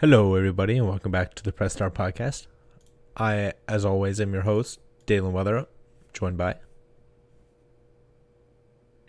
Hello, 0.00 0.34
everybody, 0.34 0.78
and 0.78 0.88
welcome 0.88 1.12
back 1.12 1.34
to 1.34 1.42
the 1.42 1.52
Press 1.52 1.74
Star 1.74 1.90
Podcast. 1.90 2.46
I, 3.18 3.52
as 3.68 3.84
always, 3.84 4.18
am 4.18 4.32
your 4.32 4.44
host, 4.44 4.80
Daylan 5.06 5.34
Weatherup, 5.34 5.66
joined 6.14 6.38
by 6.38 6.54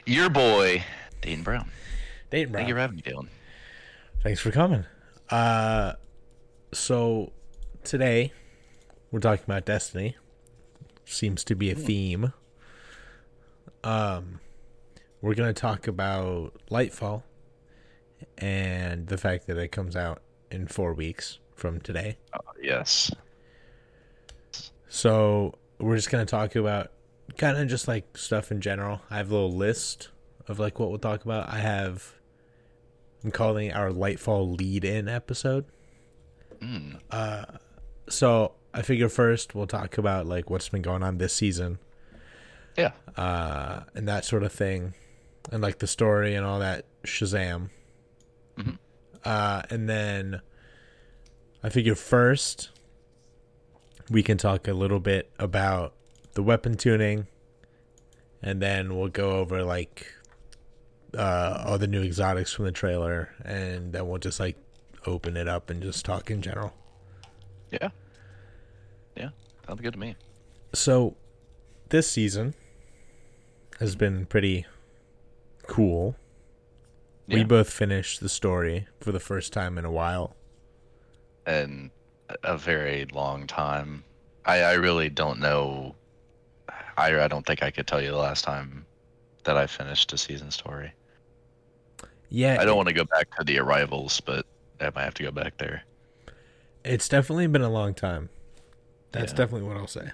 Your 0.05 0.29
boy, 0.29 0.83
Dayton 1.21 1.45
Brown. 1.45 1.71
Dayton 2.29 2.51
Brown. 2.51 2.59
Thank 2.59 2.67
you 2.67 2.75
for 2.75 2.81
having 2.81 2.97
me, 2.97 3.03
Daylan. 3.03 3.29
Thanks 4.21 4.41
for 4.41 4.51
coming. 4.51 4.83
Uh, 5.29 5.93
so 6.73 7.31
today 7.85 8.33
we're 9.11 9.21
talking 9.21 9.45
about 9.45 9.63
Destiny. 9.63 10.17
Seems 11.05 11.45
to 11.45 11.55
be 11.55 11.71
a 11.71 11.75
theme. 11.75 12.33
Um, 13.85 14.41
we're 15.21 15.35
gonna 15.35 15.53
talk 15.53 15.87
about 15.87 16.51
Lightfall 16.69 17.23
and 18.37 19.07
the 19.07 19.17
fact 19.17 19.47
that 19.47 19.55
it 19.55 19.71
comes 19.71 19.95
out 19.95 20.21
in 20.51 20.67
four 20.67 20.93
weeks 20.93 21.39
from 21.55 21.79
today. 21.81 22.17
Uh, 22.33 22.39
yes. 22.61 23.11
So 24.87 25.53
we're 25.79 25.95
just 25.95 26.09
gonna 26.11 26.25
talk 26.25 26.55
about 26.55 26.91
kind 27.37 27.57
of 27.57 27.67
just 27.67 27.87
like 27.87 28.17
stuff 28.17 28.51
in 28.51 28.61
general. 28.61 29.01
I 29.09 29.17
have 29.17 29.31
a 29.31 29.33
little 29.33 29.51
list 29.53 30.09
of 30.47 30.59
like 30.59 30.79
what 30.79 30.89
we'll 30.89 30.99
talk 30.99 31.23
about. 31.23 31.49
I 31.49 31.59
have 31.59 32.13
I'm 33.23 33.31
calling 33.31 33.67
it 33.67 33.75
our 33.75 33.89
Lightfall 33.91 34.57
lead 34.57 34.83
in 34.83 35.07
episode. 35.07 35.65
Mm. 36.59 36.99
So 38.09 38.53
I 38.73 38.81
figure 38.81 39.09
first 39.09 39.55
we'll 39.55 39.67
talk 39.67 39.97
about 39.97 40.25
like 40.25 40.49
what's 40.49 40.69
been 40.69 40.81
going 40.81 41.03
on 41.03 41.17
this 41.17 41.33
season, 41.33 41.79
Yeah. 42.77 42.91
uh, 43.15 43.81
and 43.95 44.07
that 44.07 44.25
sort 44.25 44.43
of 44.43 44.51
thing, 44.51 44.93
and 45.51 45.61
like 45.61 45.79
the 45.79 45.87
story 45.87 46.35
and 46.35 46.45
all 46.45 46.59
that 46.59 46.85
Shazam. 47.05 47.69
Mhm. 48.57 48.77
Uh, 49.23 49.61
and 49.69 49.87
then 49.87 50.41
I 51.63 51.69
figure 51.69 51.95
first 51.95 52.69
we 54.09 54.23
can 54.23 54.37
talk 54.37 54.67
a 54.67 54.73
little 54.73 54.99
bit 54.99 55.31
about 55.39 55.93
the 56.33 56.43
weapon 56.43 56.75
tuning, 56.75 57.27
and 58.41 58.61
then 58.61 58.97
we'll 58.97 59.09
go 59.09 59.31
over 59.31 59.63
like 59.63 60.07
uh, 61.17 61.63
all 61.65 61.77
the 61.77 61.87
new 61.87 62.01
exotics 62.01 62.53
from 62.53 62.65
the 62.65 62.71
trailer, 62.71 63.33
and 63.43 63.93
then 63.93 64.07
we'll 64.07 64.19
just 64.19 64.39
like 64.39 64.57
open 65.05 65.37
it 65.37 65.47
up 65.47 65.69
and 65.69 65.81
just 65.81 66.05
talk 66.05 66.29
in 66.29 66.41
general. 66.41 66.73
Yeah. 67.71 67.89
Yeah. 69.15 69.29
Sounds 69.67 69.81
good 69.81 69.93
to 69.93 69.99
me. 69.99 70.15
So, 70.73 71.15
this 71.89 72.09
season 72.09 72.53
has 73.79 73.95
been 73.95 74.25
pretty 74.25 74.65
cool. 75.67 76.15
We 77.27 77.43
both 77.43 77.69
finished 77.71 78.19
the 78.19 78.29
story 78.29 78.87
for 78.99 79.11
the 79.11 79.19
first 79.19 79.53
time 79.53 79.77
in 79.77 79.85
a 79.85 79.91
while. 79.91 80.35
And 81.45 81.91
a 82.43 82.57
very 82.57 83.05
long 83.13 83.47
time. 83.47 84.03
I, 84.45 84.61
I 84.61 84.73
really 84.73 85.09
don't 85.09 85.39
know. 85.39 85.95
I, 86.97 87.19
I 87.21 87.27
don't 87.27 87.45
think 87.45 87.63
I 87.63 87.71
could 87.71 87.87
tell 87.87 88.01
you 88.01 88.11
the 88.11 88.17
last 88.17 88.43
time 88.43 88.85
that 89.43 89.55
I 89.57 89.65
finished 89.67 90.11
a 90.13 90.17
season 90.17 90.51
story. 90.51 90.91
Yeah, 92.29 92.57
I 92.59 92.65
don't 92.65 92.77
want 92.77 92.87
to 92.89 92.93
go 92.93 93.03
back 93.05 93.35
to 93.37 93.43
the 93.43 93.59
arrivals, 93.59 94.21
but 94.21 94.45
I 94.79 94.85
might 94.95 95.03
have 95.03 95.13
to 95.15 95.23
go 95.23 95.31
back 95.31 95.57
there. 95.57 95.83
it's 96.83 97.07
definitely 97.07 97.45
been 97.47 97.61
a 97.61 97.69
long 97.69 97.93
time. 97.93 98.29
That's 99.11 99.31
Yeah. 99.33 99.37
definitely 99.37 99.67
what 99.67 99.77
I'll 99.77 99.87
say. 99.87 100.11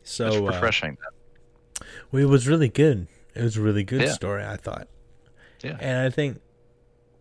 It's 0.00 0.12
So, 0.12 0.46
uh, 0.46 0.50
refreshing. 0.52 0.96
well, 2.12 2.22
it 2.22 2.26
was 2.26 2.46
really 2.46 2.68
good. 2.68 3.08
It 3.34 3.42
was 3.42 3.56
a 3.56 3.62
really 3.62 3.84
good 3.84 4.02
Yeah. 4.02 4.12
story, 4.12 4.44
I 4.44 4.56
thought. 4.56 4.88
Yeah. 5.62 5.76
And 5.80 6.06
I 6.06 6.10
think 6.10 6.40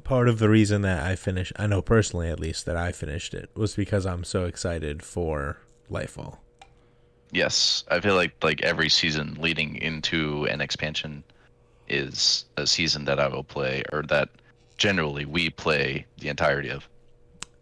part 0.04 0.30
of 0.30 0.40
the 0.40 0.50
reason 0.50 0.82
that 0.84 1.06
I 1.06 1.16
finished, 1.16 1.54
I 1.58 1.68
know 1.68 1.82
personally 1.82 2.30
at 2.30 2.40
least, 2.40 2.66
that 2.66 2.78
I 2.78 2.92
finished 2.92 3.34
it 3.34 3.50
was 3.56 3.76
because 3.76 4.06
I'm 4.06 4.24
so 4.24 4.46
excited 4.46 5.04
for 5.04 5.58
Lightfall. 5.92 6.38
Yes, 7.32 7.84
I 7.90 8.00
feel 8.00 8.16
like 8.16 8.42
like 8.42 8.62
every 8.62 8.90
season 8.90 9.38
leading 9.40 9.76
into 9.76 10.46
an 10.46 10.62
expansion 10.62 11.24
is 11.90 12.46
a 12.56 12.66
season 12.66 13.06
that 13.06 13.20
I 13.20 13.28
will 13.28 13.44
play, 13.44 13.84
or 13.92 14.02
that 14.04 14.30
generally 14.78 15.26
we 15.26 15.50
play 15.50 16.06
the 16.18 16.30
entirety 16.30 16.70
of. 16.70 16.88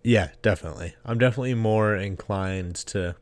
Yeah, 0.03 0.30
definitely. 0.44 0.96
I'm 1.03 1.18
definitely 1.18 1.56
more 1.56 1.96
inclined 1.96 2.75
to 2.88 3.16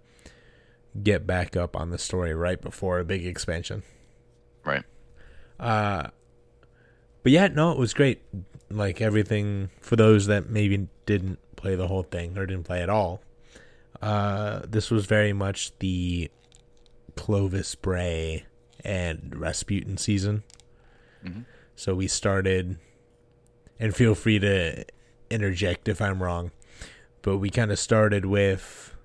get 1.02 1.25
back 1.25 1.56
up 1.56 1.78
on 1.78 1.92
the 1.92 1.97
story 1.97 2.34
right 2.34 2.62
before 2.62 3.00
a 3.00 3.06
big 3.06 3.25
expansion. 3.25 3.84
Right. 4.66 4.84
Uh 5.59 6.08
but 7.24 7.32
yeah, 7.32 7.48
no, 7.48 7.72
it 7.72 7.78
was 7.78 7.94
great. 7.94 8.22
Like 8.70 9.02
everything 9.02 9.70
for 9.82 9.96
those 9.96 10.28
that 10.28 10.50
maybe 10.50 10.88
didn't 11.06 11.40
play 11.56 11.76
the 11.76 11.88
whole 11.88 12.04
thing 12.04 12.38
or 12.38 12.46
didn't 12.46 12.64
play 12.66 12.82
at 12.82 12.90
all. 12.90 13.22
Uh 14.02 14.62
this 14.68 14.92
was 14.92 15.06
very 15.06 15.34
much 15.34 15.78
the 15.80 16.30
Clovis 17.16 17.76
Bray 17.76 18.46
and 18.84 19.36
Rasputin 19.36 19.98
season. 19.98 20.44
Mhm. 21.24 21.46
So 21.76 21.96
we 21.96 22.08
started 22.08 22.78
and 23.80 23.96
feel 23.96 24.16
free 24.16 24.40
to 24.40 24.86
interject 25.30 25.88
if 25.88 26.02
I'm 26.02 26.22
wrong. 26.22 26.52
But 27.22 27.38
we 27.38 27.50
kind 27.50 27.72
of 27.72 27.80
started 27.80 28.26
with 28.26 28.96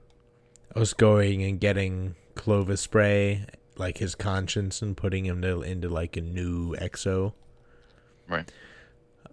us 0.75 0.93
going 0.93 1.43
and 1.43 1.61
getting 1.61 2.17
Clovis 2.35 2.87
Bray, 2.87 3.47
like 3.77 3.99
his 3.99 4.15
conscience, 4.15 4.83
and 4.83 4.97
putting 4.97 5.25
him 5.25 5.41
to, 5.43 5.63
into 5.63 5.89
like 5.89 6.17
a 6.17 6.21
new 6.21 6.75
exo. 6.77 7.33
Right. 8.29 8.51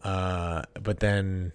Uh, 0.03 0.63
but 0.81 0.99
then 0.99 1.51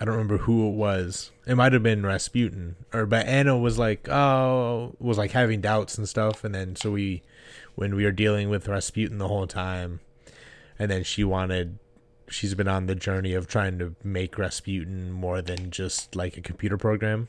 I 0.00 0.04
don't 0.04 0.14
remember 0.14 0.38
who 0.38 0.68
it 0.68 0.74
was. 0.74 1.30
It 1.46 1.54
might 1.56 1.72
have 1.72 1.82
been 1.82 2.04
Rasputin, 2.04 2.76
or 2.92 3.06
but 3.06 3.26
Anna 3.26 3.56
was 3.56 3.78
like, 3.78 4.08
oh, 4.08 4.94
was 4.98 5.18
like 5.18 5.30
having 5.32 5.60
doubts 5.60 5.96
and 5.98 6.08
stuff, 6.08 6.44
and 6.44 6.54
then 6.54 6.76
so 6.76 6.90
we, 6.92 7.22
when 7.74 7.94
we 7.94 8.04
were 8.04 8.12
dealing 8.12 8.48
with 8.50 8.68
Rasputin 8.68 9.18
the 9.18 9.28
whole 9.28 9.46
time, 9.46 10.00
and 10.78 10.90
then 10.90 11.02
she 11.04 11.24
wanted, 11.24 11.78
she's 12.28 12.54
been 12.54 12.68
on 12.68 12.86
the 12.86 12.94
journey 12.94 13.32
of 13.34 13.46
trying 13.46 13.78
to 13.78 13.94
make 14.04 14.38
Rasputin 14.38 15.10
more 15.10 15.40
than 15.42 15.70
just 15.70 16.14
like 16.14 16.36
a 16.36 16.40
computer 16.40 16.76
program, 16.76 17.26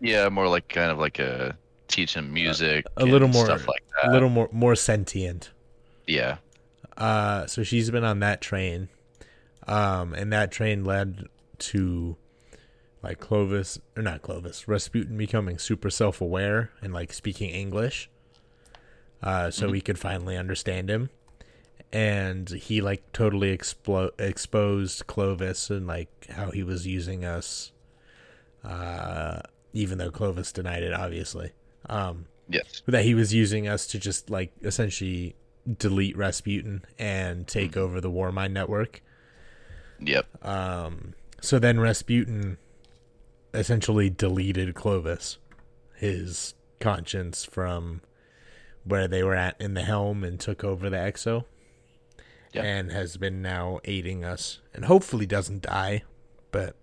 Yeah, 0.00 0.28
more 0.30 0.48
like 0.48 0.68
kind 0.68 0.90
of 0.90 0.98
like 0.98 1.18
a 1.18 1.56
teach 1.88 2.14
him 2.14 2.32
music, 2.32 2.86
a 2.96 3.04
little 3.04 3.28
more, 3.28 3.44
stuff 3.44 3.68
like 3.68 3.84
that. 4.02 4.10
a 4.10 4.12
little 4.12 4.30
more 4.30 4.48
more 4.52 4.74
sentient. 4.74 5.50
yeah, 6.06 6.36
Uh, 6.96 7.46
so 7.46 7.62
she's 7.62 7.90
been 7.90 8.04
on 8.04 8.20
that 8.20 8.40
train, 8.40 8.88
um, 9.66 10.14
and 10.14 10.32
that 10.32 10.52
train 10.52 10.84
led 10.84 11.28
to 11.58 12.16
like 13.02 13.18
Clovis 13.18 13.78
or 13.96 14.02
not 14.02 14.22
Clovis, 14.22 14.66
Rasputin 14.68 15.16
becoming 15.16 15.58
super 15.58 15.90
self-aware 15.90 16.70
and 16.80 16.92
like 16.92 17.12
speaking 17.12 17.50
English, 17.50 18.08
uh, 19.22 19.50
so 19.50 19.68
we 19.68 19.80
could 19.80 19.98
finally 19.98 20.36
understand 20.36 20.88
him, 20.88 21.10
and 21.92 22.48
he 22.48 22.80
like 22.80 23.12
totally 23.12 23.56
explo- 23.56 24.12
exposed 24.18 25.06
Clovis 25.06 25.70
and 25.70 25.86
like 25.86 26.26
how 26.30 26.50
he 26.50 26.62
was 26.62 26.86
using 26.86 27.24
us, 27.24 27.72
uh, 28.64 29.40
even 29.72 29.98
though 29.98 30.10
Clovis 30.10 30.52
denied 30.52 30.82
it, 30.84 30.92
obviously. 30.92 31.50
Um, 31.88 32.26
yes, 32.48 32.82
that 32.86 33.04
he 33.04 33.14
was 33.14 33.34
using 33.34 33.66
us 33.66 33.86
to 33.88 33.98
just 33.98 34.30
like 34.30 34.52
essentially 34.62 35.34
delete 35.78 36.16
Rasputin 36.16 36.84
and 36.98 37.46
take 37.46 37.76
over 37.76 38.00
the 38.00 38.10
Warmind 38.10 38.52
network. 38.52 39.02
yep, 39.98 40.26
Um, 40.44 41.14
so 41.40 41.58
then 41.58 41.80
Rasputin 41.80 42.58
essentially 43.52 44.10
deleted 44.10 44.74
Clovis, 44.74 45.38
his 45.94 46.54
conscience 46.80 47.44
from 47.44 48.00
where 48.84 49.08
they 49.08 49.22
were 49.22 49.34
at 49.34 49.58
in 49.60 49.74
the 49.74 49.82
helm 49.82 50.22
and 50.24 50.38
took 50.38 50.62
over 50.62 50.90
the 50.90 50.96
Exo. 50.96 51.44
Yeah. 52.52 52.62
And 52.62 52.92
has 52.92 53.16
been 53.16 53.42
now 53.42 53.80
aiding 53.84 54.24
us 54.24 54.60
and 54.72 54.84
hopefully 54.84 55.26
doesn't 55.26 55.62
die. 55.62 56.04
But 56.52 56.76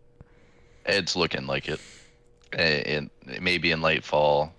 it's 0.85 1.15
looking 1.15 1.47
like 1.47 1.69
it. 1.69 1.79
It, 2.51 3.09
it 3.25 3.41
may 3.41 3.57
be 3.57 3.71
in 3.71 3.79
Lightfall. 3.79 4.51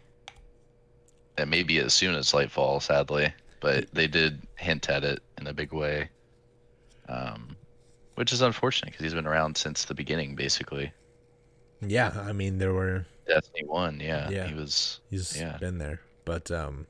It 1.36 1.48
may 1.48 1.62
be 1.64 1.78
as 1.78 1.92
soon 1.92 2.14
as 2.14 2.32
Lightfall, 2.32 2.80
sadly, 2.80 3.32
but 3.62 3.86
they 3.94 4.06
did 4.08 4.42
hint 4.56 4.90
at 4.90 5.04
it 5.04 5.22
in 5.38 5.46
a 5.46 5.54
big 5.54 5.72
way. 5.72 6.10
Um, 7.08 7.56
which 8.16 8.32
is 8.32 8.42
unfortunate 8.42 8.90
because 8.92 9.02
he's 9.04 9.14
been 9.14 9.26
around 9.26 9.56
since 9.56 9.84
the 9.86 9.94
beginning, 9.94 10.34
basically. 10.36 10.92
yeah, 11.80 12.12
I 12.16 12.32
mean 12.32 12.58
there 12.58 12.74
were 12.74 13.06
Destiny 13.26 13.64
One, 13.66 13.98
yeah, 14.00 14.28
Yeah. 14.28 14.46
he 14.48 14.54
was. 14.54 15.00
He's 15.08 15.38
Yeah. 15.40 15.56
been 15.58 15.78
there, 15.78 16.00
but 16.24 16.50
um, 16.50 16.86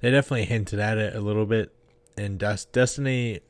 they 0.00 0.10
definitely 0.10 0.44
hinted 0.44 0.78
at 0.78 0.98
it 0.98 1.14
a 1.16 1.20
little 1.20 1.46
bit. 1.46 1.72
And 2.16 2.38
Dust 2.38 2.70
Destiny 2.72 3.40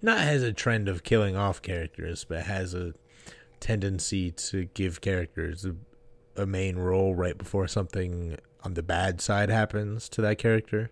not 0.00 0.18
has 0.18 0.42
a 0.42 0.52
trend 0.52 0.88
of 0.88 1.02
killing 1.04 1.36
off 1.36 1.60
characters, 1.62 2.24
but 2.24 2.44
has 2.44 2.74
a 2.74 2.94
tendency 3.60 4.30
to 4.32 4.64
give 4.74 5.00
characters 5.00 5.64
a, 5.64 5.74
a 6.42 6.46
main 6.46 6.76
role 6.76 7.14
right 7.14 7.36
before 7.38 7.68
something 7.68 8.36
on 8.64 8.74
the 8.74 8.82
bad 8.82 9.20
side 9.20 9.48
happens 9.50 10.08
to 10.10 10.20
that 10.22 10.38
character, 10.38 10.90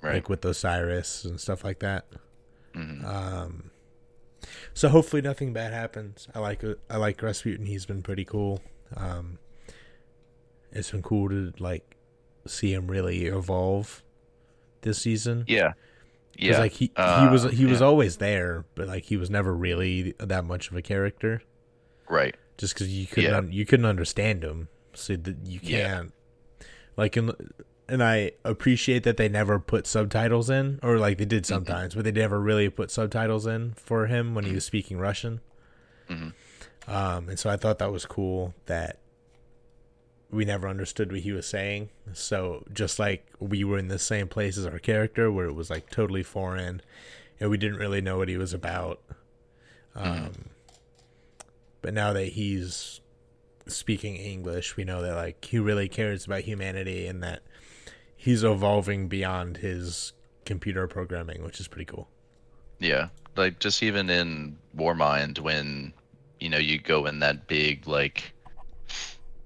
Right. 0.00 0.14
like 0.14 0.28
with 0.28 0.44
Osiris 0.44 1.24
and 1.24 1.40
stuff 1.40 1.64
like 1.64 1.80
that. 1.80 2.06
Mhm. 2.74 3.04
Um, 3.04 3.70
so 4.74 4.88
hopefully 4.88 5.22
nothing 5.22 5.52
bad 5.52 5.72
happens. 5.72 6.28
I 6.34 6.38
like 6.40 6.62
I 6.90 6.96
like 6.96 7.20
Rasputin. 7.22 7.66
He's 7.66 7.86
been 7.86 8.02
pretty 8.02 8.24
cool. 8.24 8.60
Um, 8.96 9.38
it's 10.72 10.90
been 10.90 11.02
cool 11.02 11.28
to 11.28 11.52
like 11.58 11.96
see 12.46 12.72
him 12.72 12.86
really 12.88 13.26
evolve 13.26 14.02
this 14.82 14.98
season. 14.98 15.44
Yeah, 15.46 15.74
yeah. 16.36 16.58
like 16.58 16.72
he 16.72 16.90
Uh, 16.96 17.24
he 17.26 17.30
was 17.32 17.44
he 17.52 17.64
was 17.66 17.82
always 17.82 18.16
there, 18.16 18.64
but 18.74 18.88
like 18.88 19.04
he 19.04 19.16
was 19.16 19.30
never 19.30 19.54
really 19.54 20.14
that 20.18 20.44
much 20.44 20.70
of 20.70 20.76
a 20.76 20.82
character. 20.82 21.42
right. 22.08 22.36
Just 22.58 22.74
because 22.74 22.88
you 22.88 23.06
couldn't 23.06 23.30
Yeah. 23.30 23.36
un- 23.38 23.52
you 23.52 23.64
couldn't 23.64 23.86
understand 23.86 24.44
him, 24.44 24.68
so 24.92 25.16
that 25.16 25.46
you 25.46 25.58
can't 25.60 26.12
like 26.96 27.16
in, 27.16 27.32
and 27.88 28.02
I 28.02 28.32
appreciate 28.44 29.02
that 29.04 29.16
they 29.16 29.28
never 29.28 29.58
put 29.58 29.86
subtitles 29.86 30.48
in, 30.50 30.78
or 30.82 30.98
like 30.98 31.18
they 31.18 31.24
Mm-hmm. 31.24 31.28
did 31.28 31.46
sometimes, 31.46 31.94
but 31.94 32.04
they 32.04 32.12
never 32.12 32.40
really 32.40 32.68
put 32.68 32.90
subtitles 32.90 33.46
in 33.46 33.74
for 33.76 34.06
him 34.06 34.34
when 34.34 34.44
he 34.44 34.52
was 34.54 34.64
speaking 34.64 34.98
Russian. 34.98 35.40
Mhm. 36.08 36.32
Um, 36.88 37.28
and 37.28 37.38
so 37.38 37.48
I 37.50 37.56
thought 37.56 37.78
that 37.78 37.92
was 37.92 38.04
cool 38.06 38.54
that 38.66 38.98
we 40.30 40.44
never 40.44 40.66
understood 40.66 41.12
what 41.12 41.20
he 41.20 41.30
was 41.32 41.46
saying. 41.46 41.90
So 42.14 42.64
just 42.72 42.98
like 42.98 43.26
we 43.38 43.62
were 43.64 43.78
in 43.78 43.88
the 43.88 43.98
same 43.98 44.26
place 44.28 44.56
as 44.58 44.66
our 44.66 44.78
character, 44.78 45.30
where 45.30 45.46
it 45.46 45.52
was 45.54 45.68
like 45.70 45.90
totally 45.90 46.22
foreign, 46.22 46.80
and 47.38 47.50
we 47.50 47.56
didn't 47.58 47.78
really 47.78 48.00
know 48.00 48.16
what 48.18 48.28
he 48.28 48.36
was 48.38 48.52
about. 48.54 49.00
Um, 49.94 50.32
but 51.82 51.92
now 51.92 52.12
that 52.14 52.28
he's 52.28 53.00
speaking 53.66 54.16
English, 54.16 54.76
we 54.76 54.84
know 54.84 55.02
that 55.02 55.14
like 55.14 55.44
he 55.44 55.58
really 55.58 55.88
cares 55.88 56.26
about 56.26 56.40
humanity 56.40 57.06
and 57.06 57.22
that 57.22 57.42
he's 58.16 58.44
evolving 58.44 59.08
beyond 59.08 59.58
his 59.58 60.12
computer 60.44 60.86
programming, 60.86 61.42
which 61.42 61.60
is 61.60 61.68
pretty 61.68 61.84
cool. 61.84 62.08
Yeah, 62.78 63.08
like 63.36 63.58
just 63.60 63.82
even 63.82 64.10
in 64.10 64.56
Warmind, 64.76 65.38
when 65.38 65.92
you 66.40 66.48
know 66.48 66.58
you 66.58 66.78
go 66.78 67.06
in 67.06 67.20
that 67.20 67.46
big 67.46 67.86
like 67.86 68.32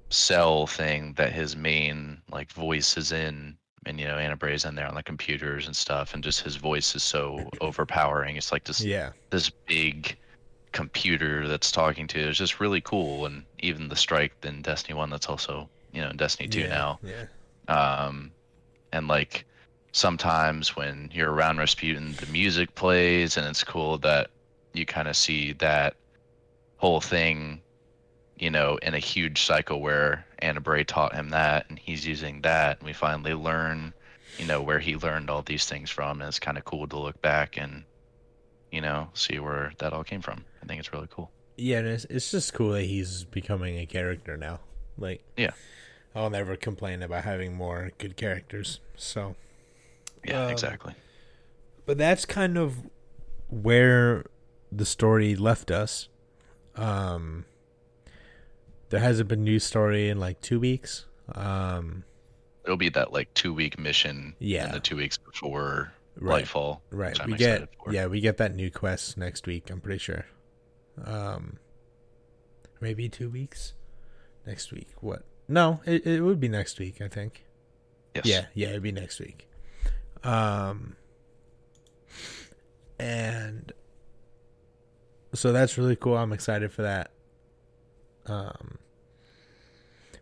cell 0.09 0.67
thing 0.67 1.13
that 1.15 1.33
his 1.33 1.57
main 1.57 2.19
like 2.31 2.51
voice 2.53 2.97
is 2.97 3.13
in, 3.13 3.57
and 3.85 4.01
you 4.01 4.07
know 4.07 4.17
Anna 4.17 4.37
Bray's 4.37 4.65
in 4.65 4.75
there 4.75 4.89
on 4.89 4.95
the 4.95 5.03
computers 5.03 5.67
and 5.67 5.77
stuff, 5.77 6.15
and 6.15 6.25
just 6.25 6.41
his 6.41 6.57
voice 6.57 6.95
is 6.95 7.05
so 7.05 7.51
overpowering. 7.61 8.37
It's 8.37 8.53
like 8.53 8.65
this 8.65 8.83
Yeah, 8.83 9.13
this 9.31 9.51
big 9.51 10.17
computer 10.77 11.49
that's 11.49 11.73
talking 11.73 12.07
to. 12.09 12.21
you. 12.21 12.29
It's 12.29 12.39
just 12.39 12.61
really 12.61 12.83
cool, 12.83 13.25
and 13.25 13.45
even 13.61 13.89
the 13.89 13.97
strike 13.97 14.35
in 14.43 14.61
Destiny 14.61 14.95
One 14.95 15.09
that's 15.09 15.29
also 15.29 15.69
you 15.93 16.03
know 16.03 16.11
in 16.11 16.17
Destiny 16.19 16.49
Two 16.49 16.61
yeah, 16.61 16.69
now 16.69 17.01
Yeah, 17.03 17.27
um, 17.69 18.31
and 18.93 19.09
like 19.09 19.47
sometimes 19.93 20.77
when 20.77 21.11
you're 21.15 21.33
around 21.33 21.57
Rasputin, 21.57 22.15
the 22.21 22.27
music 22.27 22.75
plays, 22.75 23.39
and 23.39 23.47
it's 23.47 23.65
cool 23.65 23.97
that 23.99 24.29
you 24.75 24.85
kind 24.85 25.09
of 25.09 25.17
see 25.17 25.55
that 25.55 25.97
whole 26.77 27.01
thing, 27.01 27.63
you 28.39 28.51
know, 28.51 28.79
in 28.83 28.93
a 28.93 28.99
huge 28.99 29.41
cycle 29.41 29.81
where 29.81 30.27
Anna 30.41 30.61
Bray 30.61 30.85
taught 30.85 31.15
him 31.15 31.31
that, 31.31 31.65
and 31.71 31.79
he's 31.79 32.07
using 32.07 32.43
that, 32.43 32.79
and 32.79 32.87
we 32.87 32.93
finally 32.93 33.33
learn, 33.33 33.95
you 34.39 34.45
know, 34.45 34.61
where 34.61 34.79
he 34.79 34.97
learned 34.97 35.31
all 35.31 35.41
these 35.41 35.65
things 35.65 35.91
from, 35.91 36.21
and 36.21 36.29
it's 36.29 36.39
kind 36.39 36.59
of 36.59 36.67
cool 36.67 36.87
to 36.89 36.99
look 36.99 37.21
back 37.23 37.57
and, 37.57 37.85
you 38.77 38.83
know, 38.83 39.09
see 39.15 39.39
where 39.39 39.73
that 39.79 39.93
all 39.95 40.05
came 40.05 40.21
from. 40.21 40.45
I 40.63 40.67
think 40.67 40.79
it's 40.79 40.93
really 40.93 41.09
cool. 41.11 41.31
yeah. 41.57 41.79
And 41.79 41.89
it's 41.89 42.05
it's 42.11 42.31
just 42.31 42.53
cool 42.53 42.73
that 42.73 42.83
he's 42.85 43.25
becoming 43.25 43.79
a 43.79 43.87
character 43.87 44.37
now. 44.37 44.61
Like, 44.99 45.23
Yeah. 45.37 45.53
I'll 46.15 46.31
never 46.31 46.57
complain 46.57 47.03
about 47.03 47.25
having 47.25 47.55
more 47.55 47.91
good 47.99 48.17
characters. 48.17 48.81
So, 48.97 49.35
Yeah, 50.25 50.45
Um, 50.47 50.51
exactly. 50.53 50.95
but 51.87 51.97
that's 51.99 52.25
kind 52.27 52.57
of 52.59 52.77
where 53.49 54.25
the 54.73 54.85
story 54.87 55.35
left 55.37 55.71
us. 55.71 56.09
Um, 56.75 57.45
there 58.91 59.01
hasn't 59.01 59.29
been 59.29 59.43
new 59.45 59.59
story 59.59 60.09
in 60.11 60.19
like 60.21 60.41
two 60.41 60.61
weeks. 60.61 61.07
Um, 61.35 62.05
It'll 62.65 62.77
be 62.77 62.89
that 62.91 63.13
like 63.13 63.33
two 63.35 63.55
week 63.55 63.79
mission 63.79 64.35
Yeah. 64.39 64.67
in 64.67 64.73
the 64.73 64.81
two 64.81 64.97
weeks 64.97 65.17
before 65.19 65.93
Right. 66.19 66.45
Lightfall. 66.45 66.81
right, 66.91 67.27
we 67.27 67.35
get 67.37 67.69
yeah, 67.91 68.07
we 68.07 68.21
get 68.21 68.39
that 68.39 68.55
new 68.55 68.71
quest 68.71 69.19
next 69.19 69.47
week. 69.47 69.71
I'm 69.71 69.81
pretty 69.81 69.99
sure. 69.99 70.25
Um, 71.05 71.59
maybe 72.81 73.09
two 73.09 73.29
weeks. 73.29 73.75
Next 74.47 74.73
week, 74.73 74.89
what? 75.01 75.25
No, 75.49 75.81
it 75.85 76.07
it 76.07 76.23
would 76.23 76.41
be 76.41 76.49
next 76.49 76.79
week. 76.79 77.01
I 77.03 77.09
think. 77.09 77.45
Yes. 78.15 78.27
Yeah, 78.27 78.47
yeah, 78.55 78.69
it'd 78.69 78.83
be 78.83 78.93
next 78.93 79.21
week. 79.21 79.49
Um, 80.25 80.97
and 82.99 83.73
so 85.35 85.53
that's 85.53 85.77
really 85.77 85.97
cool. 85.97 86.17
I'm 86.17 86.33
excited 86.33 86.73
for 86.73 86.83
that. 86.83 87.11
Um, 88.27 88.79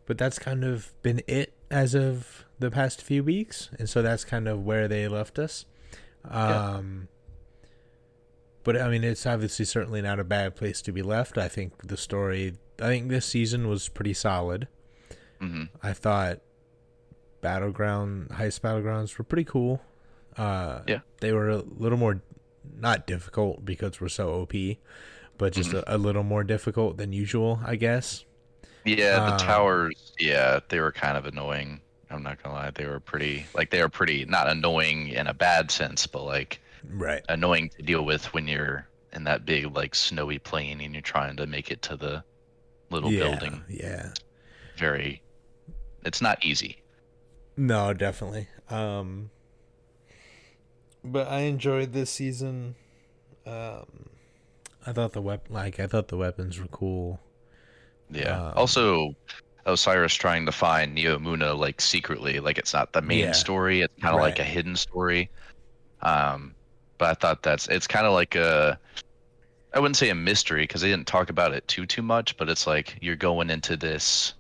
but 0.07 0.19
that's 0.19 0.39
kind 0.39 0.65
of 0.65 0.93
been 1.03 1.23
it 1.27 1.55
as 1.71 1.95
of 1.95 2.45
the 2.59 2.71
past 2.71 3.03
few 3.03 3.23
weeks, 3.23 3.71
and 3.79 3.89
so 3.89 4.03
that's 4.03 4.25
kind 4.25 4.49
of 4.49 4.65
where 4.65 4.89
they 4.89 5.09
left 5.09 5.39
us. 5.39 5.67
Um, 6.25 7.09
but 8.63 8.81
I 8.81 8.89
mean, 8.89 9.05
it's 9.05 9.27
obviously 9.27 9.65
certainly 9.65 10.01
not 10.03 10.19
a 10.19 10.25
bad 10.25 10.57
place 10.57 10.81
to 10.83 10.93
be 10.93 11.03
left. 11.03 11.37
I 11.39 11.49
think 11.49 11.87
the 11.89 11.97
story, 11.97 12.55
I 12.81 12.87
think 12.89 13.09
this 13.09 13.27
season 13.27 13.69
was 13.69 13.89
pretty 13.89 14.15
solid. 14.15 14.69
hmm 15.41 15.65
I 15.83 15.93
thought 15.93 16.41
battleground 17.41 18.31
heist 18.31 18.61
battlegrounds 18.61 19.17
were 19.19 19.25
pretty 19.25 19.45
cool. 19.45 19.83
Uh, 20.37 20.81
Yeah. 20.87 21.01
they 21.21 21.33
were 21.33 21.51
a 21.51 21.59
little 21.59 21.99
more 21.99 22.23
not 22.79 23.07
difficult 23.07 23.65
because 23.65 24.01
we're 24.01 24.09
so 24.09 24.33
OP, 24.43 24.55
but 25.39 25.53
just 25.53 25.71
Mm-hmm. 25.71 25.77
a, 25.77 25.85
a 25.87 25.99
little 25.99 26.23
more 26.25 26.45
difficult 26.45 26.97
than 26.97 27.13
usual, 27.13 27.61
I 27.65 27.77
guess. 27.77 28.25
Yeah, 28.85 29.21
the 29.21 29.35
Um, 29.35 29.39
towers. 29.39 30.13
Yeah, 30.19 30.61
they 30.69 30.81
were 30.81 30.93
kind 30.93 31.17
of 31.17 31.27
annoying. 31.27 31.81
I'm 32.11 32.23
not 32.23 32.43
gonna 32.43 32.55
lie. 32.55 32.71
They 32.71 32.87
were 32.87 33.01
pretty 33.01 33.47
like 33.55 33.71
they 33.71 33.83
were 33.83 33.89
pretty 33.89 34.25
not 34.25 34.49
annoying 34.49 35.09
in 35.09 35.27
a 35.27 35.35
bad 35.35 35.71
sense, 35.71 36.07
but 36.07 36.23
like 36.25 36.61
Right. 36.91 37.25
annoying 37.31 37.71
to 37.71 37.83
deal 37.83 38.05
with 38.05 38.27
when 38.35 38.47
you're 38.47 38.87
in 39.13 39.25
that 39.25 39.47
big 39.47 39.75
like 39.75 39.95
snowy 39.95 40.39
plane 40.39 40.81
and 40.81 40.93
you're 40.95 41.03
trying 41.03 41.37
to 41.37 41.47
make 41.47 41.71
it 41.71 41.81
to 41.83 41.97
the 41.97 42.23
little 42.91 43.11
yeah. 43.11 43.21
building. 43.31 43.65
Yeah. 43.69 44.11
Very. 44.77 45.23
It's 46.05 46.21
not 46.21 46.45
easy. 46.45 46.83
No, 47.57 47.95
definitely. 47.95 48.49
Um, 48.69 49.31
but 51.03 51.29
I 51.29 51.41
enjoyed 51.41 51.93
this 51.93 52.11
season. 52.11 52.75
Um, 53.47 54.11
I 54.87 54.93
thought 54.93 55.13
the 55.13 55.23
wep- 55.23 55.51
like 55.51 55.81
I 55.81 55.87
thought 55.87 56.09
the 56.09 56.17
weapons 56.17 56.59
were 56.59 56.67
cool. 56.69 57.21
Yeah. 58.11 58.49
Um, 58.49 58.53
also, 58.57 59.15
Osiris 59.67 60.15
trying 60.15 60.47
to 60.47 60.53
find 60.53 60.97
Neomuna 60.97 61.57
like 61.59 61.81
secretly, 61.81 62.41
like 62.41 62.59
it's 62.59 62.73
not 62.75 62.93
the 62.93 63.03
main 63.03 63.19
Yeah. 63.19 63.33
story. 63.33 63.81
It's 63.83 63.95
kind 64.01 64.15
of 64.15 64.21
like 64.21 64.39
a 64.39 64.45
hidden 64.45 64.77
story. 64.77 65.31
Um, 66.03 66.55
but 66.99 67.11
I 67.11 67.15
thought 67.15 67.43
that's 67.43 67.69
it's 67.69 67.87
kind 67.87 68.07
of 68.07 68.13
like 68.13 68.35
a. 68.35 68.79
I 69.73 69.81
wouldn't 69.81 69.97
say 69.97 70.11
a 70.11 70.15
mystery 70.15 70.63
because 70.63 70.83
they 70.83 70.91
didn't 70.91 71.09
talk 71.09 71.31
about 71.31 71.53
it 71.53 71.67
too 71.67 71.87
too 71.87 72.03
much, 72.03 72.37
but 72.37 72.49
it's 72.49 72.67
like 72.67 72.97
you're 73.01 73.17
going 73.17 73.51
into 73.51 73.77
this 73.77 74.35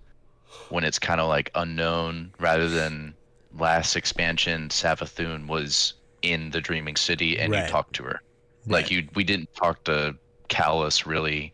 when 0.68 0.84
it's 0.84 0.98
kind 0.98 1.20
of 1.20 1.28
like 1.28 1.50
unknown 1.54 2.32
rather 2.38 2.68
than 2.68 3.14
last 3.58 3.96
expansion. 3.96 4.68
Savathun 4.68 5.46
was 5.48 5.94
in 6.22 6.50
the 6.50 6.60
Dreaming 6.60 6.96
City 6.96 7.38
and 7.38 7.52
Right. 7.52 7.64
you 7.64 7.68
talked 7.70 7.94
to 7.96 8.04
her. 8.04 8.20
Like 8.66 8.90
you, 8.90 9.06
we 9.14 9.24
didn't 9.24 9.52
talk 9.54 9.84
to 9.84 10.16
Calus 10.48 11.04
really. 11.04 11.52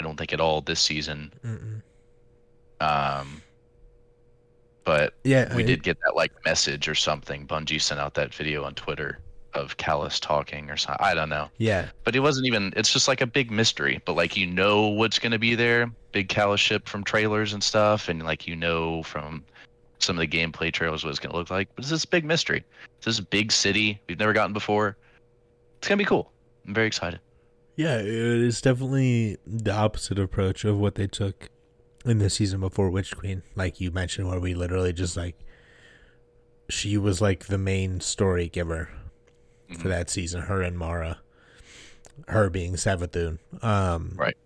I 0.00 0.04
don't 0.04 0.16
think 0.16 0.32
at 0.32 0.40
all 0.40 0.60
this 0.60 0.80
season. 0.80 1.32
Mm-mm. 1.44 1.82
Um, 2.84 3.42
but 4.84 5.14
Yeah, 5.24 5.54
we 5.54 5.62
I- 5.62 5.66
did 5.66 5.82
get 5.82 5.98
that 6.04 6.14
like 6.14 6.32
message 6.44 6.88
or 6.88 6.94
something. 6.94 7.46
Bungie 7.46 7.80
sent 7.80 8.00
out 8.00 8.14
that 8.14 8.34
video 8.34 8.64
on 8.64 8.74
Twitter 8.74 9.18
of 9.54 9.76
Calus 9.76 10.20
talking 10.20 10.68
or 10.70 10.76
something. 10.76 11.04
I 11.04 11.14
don't 11.14 11.28
know, 11.28 11.48
Yeah, 11.58 11.88
but 12.02 12.14
it 12.16 12.20
wasn't 12.20 12.46
even. 12.46 12.72
It's 12.76 12.92
just 12.92 13.06
like 13.08 13.20
a 13.20 13.26
big 13.26 13.50
mystery. 13.50 14.00
But 14.04 14.14
like 14.16 14.36
you 14.36 14.46
know 14.46 14.88
what's 14.88 15.18
gonna 15.18 15.38
be 15.38 15.54
there. 15.54 15.90
Big 16.12 16.28
Calus 16.28 16.58
ship 16.58 16.88
from 16.88 17.04
trailers 17.04 17.52
and 17.52 17.62
stuff, 17.62 18.08
and 18.08 18.22
like 18.24 18.46
you 18.46 18.56
know 18.56 19.02
from 19.04 19.44
some 20.00 20.18
of 20.18 20.20
the 20.20 20.26
gameplay 20.38 20.72
trailers 20.72 21.04
what 21.04 21.10
it's 21.10 21.18
gonna 21.20 21.36
look 21.36 21.50
like. 21.50 21.68
But 21.74 21.84
it's 21.84 21.90
this 21.90 22.04
big 22.04 22.24
mystery. 22.24 22.64
It's 22.98 23.06
this 23.06 23.20
big 23.20 23.52
city 23.52 24.00
we've 24.08 24.18
never 24.18 24.32
gotten 24.32 24.52
before. 24.52 24.96
It's 25.78 25.88
gonna 25.88 25.98
be 25.98 26.04
cool. 26.04 26.30
I'm 26.66 26.74
very 26.74 26.86
excited. 26.88 27.20
Yeah, 27.76 27.98
it 27.98 28.06
is 28.06 28.60
definitely 28.60 29.38
the 29.46 29.72
opposite 29.72 30.18
approach 30.18 30.64
of 30.64 30.78
what 30.78 30.94
they 30.96 31.06
took 31.06 31.48
in 32.04 32.18
the 32.18 32.28
season 32.30 32.60
before 32.60 32.90
Witch 32.90 33.16
Queen, 33.16 33.42
like 33.54 33.80
you 33.80 33.90
mentioned, 33.90 34.28
where 34.28 34.40
we 34.40 34.54
literally 34.54 34.92
just 34.92 35.16
like 35.16 35.36
she 36.68 36.96
was 36.96 37.20
like 37.20 37.46
the 37.46 37.58
main 37.58 38.00
story 38.00 38.48
giver 38.48 38.88
for 39.68 39.74
Mhm. 39.84 39.88
that 39.90 40.10
season. 40.10 40.42
Her 40.42 40.62
and 40.62 40.78
Mara, 40.78 41.20
her 42.28 42.48
being 42.50 42.74
Savathun. 42.74 43.38
Um, 43.62 44.12
Right. 44.16 44.36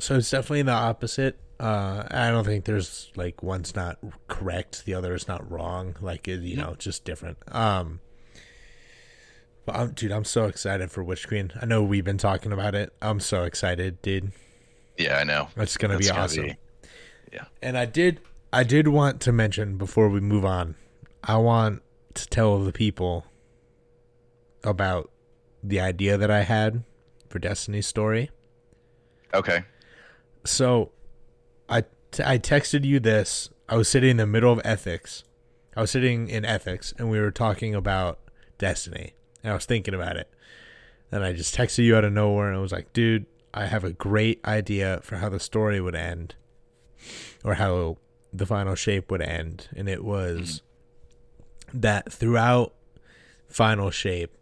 So 0.00 0.16
it's 0.16 0.30
definitely 0.30 0.62
the 0.62 0.72
opposite. 0.72 1.38
Uh, 1.58 2.04
I 2.08 2.30
don't 2.30 2.44
think 2.44 2.64
there's 2.66 3.10
like 3.16 3.42
one's 3.42 3.74
not 3.74 3.98
correct, 4.28 4.84
the 4.84 4.94
other 4.94 5.14
is 5.14 5.26
not 5.26 5.48
wrong. 5.50 5.96
Like 6.00 6.28
it, 6.28 6.40
you 6.42 6.56
Mhm. 6.56 6.60
know, 6.60 6.74
just 6.78 7.04
different. 7.04 7.38
Um, 7.48 8.00
Well, 9.66 9.76
I'm, 9.82 9.90
dude, 9.92 10.12
I'm 10.12 10.24
so 10.24 10.46
excited 10.46 10.90
for 10.90 11.04
Witch 11.04 11.28
Queen. 11.28 11.52
I 11.60 11.66
know 11.66 11.82
we've 11.82 12.04
been 12.04 12.16
talking 12.16 12.52
about 12.52 12.74
it. 12.74 12.90
I'm 13.02 13.20
so 13.20 13.42
excited, 13.44 14.00
dude. 14.00 14.32
Yeah, 14.98 15.18
I 15.18 15.24
know. 15.24 15.48
That's 15.56 15.76
gonna 15.76 15.94
That's 15.94 16.08
be 16.08 16.12
awesome. 16.12 16.44
be- 16.46 16.56
yeah. 17.32 17.44
And 17.62 17.78
I 17.78 17.84
did, 17.86 18.20
I 18.52 18.64
did 18.64 18.88
want 18.88 19.20
to 19.22 19.32
mention 19.32 19.78
before 19.78 20.08
we 20.08 20.20
move 20.20 20.44
on. 20.44 20.74
I 21.24 21.36
want 21.36 21.82
to 22.14 22.26
tell 22.28 22.58
the 22.58 22.72
people 22.72 23.24
about 24.64 25.10
the 25.62 25.80
idea 25.80 26.16
that 26.16 26.30
I 26.30 26.42
had 26.42 26.82
for 27.28 27.38
Destiny's 27.38 27.86
story. 27.86 28.30
Okay. 29.34 29.64
So, 30.44 30.90
I 31.68 31.82
t- 32.10 32.22
I 32.24 32.38
texted 32.38 32.84
you 32.84 32.98
this. 33.00 33.50
I 33.68 33.76
was 33.76 33.88
sitting 33.88 34.10
in 34.10 34.16
the 34.16 34.26
middle 34.26 34.52
of 34.52 34.60
ethics. 34.64 35.24
I 35.76 35.82
was 35.82 35.90
sitting 35.90 36.28
in 36.28 36.44
ethics, 36.44 36.94
and 36.98 37.10
we 37.10 37.20
were 37.20 37.30
talking 37.30 37.74
about 37.74 38.18
Destiny, 38.56 39.14
and 39.42 39.52
I 39.52 39.54
was 39.54 39.66
thinking 39.66 39.94
about 39.94 40.16
it. 40.16 40.28
And 41.12 41.22
I 41.22 41.32
just 41.34 41.54
texted 41.54 41.84
you 41.84 41.94
out 41.96 42.04
of 42.04 42.12
nowhere, 42.12 42.48
and 42.48 42.56
I 42.56 42.60
was 42.60 42.72
like, 42.72 42.92
"Dude, 42.92 43.26
I 43.58 43.66
have 43.66 43.84
a 43.84 43.92
great 43.92 44.40
idea 44.44 45.00
for 45.02 45.16
how 45.16 45.28
the 45.28 45.40
story 45.40 45.80
would 45.80 45.94
end, 45.94 46.34
or 47.44 47.54
how 47.54 47.98
the 48.32 48.46
final 48.46 48.74
shape 48.74 49.10
would 49.10 49.22
end." 49.22 49.68
And 49.76 49.88
it 49.88 50.04
was 50.04 50.62
that 51.74 52.12
throughout 52.12 52.74
final 53.48 53.90
shape, 53.90 54.36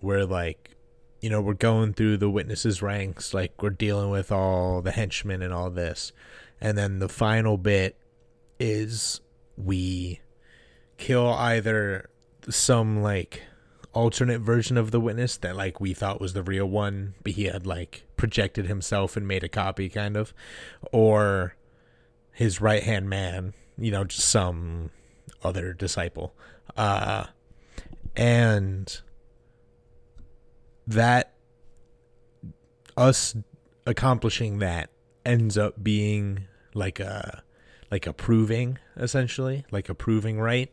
we're 0.00 0.24
like 0.24 0.74
you 1.24 1.30
know, 1.30 1.40
we're 1.40 1.54
going 1.54 1.94
through 1.94 2.18
the 2.18 2.28
witnesses' 2.28 2.82
ranks, 2.82 3.32
like 3.32 3.62
we're 3.62 3.70
dealing 3.70 4.10
with 4.10 4.30
all 4.30 4.82
the 4.82 4.90
henchmen 4.90 5.40
and 5.40 5.54
all 5.54 5.70
this. 5.70 6.12
And 6.60 6.76
then 6.76 6.98
the 6.98 7.08
final 7.08 7.56
bit 7.56 7.96
is 8.60 9.22
we 9.56 10.20
kill 10.98 11.32
either 11.32 12.10
some 12.50 13.02
like 13.02 13.42
alternate 13.94 14.40
version 14.40 14.76
of 14.76 14.90
the 14.90 15.00
witness 15.00 15.36
that 15.38 15.56
like 15.56 15.80
we 15.80 15.94
thought 15.94 16.20
was 16.20 16.32
the 16.32 16.42
real 16.42 16.66
one, 16.66 17.14
but 17.22 17.32
he 17.32 17.44
had 17.44 17.66
like 17.66 18.04
projected 18.16 18.66
himself 18.66 19.16
and 19.16 19.26
made 19.26 19.44
a 19.44 19.48
copy 19.48 19.88
kind 19.88 20.16
of, 20.16 20.34
or 20.92 21.56
his 22.32 22.60
right 22.60 22.82
hand 22.82 23.08
man, 23.08 23.54
you 23.78 23.90
know, 23.90 24.04
just 24.04 24.28
some 24.28 24.90
other 25.42 25.72
disciple. 25.72 26.34
Uh 26.76 27.26
and 28.16 29.00
that 30.86 31.34
us 32.96 33.34
accomplishing 33.86 34.58
that 34.58 34.90
ends 35.26 35.58
up 35.58 35.82
being 35.82 36.46
like 36.74 37.00
a 37.00 37.42
like 37.90 38.06
a 38.06 38.12
proving 38.12 38.78
essentially 38.96 39.64
like 39.70 39.88
a 39.88 39.94
proving 39.94 40.40
right 40.40 40.70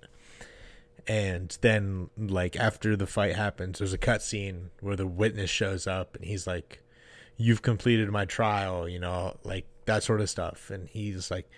and 1.11 1.57
then 1.61 2.09
like 2.17 2.55
after 2.55 2.95
the 2.95 3.07
fight 3.07 3.35
happens 3.35 3.79
there's 3.79 3.93
a 3.93 3.97
cutscene 3.97 4.69
where 4.79 4.95
the 4.95 5.07
witness 5.07 5.49
shows 5.49 5.87
up 5.87 6.15
and 6.15 6.25
he's 6.25 6.45
like 6.47 6.81
you've 7.37 7.61
completed 7.61 8.09
my 8.09 8.25
trial 8.25 8.87
you 8.87 8.99
know 8.99 9.35
like 9.43 9.65
that 9.85 10.03
sort 10.03 10.21
of 10.21 10.29
stuff. 10.29 10.69
And 10.69 10.87
he's 10.89 11.31
like 11.31 11.49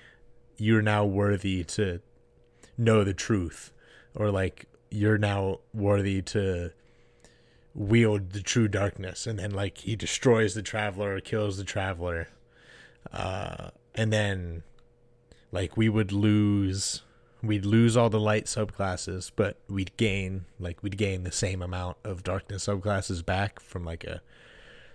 you're 0.57 0.81
now 0.81 1.05
worthy 1.05 1.63
to 1.63 1.99
know 2.77 3.03
the 3.03 3.13
truth 3.13 3.71
or 4.15 4.31
like 4.31 4.67
you're 4.89 5.17
now 5.17 5.59
worthy 5.73 6.21
to 6.21 6.71
wield 7.73 8.31
the 8.31 8.41
true 8.41 8.67
darkness. 8.67 9.27
And 9.27 9.39
then 9.39 9.51
like 9.51 9.79
he 9.79 9.95
destroys 9.95 10.53
the 10.53 10.61
traveler 10.61 11.19
kills 11.19 11.57
the 11.57 11.63
traveler. 11.63 12.27
Uh 13.11 13.69
and 13.95 14.11
then 14.11 14.63
like 15.51 15.77
we 15.77 15.89
would 15.89 16.11
lose 16.11 17.03
we'd 17.43 17.65
lose 17.65 17.97
all 17.97 18.09
the 18.09 18.19
light 18.19 18.45
subclasses 18.45 19.29
but 19.35 19.57
we'd 19.67 19.95
gain 19.97 20.45
like 20.59 20.81
we'd 20.81 20.97
gain 20.97 21.23
the 21.23 21.31
same 21.31 21.61
amount 21.61 21.97
of 22.03 22.23
darkness 22.23 22.65
subclasses 22.65 23.23
back 23.23 23.59
from 23.59 23.83
like 23.83 24.03
a 24.05 24.21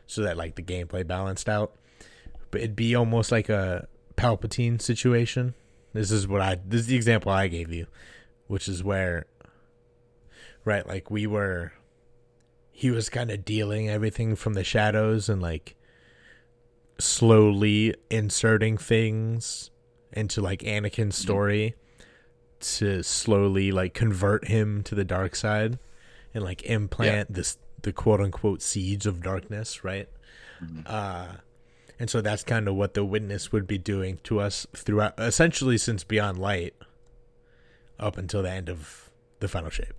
so 0.08 0.22
that 0.22 0.36
like 0.36 0.56
the 0.56 0.62
gameplay 0.62 1.06
balanced 1.06 1.48
out. 1.48 1.72
But 2.50 2.62
it'd 2.62 2.74
be 2.74 2.94
almost 2.94 3.30
like 3.30 3.50
a 3.50 3.86
palpatine 4.16 4.80
situation. 4.80 5.54
This 5.92 6.10
is 6.10 6.26
what 6.26 6.40
i 6.40 6.58
this 6.66 6.82
is 6.82 6.86
the 6.86 6.96
example 6.96 7.32
i 7.32 7.48
gave 7.48 7.72
you 7.72 7.86
which 8.46 8.68
is 8.68 8.84
where 8.84 9.26
right 10.64 10.86
like 10.86 11.10
we 11.10 11.26
were 11.26 11.72
he 12.70 12.90
was 12.90 13.08
kind 13.08 13.30
of 13.30 13.44
dealing 13.44 13.88
everything 13.88 14.36
from 14.36 14.54
the 14.54 14.62
shadows 14.62 15.28
and 15.28 15.42
like 15.42 15.74
slowly 17.00 17.94
inserting 18.10 18.76
things 18.76 19.70
into 20.12 20.40
like 20.40 20.60
Anakin's 20.60 21.16
story 21.16 21.74
to 22.60 23.02
slowly 23.02 23.70
like 23.72 23.94
convert 23.94 24.48
him 24.48 24.82
to 24.84 24.94
the 24.94 25.04
dark 25.04 25.36
side 25.36 25.78
and 26.34 26.44
like 26.44 26.62
implant 26.64 27.32
this 27.32 27.58
the 27.82 27.92
quote 27.92 28.20
unquote 28.20 28.62
seeds 28.62 29.06
of 29.06 29.22
darkness, 29.22 29.84
right? 29.84 30.08
Uh 30.86 31.28
and 32.00 32.08
so 32.08 32.20
that's 32.20 32.44
kind 32.44 32.68
of 32.68 32.74
what 32.74 32.94
the 32.94 33.04
witness 33.04 33.50
would 33.52 33.66
be 33.66 33.78
doing 33.78 34.18
to 34.24 34.40
us 34.40 34.66
throughout 34.74 35.14
essentially 35.18 35.78
since 35.78 36.04
Beyond 36.04 36.38
Light 36.38 36.74
up 37.98 38.16
until 38.16 38.42
the 38.42 38.50
end 38.50 38.68
of 38.68 39.10
the 39.40 39.48
final 39.48 39.70
shape. 39.70 39.94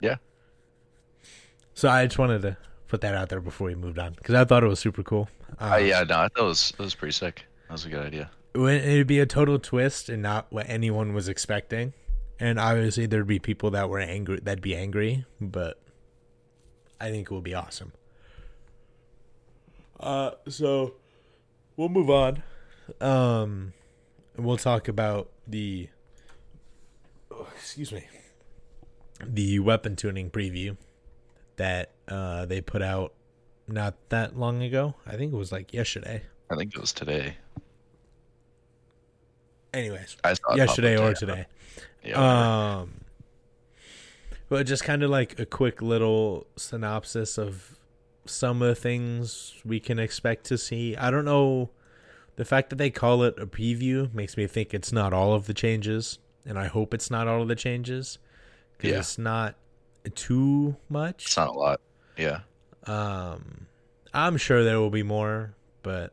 Yeah. 0.00 0.16
So 1.74 1.88
I 1.88 2.06
just 2.06 2.18
wanted 2.18 2.42
to 2.42 2.56
put 2.88 3.00
that 3.00 3.14
out 3.14 3.30
there 3.30 3.40
before 3.40 3.68
we 3.68 3.74
moved 3.74 3.98
on 3.98 4.12
because 4.12 4.34
I 4.34 4.44
thought 4.44 4.62
it 4.62 4.66
was 4.66 4.80
super 4.80 5.02
cool. 5.02 5.28
Uh, 5.58 5.76
yeah, 5.82 6.04
no, 6.04 6.18
I 6.18 6.28
thought 6.28 6.38
it 6.38 6.42
was 6.42 6.70
it 6.70 6.78
was 6.78 6.94
pretty 6.94 7.12
sick. 7.12 7.44
That 7.68 7.72
was 7.72 7.86
a 7.86 7.88
good 7.88 8.04
idea. 8.06 8.30
It 8.54 8.58
would- 8.58 9.06
be 9.06 9.18
a 9.20 9.26
total 9.26 9.58
twist 9.58 10.08
and 10.08 10.22
not 10.22 10.52
what 10.52 10.68
anyone 10.68 11.14
was 11.14 11.28
expecting. 11.28 11.92
And 12.38 12.58
obviously 12.58 13.06
there'd 13.06 13.26
be 13.26 13.38
people 13.38 13.70
that 13.70 13.88
were 13.88 14.00
angry 14.00 14.40
that'd 14.42 14.62
be 14.62 14.74
angry, 14.74 15.24
but 15.40 15.80
I 17.00 17.10
think 17.10 17.30
it 17.30 17.34
would 17.34 17.44
be 17.44 17.54
awesome. 17.54 17.92
Uh 20.00 20.32
so 20.48 20.94
we'll 21.76 21.88
move 21.88 22.10
on. 22.10 22.42
Um 23.00 23.72
and 24.36 24.44
we'll 24.46 24.56
talk 24.56 24.88
about 24.88 25.30
the 25.46 25.88
oh, 27.30 27.46
excuse 27.54 27.92
me. 27.92 28.06
The 29.24 29.60
weapon 29.60 29.94
tuning 29.94 30.30
preview 30.30 30.76
that 31.56 31.92
uh 32.08 32.46
they 32.46 32.60
put 32.60 32.82
out 32.82 33.14
not 33.68 33.94
that 34.08 34.36
long 34.36 34.62
ago. 34.62 34.94
I 35.06 35.16
think 35.16 35.32
it 35.32 35.36
was 35.36 35.52
like 35.52 35.72
yesterday. 35.72 36.22
I 36.50 36.56
think 36.56 36.74
it 36.74 36.80
was 36.80 36.92
today. 36.92 37.36
Anyways, 39.74 40.16
I 40.22 40.34
saw 40.34 40.54
yesterday 40.54 40.96
or 40.98 41.14
today. 41.14 41.32
today. 41.32 41.46
Yeah. 42.04 42.78
Um, 42.80 42.92
but 44.48 44.66
just 44.66 44.84
kind 44.84 45.02
of 45.02 45.10
like 45.10 45.38
a 45.38 45.46
quick 45.46 45.80
little 45.80 46.46
synopsis 46.56 47.38
of 47.38 47.78
some 48.26 48.60
of 48.62 48.68
the 48.68 48.74
things 48.74 49.54
we 49.64 49.80
can 49.80 49.98
expect 49.98 50.44
to 50.46 50.58
see. 50.58 50.94
I 50.96 51.10
don't 51.10 51.24
know. 51.24 51.70
The 52.36 52.44
fact 52.44 52.70
that 52.70 52.76
they 52.76 52.90
call 52.90 53.22
it 53.24 53.34
a 53.38 53.46
preview 53.46 54.12
makes 54.14 54.36
me 54.36 54.46
think 54.46 54.72
it's 54.74 54.92
not 54.92 55.12
all 55.12 55.34
of 55.34 55.46
the 55.46 55.54
changes, 55.54 56.18
and 56.46 56.58
I 56.58 56.66
hope 56.66 56.92
it's 56.94 57.10
not 57.10 57.28
all 57.28 57.42
of 57.42 57.48
the 57.48 57.54
changes 57.54 58.18
because 58.76 58.90
Yeah. 58.90 58.98
it's 58.98 59.18
not 59.18 59.54
too 60.14 60.76
much. 60.88 61.26
it's 61.26 61.36
not 61.36 61.48
a 61.48 61.52
lot. 61.52 61.80
Yeah. 62.16 62.40
Um, 62.86 63.66
I'm 64.12 64.36
sure 64.36 64.64
there 64.64 64.80
will 64.80 64.90
be 64.90 65.02
more, 65.02 65.54
but 65.82 66.12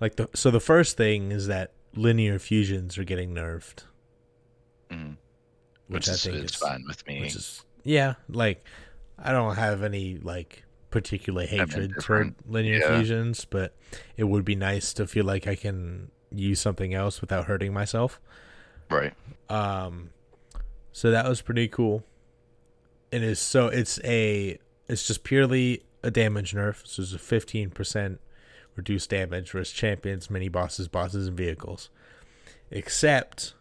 like 0.00 0.16
the 0.16 0.28
so 0.34 0.50
the 0.50 0.60
first 0.60 0.96
thing 0.96 1.32
is 1.32 1.46
that 1.46 1.72
linear 1.94 2.38
fusions 2.38 2.98
are 2.98 3.04
getting 3.04 3.34
nerfed. 3.34 3.84
Mhm. 4.90 5.16
which, 5.86 6.06
Which, 6.06 6.08
I 6.08 6.14
think 6.14 6.36
is 6.36 6.50
is 6.50 6.56
fine 6.56 6.84
with 6.86 7.06
me. 7.06 7.20
Which 7.20 7.36
is 7.36 7.64
yeah, 7.84 8.14
like 8.28 8.64
I 9.18 9.32
don't 9.32 9.56
have 9.56 9.82
any 9.82 10.18
like 10.18 10.64
particular 10.90 11.46
hatred 11.46 11.94
toward 12.00 12.34
linear 12.46 12.78
yeah. 12.78 12.96
fusions, 12.96 13.44
but 13.44 13.76
it 14.16 14.24
would 14.24 14.44
be 14.44 14.56
nice 14.56 14.92
to 14.94 15.06
feel 15.06 15.24
like 15.24 15.46
I 15.46 15.54
can 15.54 16.10
use 16.32 16.60
something 16.60 16.94
else 16.94 17.20
without 17.20 17.46
hurting 17.46 17.72
myself. 17.72 18.20
right. 18.88 19.14
Um, 19.48 20.10
so 20.92 21.10
that 21.10 21.28
was 21.28 21.40
pretty 21.42 21.68
cool. 21.68 22.04
It 23.12 23.22
is 23.22 23.38
so 23.40 23.66
it's 23.68 23.98
a 24.04 24.58
it's 24.88 25.06
just 25.06 25.24
purely 25.24 25.84
a 26.02 26.10
damage 26.10 26.52
nerf. 26.52 26.86
So 26.86 27.02
it's 27.02 27.12
a 27.12 27.18
fifteen 27.18 27.70
percent 27.70 28.20
reduced 28.80 29.10
damage 29.10 29.50
versus 29.50 29.74
champions, 29.74 30.30
mini 30.30 30.48
bosses, 30.48 30.88
bosses, 30.88 31.26
and 31.28 31.36
vehicles, 31.36 31.90
except 32.70 33.52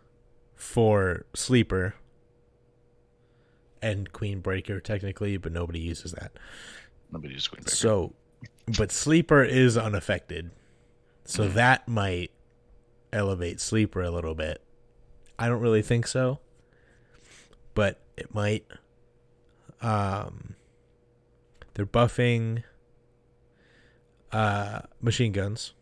for 0.55 1.25
sleeper 1.35 1.93
and 3.81 4.11
queen 4.13 4.39
breaker 4.39 4.79
technically, 4.79 5.35
but 5.37 5.51
nobody 5.51 5.79
uses 5.79 6.13
that. 6.13 6.31
Nobody 7.11 7.33
uses 7.33 7.47
Queen 7.49 7.63
Breaker. 7.63 7.75
So, 7.75 8.13
but 8.77 8.91
sleeper 8.91 9.43
is 9.43 9.77
unaffected, 9.77 10.51
so 11.25 11.47
Mhm. 11.49 11.53
that 11.53 11.87
might 11.87 12.31
elevate 13.11 13.59
sleeper 13.59 14.01
a 14.01 14.11
little 14.11 14.35
bit. 14.35 14.61
I 15.37 15.47
don't 15.49 15.61
really 15.61 15.81
think 15.81 16.07
so, 16.07 16.39
but 17.73 17.99
it 18.15 18.33
might. 18.33 18.65
Um, 19.81 20.55
they're 21.73 21.85
buffing 21.85 22.63
uh 24.31 24.81
machine 25.01 25.31
guns, 25.31 25.73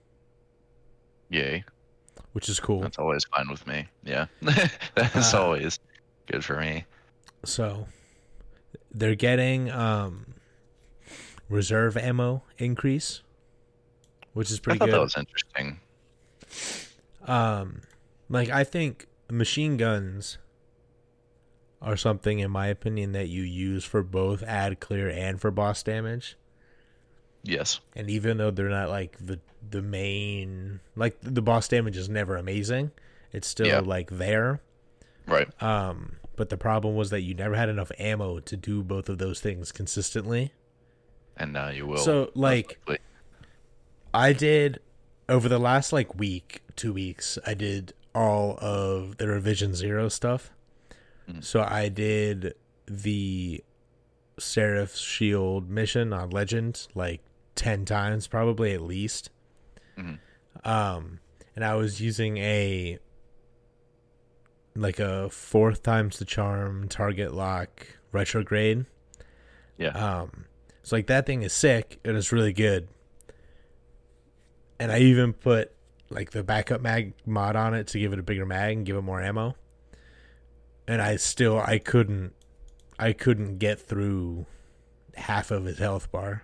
Yay. 1.30 1.64
which 2.34 2.48
is 2.50 2.60
cool. 2.60 2.82
That's 2.82 2.98
always 2.98 3.24
fine 3.26 3.50
with 3.50 3.66
me. 3.68 3.88
Yeah. 4.04 4.28
That's 4.96 5.34
Uh, 5.34 5.42
always 5.44 5.80
good 6.32 6.44
for 6.46 6.60
me. 6.60 6.86
So, 7.44 7.88
they're 8.92 9.16
getting 9.16 9.70
um 9.72 10.34
reserve 11.50 11.96
ammo 11.98 12.44
increase, 12.58 13.22
which 14.34 14.52
is 14.52 14.60
pretty 14.60 14.78
I 14.78 14.80
thought 14.80 14.86
good. 14.88 14.94
that 14.96 15.02
was 15.02 15.18
interesting. 15.18 15.80
um 17.26 17.82
like 18.30 18.50
I 18.50 18.64
think 18.64 19.08
machine 19.30 19.78
guns 19.78 20.38
are 21.82 21.96
something 21.98 22.40
in 22.40 22.50
my 22.50 22.68
opinion 22.68 23.12
that 23.12 23.28
you 23.28 23.44
use 23.44 23.84
for 23.86 24.02
both 24.02 24.42
ad 24.44 24.80
clear 24.80 25.10
and 25.10 25.40
for 25.40 25.52
boss 25.52 25.84
damage. 25.84 26.36
Yes. 27.48 27.80
And 27.96 28.10
even 28.10 28.38
though 28.38 28.52
they're 28.52 28.70
not 28.70 28.90
like 28.90 29.18
the 29.20 29.40
the 29.70 29.82
main 29.82 30.80
like 30.96 31.18
the 31.22 31.42
boss 31.42 31.68
damage 31.68 31.98
is 31.98 32.08
never 32.10 32.36
amazing, 32.38 32.92
it's 33.32 33.48
still 33.48 33.68
Yeah. 33.68 33.80
like 33.80 34.10
there. 34.12 34.62
Right. 35.26 35.50
Um 35.62 36.18
but 36.36 36.50
the 36.50 36.58
problem 36.58 36.96
was 36.96 37.10
that 37.10 37.22
you 37.22 37.34
never 37.34 37.56
had 37.56 37.68
enough 37.70 37.92
ammo 37.98 38.40
to 38.40 38.56
do 38.58 38.84
both 38.84 39.10
of 39.10 39.18
those 39.18 39.40
things 39.42 39.72
consistently. 39.72 40.54
And 41.36 41.52
now 41.54 41.70
you 41.70 41.86
will. 41.88 41.98
So, 41.98 42.32
like- 42.36 42.80
Wait, 42.88 43.00
I 44.14 44.34
did 44.34 44.80
over 45.30 45.50
the 45.50 45.60
last 45.60 45.92
like 45.92 46.16
week, 46.16 46.62
two 46.76 46.94
weeks, 46.94 47.38
I 47.46 47.54
did 47.54 47.94
all 48.16 48.58
of 48.62 49.18
the 49.18 49.28
revision 49.28 49.76
zero 49.76 50.10
stuff. 50.10 50.52
Mhm. 51.30 51.44
So 51.44 51.62
I 51.62 51.90
did 51.90 52.54
the 52.88 53.64
Seraph's 54.40 55.00
Shield 55.02 55.70
mission 55.70 56.14
on 56.14 56.30
Legend 56.30 56.88
like 56.96 57.22
ten 57.58 57.84
times, 57.84 58.28
probably 58.28 58.74
at 58.74 58.82
least. 58.82 59.30
Mhm. 59.98 60.20
Um, 60.64 61.20
and 61.56 61.66
I 61.66 61.76
was 61.76 62.00
using 62.00 62.38
a 62.38 63.00
like 64.76 65.00
a 65.00 65.30
fourth 65.30 65.82
times 65.84 66.20
the 66.20 66.26
charm 66.26 66.88
target 66.88 67.34
lock 67.34 67.88
retrograde. 68.12 68.86
Yeah. 69.78 69.90
Um, 69.90 70.46
so 70.84 70.96
like 70.96 71.08
that 71.08 71.26
thing 71.26 71.42
is 71.42 71.52
sick 71.52 72.00
and 72.06 72.16
it's 72.16 72.32
really 72.32 72.54
good. 72.54 72.88
And 74.80 74.92
I 74.92 75.00
even 75.00 75.34
put 75.34 75.72
like 76.10 76.32
the 76.32 76.44
backup 76.44 76.82
mag 76.82 77.14
mod 77.26 77.56
on 77.56 77.74
it 77.74 77.88
to 77.88 78.00
give 78.00 78.14
it 78.14 78.20
a 78.20 78.24
bigger 78.24 78.46
mag 78.46 78.78
and 78.78 78.86
give 78.86 78.96
it 78.96 79.02
more 79.02 79.22
ammo. 79.22 79.56
And 80.88 81.02
I 81.02 81.16
still 81.18 81.60
I 81.60 81.80
couldn't 81.80 82.34
I 83.00 83.14
couldn't 83.14 83.58
get 83.58 83.80
through 83.80 84.46
half 85.16 85.50
of 85.52 85.66
his 85.66 85.80
health 85.80 86.12
bar. 86.12 86.44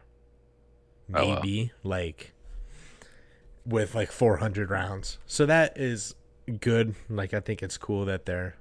Oh, 1.14 1.28
wow. 1.28 1.36
Maybe 1.36 1.72
like 1.84 2.34
with 3.66 3.96
like 3.96 4.12
400 4.12 4.70
rounds. 4.70 5.18
So 5.26 5.46
that 5.46 5.78
is 5.78 6.16
good. 6.60 6.96
Like 7.10 7.34
I 7.34 7.40
think 7.40 7.64
it's 7.64 7.78
cool 7.78 8.06
that 8.06 8.26
they're 8.26 8.56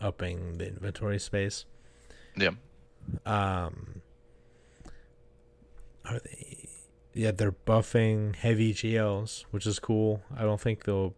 upping 0.00 0.58
the 0.58 0.68
inventory 0.68 1.18
space. 1.18 1.64
yeah. 2.36 2.50
Um, 3.26 4.02
are 6.04 6.18
they? 6.20 6.68
Yeah, 7.14 7.32
they're 7.32 7.52
buffing 7.52 8.36
heavy 8.36 8.72
GLs, 8.72 9.44
which 9.50 9.66
is 9.66 9.78
cool. 9.78 10.22
I 10.36 10.42
don't 10.42 10.60
think 10.60 10.84
they'll 10.84 11.14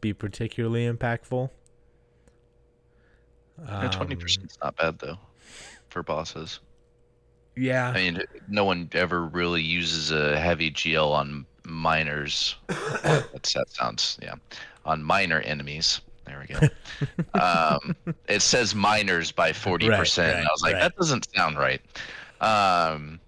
be 0.00 0.12
particularly 0.12 0.90
impactful. 0.90 1.50
Twenty 3.92 4.14
Um, 4.14 4.20
percent 4.20 4.50
is 4.50 4.58
not 4.62 4.76
bad 4.76 4.98
though, 4.98 5.18
for 5.90 6.02
bosses. 6.02 6.60
Yeah, 7.60 7.90
I 7.90 7.92
mean, 7.92 8.22
no 8.48 8.64
one 8.64 8.88
ever 8.92 9.26
really 9.26 9.60
uses 9.60 10.10
a 10.10 10.38
heavy 10.38 10.70
GL 10.70 11.12
on 11.12 11.44
minors. 11.62 12.56
That's, 12.66 13.52
that 13.52 13.68
sounds 13.68 14.18
yeah, 14.22 14.36
on 14.86 15.02
minor 15.02 15.40
enemies. 15.40 16.00
There 16.24 16.42
we 16.48 16.54
go. 16.54 17.38
um, 17.38 17.94
it 18.28 18.40
says 18.40 18.74
minors 18.74 19.30
by 19.30 19.52
forty 19.52 19.90
percent. 19.90 20.36
right, 20.36 20.46
I 20.46 20.50
was 20.50 20.62
like, 20.62 20.72
right. 20.72 20.80
that 20.80 20.96
doesn't 20.96 21.28
sound 21.36 21.58
right. 21.58 21.82
Um, 22.40 23.20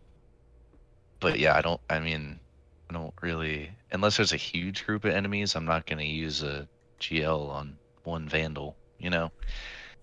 but 1.21 1.39
yeah, 1.39 1.55
I 1.55 1.61
don't. 1.61 1.81
I 1.91 2.01
mean, 2.01 2.41
I 2.89 2.95
don't 2.95 3.13
really 3.21 3.71
unless 3.91 4.17
there's 4.17 4.33
a 4.33 4.39
huge 4.39 4.87
group 4.87 5.05
of 5.05 5.13
enemies. 5.13 5.55
I'm 5.55 5.67
not 5.67 5.85
going 5.85 5.99
to 5.99 6.07
use 6.07 6.43
a 6.43 6.67
GL 7.01 7.51
on 7.51 7.77
one 8.05 8.31
vandal. 8.31 8.77
You 8.99 9.11
know. 9.11 9.31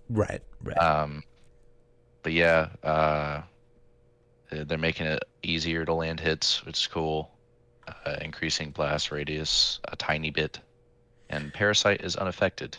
right, 0.07 0.43
right. 0.61 0.77
Um, 0.77 1.23
but 2.21 2.33
yeah, 2.33 2.69
uh, 2.83 3.41
they're 4.51 4.77
making 4.77 5.05
it 5.07 5.23
easier 5.43 5.85
to 5.85 5.93
land 5.93 6.19
hits, 6.19 6.65
which 6.65 6.79
is 6.81 6.87
cool. 6.87 7.31
Uh, 8.05 8.17
increasing 8.21 8.69
blast 8.69 9.11
radius 9.11 9.79
a 9.85 9.95
tiny 9.95 10.29
bit, 10.29 10.59
and 11.31 11.51
parasite 11.53 12.01
is 12.01 12.15
unaffected. 12.15 12.77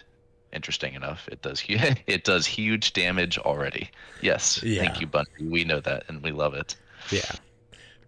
Interesting 0.53 0.95
enough, 0.95 1.29
it 1.33 1.43
does 1.43 1.59
hu- 1.61 1.77
it 2.07 2.23
does 2.25 2.47
huge 2.47 2.93
damage 2.93 3.37
already. 3.39 3.91
Yes, 4.21 4.63
Yeah. 4.63 4.83
thank 4.85 5.01
you, 5.01 5.07
Bungie. 5.09 5.51
We 5.51 5.65
know 5.65 5.81
that 5.81 6.05
and 6.09 6.23
we 6.23 6.31
love 6.31 6.55
it. 6.55 6.77
yeah, 7.11 7.33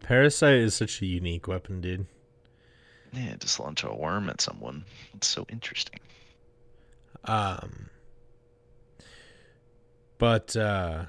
Parasite 0.01 0.55
is 0.57 0.75
such 0.75 1.03
a 1.03 1.07
unique 1.07 1.47
weapon, 1.49 1.81
dude. 1.81 2.07
Yeah, 3.13 3.35
just 3.39 3.59
launch 3.61 3.83
a 3.85 3.93
worm 3.93 4.29
at 4.31 4.41
someone. 4.41 4.85
It's 5.15 5.27
so 5.27 5.45
interesting. 5.49 6.01
Um, 7.25 7.89
but 10.19 10.57
uh, 10.57 11.05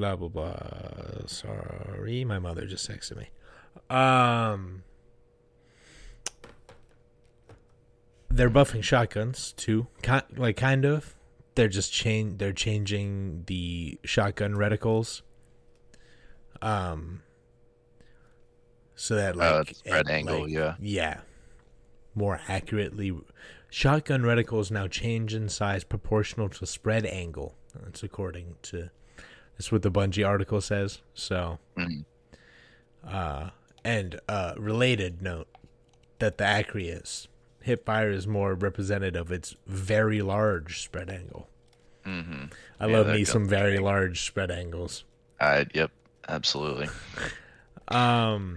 blah 0.00 0.16
blah 0.16 0.28
blah. 0.28 1.26
Sorry, 1.26 2.24
my 2.24 2.38
mother 2.38 2.64
just 2.64 2.88
texted 2.90 3.18
me. 3.18 3.28
Um, 3.94 4.82
they're 8.30 8.48
buffing 8.50 8.82
shotguns 8.82 9.52
too, 9.52 9.88
like 10.36 10.56
kind 10.56 10.86
of. 10.86 11.14
They're 11.54 11.68
just 11.68 11.92
change. 11.92 12.38
They're 12.38 12.54
changing 12.54 13.44
the 13.46 13.98
shotgun 14.04 14.54
reticles. 14.54 15.20
Um, 16.62 17.22
so 18.94 19.16
that 19.16 19.36
like 19.36 19.70
uh, 19.70 19.72
spread 19.74 20.08
angle, 20.08 20.42
like, 20.42 20.50
yeah. 20.50 20.76
yeah. 20.80 21.20
More 22.14 22.40
accurately, 22.48 23.14
shotgun 23.68 24.22
reticles 24.22 24.70
now 24.70 24.86
change 24.86 25.34
in 25.34 25.50
size 25.50 25.84
proportional 25.84 26.48
to 26.48 26.66
spread 26.66 27.04
angle. 27.04 27.56
That's 27.74 28.02
according 28.02 28.54
to 28.62 28.90
that's 29.60 29.70
what 29.70 29.82
the 29.82 29.90
Bungie 29.90 30.26
article 30.26 30.62
says. 30.62 31.02
So, 31.12 31.58
Mhm. 31.76 32.06
uh, 33.06 33.50
and 33.84 34.18
uh, 34.26 34.54
related 34.56 35.20
note 35.20 35.48
that 36.18 36.38
the 36.38 36.44
Acrius 36.44 37.26
hip 37.60 37.84
fire 37.84 38.08
is 38.10 38.26
more 38.26 38.54
representative 38.54 39.20
of 39.26 39.30
its 39.32 39.54
very 39.66 40.22
large 40.22 40.80
spread 40.82 41.10
angle. 41.10 41.46
Mm-hmm. 42.06 42.44
I 42.80 42.86
Yeah, 42.86 42.96
love 42.96 43.06
me 43.08 43.22
some 43.26 43.46
very 43.46 43.76
large 43.78 44.22
spread 44.22 44.50
angles. 44.50 45.04
I 45.38 45.66
yep, 45.74 45.90
absolutely. 46.26 46.88
Um, 47.88 48.56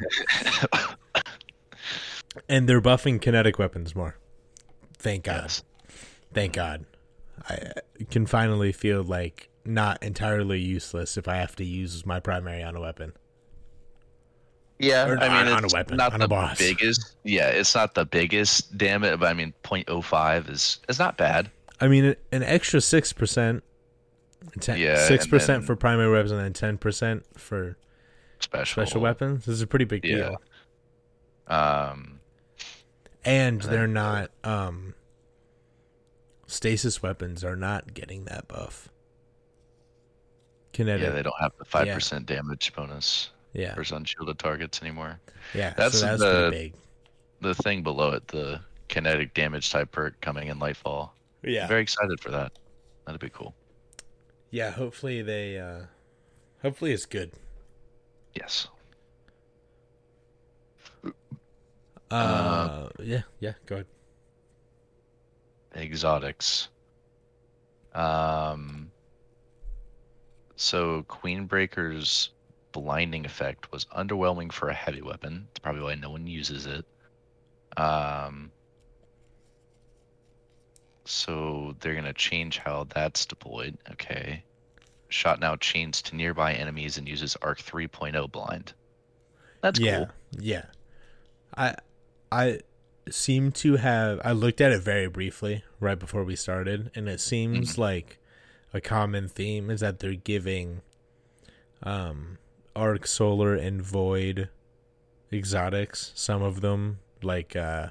and 2.47 2.69
they're 2.69 2.79
buffing 2.81 3.19
kinetic 3.19 3.57
weapons 3.57 3.95
more. 3.95 4.15
Thank 4.99 5.23
God. 5.23 5.41
yes. 5.41 5.63
Thank 6.35 6.53
God. 6.53 6.85
I 7.49 7.71
can 8.11 8.27
finally 8.27 8.71
feel 8.71 9.01
like 9.01 9.49
not 9.65 10.01
entirely 10.03 10.59
useless 10.59 11.17
if 11.17 11.27
I 11.27 11.37
have 11.37 11.55
to 11.57 11.63
use 11.65 12.05
my 12.05 12.19
primary 12.19 12.63
on 12.63 12.75
a 12.75 12.81
weapon. 12.81 13.13
Yeah, 14.79 15.05
Or 15.07 15.17
I 15.21 15.27
on- 15.27 15.45
mean, 15.45 15.53
on 15.53 15.63
a 15.63 15.65
it's 15.65 15.73
weapon, 15.73 15.97
not 15.97 16.13
on 16.13 16.21
a 16.21 16.25
the 16.25 16.27
boss. 16.27 16.57
biggest. 16.57 17.15
Yeah, 17.23 17.47
it's 17.49 17.73
not 17.75 17.93
the 17.95 18.05
biggest 18.05 18.77
damage, 18.77 19.19
but 19.19 19.27
I 19.27 19.33
mean, 19.33 19.53
0.05 19.63 20.49
is 20.49 20.79
is 20.89 20.99
not 20.99 21.15
bad. 21.17 21.49
I 21.79 21.87
mean, 21.87 22.15
an 22.31 22.43
extra 22.43 22.81
six 22.81 23.13
percent, 23.13 23.63
yeah, 24.67 25.07
six 25.07 25.25
percent 25.27 25.63
for 25.65 25.75
primary 25.75 26.11
weapons 26.11 26.31
and 26.31 26.41
then 26.41 26.53
ten 26.53 26.77
percent 26.77 27.23
for 27.37 27.77
Special, 28.39 28.83
special 28.83 29.01
weapons. 29.01 29.45
This 29.45 29.53
is 29.53 29.61
a 29.61 29.67
pretty 29.67 29.85
big 29.85 30.03
Yeah. 30.03 30.15
deal, 30.15 30.41
Um, 31.47 32.19
and 33.23 33.61
And 33.61 33.71
they're 33.71 33.87
not. 33.87 34.31
Um, 34.43 34.95
stasis 36.45 37.01
weapons 37.01 37.43
are 37.43 37.55
not 37.55 37.93
getting 37.93 38.25
that 38.25 38.47
buff. 38.47 38.89
Kinetic, 40.73 41.03
yeah, 41.03 41.09
they 41.11 41.23
don't 41.23 41.39
have 41.39 41.53
the 41.57 41.65
five 41.65 41.87
percent 41.87 42.25
damage 42.25 42.73
bonus 42.75 43.29
yeah, 43.53 43.73
for 43.75 43.83
unshielded 43.95 44.39
targets 44.39 44.81
anymore. 44.81 45.19
yeah. 45.53 45.73
That's 45.77 45.99
so 45.99 46.05
that's 46.05 46.21
the- 46.21 46.49
big. 46.51 46.73
The 47.41 47.53
thing 47.55 47.83
below 47.83 48.11
it, 48.11 48.27
the 48.29 48.61
kinetic 48.87 49.33
damage 49.33 49.69
type 49.69 49.91
perk 49.91 50.19
coming 50.21 50.47
in 50.47 50.59
Lightfall. 50.59 51.09
Yeah, 51.43 51.63
I'm 51.63 51.67
Very 51.67 51.81
excited 51.81 52.19
for 52.21 52.31
that. 52.31 52.53
That'd 53.05 53.19
be 53.21 53.29
cool. 53.29 53.53
yeah. 54.49 54.71
Hopefully 54.71 55.21
they. 55.21 55.59
uh 55.59 55.81
Hopefully 56.61 56.93
it's 56.93 57.05
good. 57.05 57.31
Yes. 58.33 58.67
Uh, 62.09 62.87
yeah, 63.01 63.23
yeah. 63.39 63.53
Go 63.65 63.75
ahead. 63.75 63.87
exotics. 65.75 66.69
Um, 67.93 68.91
so 70.55 71.03
Queenbreaker's 71.03 72.31
blinding 72.71 73.25
effect 73.25 73.71
was 73.71 73.85
underwhelming 73.85 74.51
for 74.51 74.69
a 74.69 74.73
heavy 74.73 75.01
weapon. 75.01 75.47
That's 75.49 75.59
probably 75.59 75.81
why 75.83 75.95
no 75.95 76.09
one 76.11 76.27
uses 76.27 76.65
it. 76.65 76.85
Um, 77.77 78.51
so 81.05 81.75
they're 81.79 81.95
gonna 81.95 82.13
change 82.13 82.57
how 82.59 82.85
that's 82.85 83.25
deployed. 83.25 83.77
Okay, 83.91 84.43
shot 85.09 85.39
now 85.39 85.55
chains 85.57 86.01
to 86.03 86.15
nearby 86.15 86.53
enemies 86.53 86.97
and 86.97 87.07
uses 87.07 87.35
Arc 87.41 87.59
3.0 87.59 88.31
blind. 88.31 88.73
That's 89.61 89.79
yeah, 89.79 90.05
cool. 90.05 90.09
yeah. 90.31 90.65
I 91.55 91.75
I 92.31 92.59
seem 93.09 93.51
to 93.53 93.77
have 93.77 94.21
I 94.23 94.31
looked 94.31 94.61
at 94.61 94.71
it 94.71 94.81
very 94.81 95.07
briefly 95.07 95.63
right 95.79 95.99
before 95.99 96.23
we 96.23 96.35
started, 96.35 96.91
and 96.95 97.07
it 97.09 97.21
seems 97.21 97.77
Mm-hmm. 97.77 97.81
like 97.81 98.19
a 98.73 98.81
common 98.81 99.27
theme 99.27 99.69
is 99.69 99.81
that 99.81 99.99
they're 99.99 100.15
giving 100.15 100.81
um 101.83 102.37
Arc 102.75 103.05
Solar 103.05 103.53
and 103.55 103.81
Void 103.81 104.49
exotics, 105.31 106.11
some 106.15 106.41
of 106.41 106.61
them 106.61 106.99
like 107.21 107.55
uh 107.55 107.89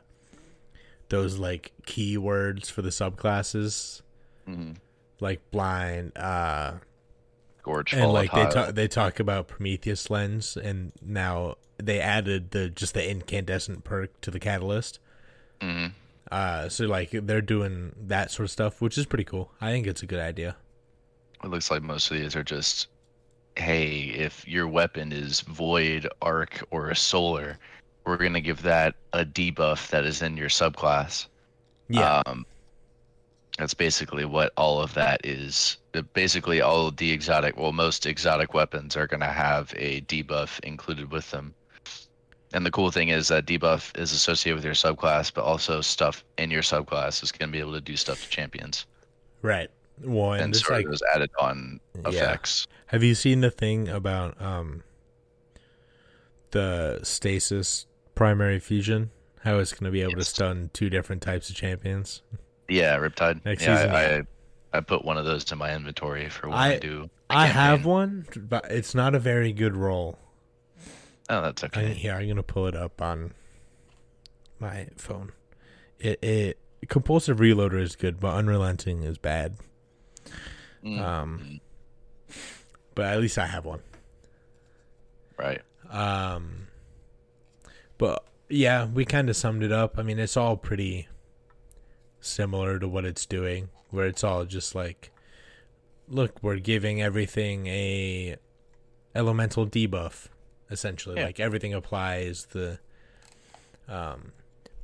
those 1.08 1.38
like 1.38 1.72
keywords 1.86 2.70
for 2.70 2.82
the 2.82 2.90
subclasses 2.90 4.02
hmm 4.46 4.72
like 5.20 5.40
blind 5.50 6.16
uh 6.16 6.72
Gorge 7.62 7.94
and 7.94 8.12
like 8.12 8.32
they 8.32 8.46
talk 8.46 8.74
they 8.74 8.88
talk 8.88 9.20
about 9.20 9.46
Prometheus 9.46 10.10
lens 10.10 10.56
and 10.56 10.90
now 11.00 11.54
they 11.78 12.00
added 12.00 12.50
the 12.50 12.68
just 12.68 12.94
the 12.94 13.08
incandescent 13.08 13.84
perk 13.84 14.20
to 14.22 14.30
the 14.32 14.40
catalyst. 14.40 14.98
Mhm. 15.60 15.92
Uh 16.30 16.68
so 16.68 16.86
like 16.86 17.10
they're 17.12 17.40
doing 17.40 17.94
that 17.96 18.32
sort 18.32 18.44
of 18.46 18.50
stuff, 18.50 18.80
which 18.80 18.98
is 18.98 19.06
pretty 19.06 19.24
cool. 19.24 19.52
I 19.60 19.70
think 19.70 19.86
it's 19.86 20.02
a 20.02 20.06
good 20.06 20.18
idea. 20.18 20.56
It 21.42 21.48
looks 21.48 21.70
like 21.70 21.82
most 21.82 22.10
of 22.10 22.16
these 22.16 22.36
are 22.36 22.44
just, 22.44 22.88
hey, 23.56 24.12
if 24.14 24.46
your 24.46 24.68
weapon 24.68 25.12
is 25.12 25.40
void, 25.40 26.08
arc, 26.20 26.62
or 26.70 26.90
a 26.90 26.96
solar, 26.96 27.58
we're 28.04 28.16
gonna 28.16 28.40
give 28.40 28.62
that 28.62 28.94
a 29.12 29.24
debuff 29.24 29.88
that 29.88 30.04
is 30.04 30.22
in 30.22 30.36
your 30.36 30.48
subclass. 30.48 31.26
Yeah. 31.88 32.22
Um, 32.26 32.46
that's 33.58 33.74
basically 33.74 34.24
what 34.24 34.52
all 34.56 34.80
of 34.80 34.94
that 34.94 35.20
is. 35.24 35.76
Uh, 35.94 36.02
Basically, 36.14 36.60
all 36.60 36.86
of 36.86 36.96
the 36.96 37.10
exotic, 37.10 37.56
well, 37.56 37.72
most 37.72 38.06
exotic 38.06 38.54
weapons 38.54 38.96
are 38.96 39.06
gonna 39.06 39.26
have 39.32 39.72
a 39.76 40.00
debuff 40.02 40.58
included 40.60 41.10
with 41.10 41.30
them. 41.30 41.54
And 42.54 42.66
the 42.66 42.70
cool 42.70 42.90
thing 42.90 43.08
is 43.08 43.28
that 43.28 43.46
debuff 43.46 43.96
is 43.98 44.12
associated 44.12 44.56
with 44.56 44.64
your 44.64 44.74
subclass, 44.74 45.32
but 45.32 45.44
also 45.44 45.80
stuff 45.80 46.24
in 46.38 46.50
your 46.50 46.62
subclass 46.62 47.22
is 47.22 47.32
gonna 47.32 47.52
be 47.52 47.60
able 47.60 47.72
to 47.72 47.80
do 47.80 47.96
stuff 47.96 48.22
to 48.22 48.28
champions, 48.28 48.86
right. 49.42 49.70
One 50.00 50.40
and 50.40 50.54
it's 50.54 50.64
sort 50.64 50.78
like 50.78 50.84
of 50.86 50.92
those 50.92 51.02
added 51.14 51.30
on 51.38 51.80
Yeah. 52.02 52.08
effects. 52.10 52.66
have 52.86 53.02
you 53.02 53.14
seen 53.14 53.40
the 53.40 53.50
thing 53.50 53.88
about 53.88 54.40
um 54.40 54.82
the 56.50 57.00
stasis 57.02 57.86
primary 58.14 58.58
fusion? 58.58 59.10
How 59.44 59.58
it's 59.58 59.72
gonna 59.72 59.90
be 59.90 60.02
able 60.02 60.14
to 60.14 60.24
stun 60.24 60.70
two 60.72 60.90
different 60.90 61.22
types 61.22 61.50
of 61.50 61.56
champions? 61.56 62.22
Yeah, 62.68 62.96
Riptide. 62.98 63.44
Next 63.44 63.62
yeah, 63.64 63.76
season, 63.76 63.94
I. 63.94 64.16
I 64.18 64.22
I 64.74 64.80
put 64.80 65.04
one 65.04 65.18
of 65.18 65.26
those 65.26 65.44
to 65.46 65.56
my 65.56 65.74
inventory 65.74 66.30
for 66.30 66.48
when 66.48 66.56
I- 66.56 66.74
I 66.74 66.78
do. 66.78 67.10
I 67.28 67.46
have 67.46 67.84
one, 67.84 68.26
but 68.36 68.70
it's 68.70 68.94
not 68.94 69.14
a 69.14 69.18
very 69.18 69.52
good 69.52 69.76
roll. 69.76 70.18
Oh, 71.28 71.42
that's 71.42 71.62
I, 71.62 71.66
okay. 71.66 71.92
here, 71.94 72.14
I'm 72.14 72.26
gonna 72.28 72.42
pull 72.42 72.66
it 72.66 72.74
up 72.74 73.00
on 73.02 73.32
my 74.58 74.88
phone. 74.96 75.32
It, 75.98 76.22
it 76.24 76.58
compulsive 76.88 77.38
reloader 77.38 77.80
is 77.80 77.96
good, 77.96 78.18
but 78.18 78.34
unrelenting 78.34 79.02
is 79.02 79.18
bad. 79.18 79.56
Mm, 80.84 80.98
Um, 81.00 81.60
but 82.94 83.06
at 83.06 83.20
least 83.20 83.38
I 83.38 83.46
have 83.46 83.64
one. 83.64 83.80
right. 85.38 85.60
Um, 85.90 86.68
but 87.98 88.24
yeah, 88.48 88.86
we 88.86 89.04
kind 89.04 89.28
of 89.28 89.36
summed 89.36 89.62
it 89.62 89.72
up. 89.72 89.98
I 89.98 90.02
mean, 90.02 90.18
it's 90.18 90.36
all 90.36 90.56
pretty 90.56 91.08
similar 92.20 92.78
to 92.78 92.88
what 92.88 93.04
it's 93.04 93.26
doing, 93.26 93.68
where 93.90 94.06
it's 94.06 94.24
all 94.24 94.44
just 94.44 94.74
like, 94.74 95.10
look, 96.08 96.38
we're 96.42 96.56
giving 96.58 97.02
everything 97.02 97.66
a 97.66 98.36
elemental 99.14 99.66
debuff, 99.66 100.28
essentially. 100.70 101.16
Yeah. 101.16 101.26
Like 101.26 101.40
everything 101.40 101.74
applies 101.74 102.46
the. 102.46 102.78
Um, 103.88 104.32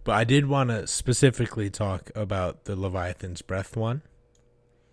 but 0.04 0.12
I 0.16 0.24
did 0.24 0.46
want 0.46 0.70
to 0.70 0.86
specifically 0.86 1.70
talk 1.70 2.10
about 2.14 2.64
the 2.64 2.76
Leviathan's 2.76 3.40
Breath 3.42 3.76
one. 3.76 4.02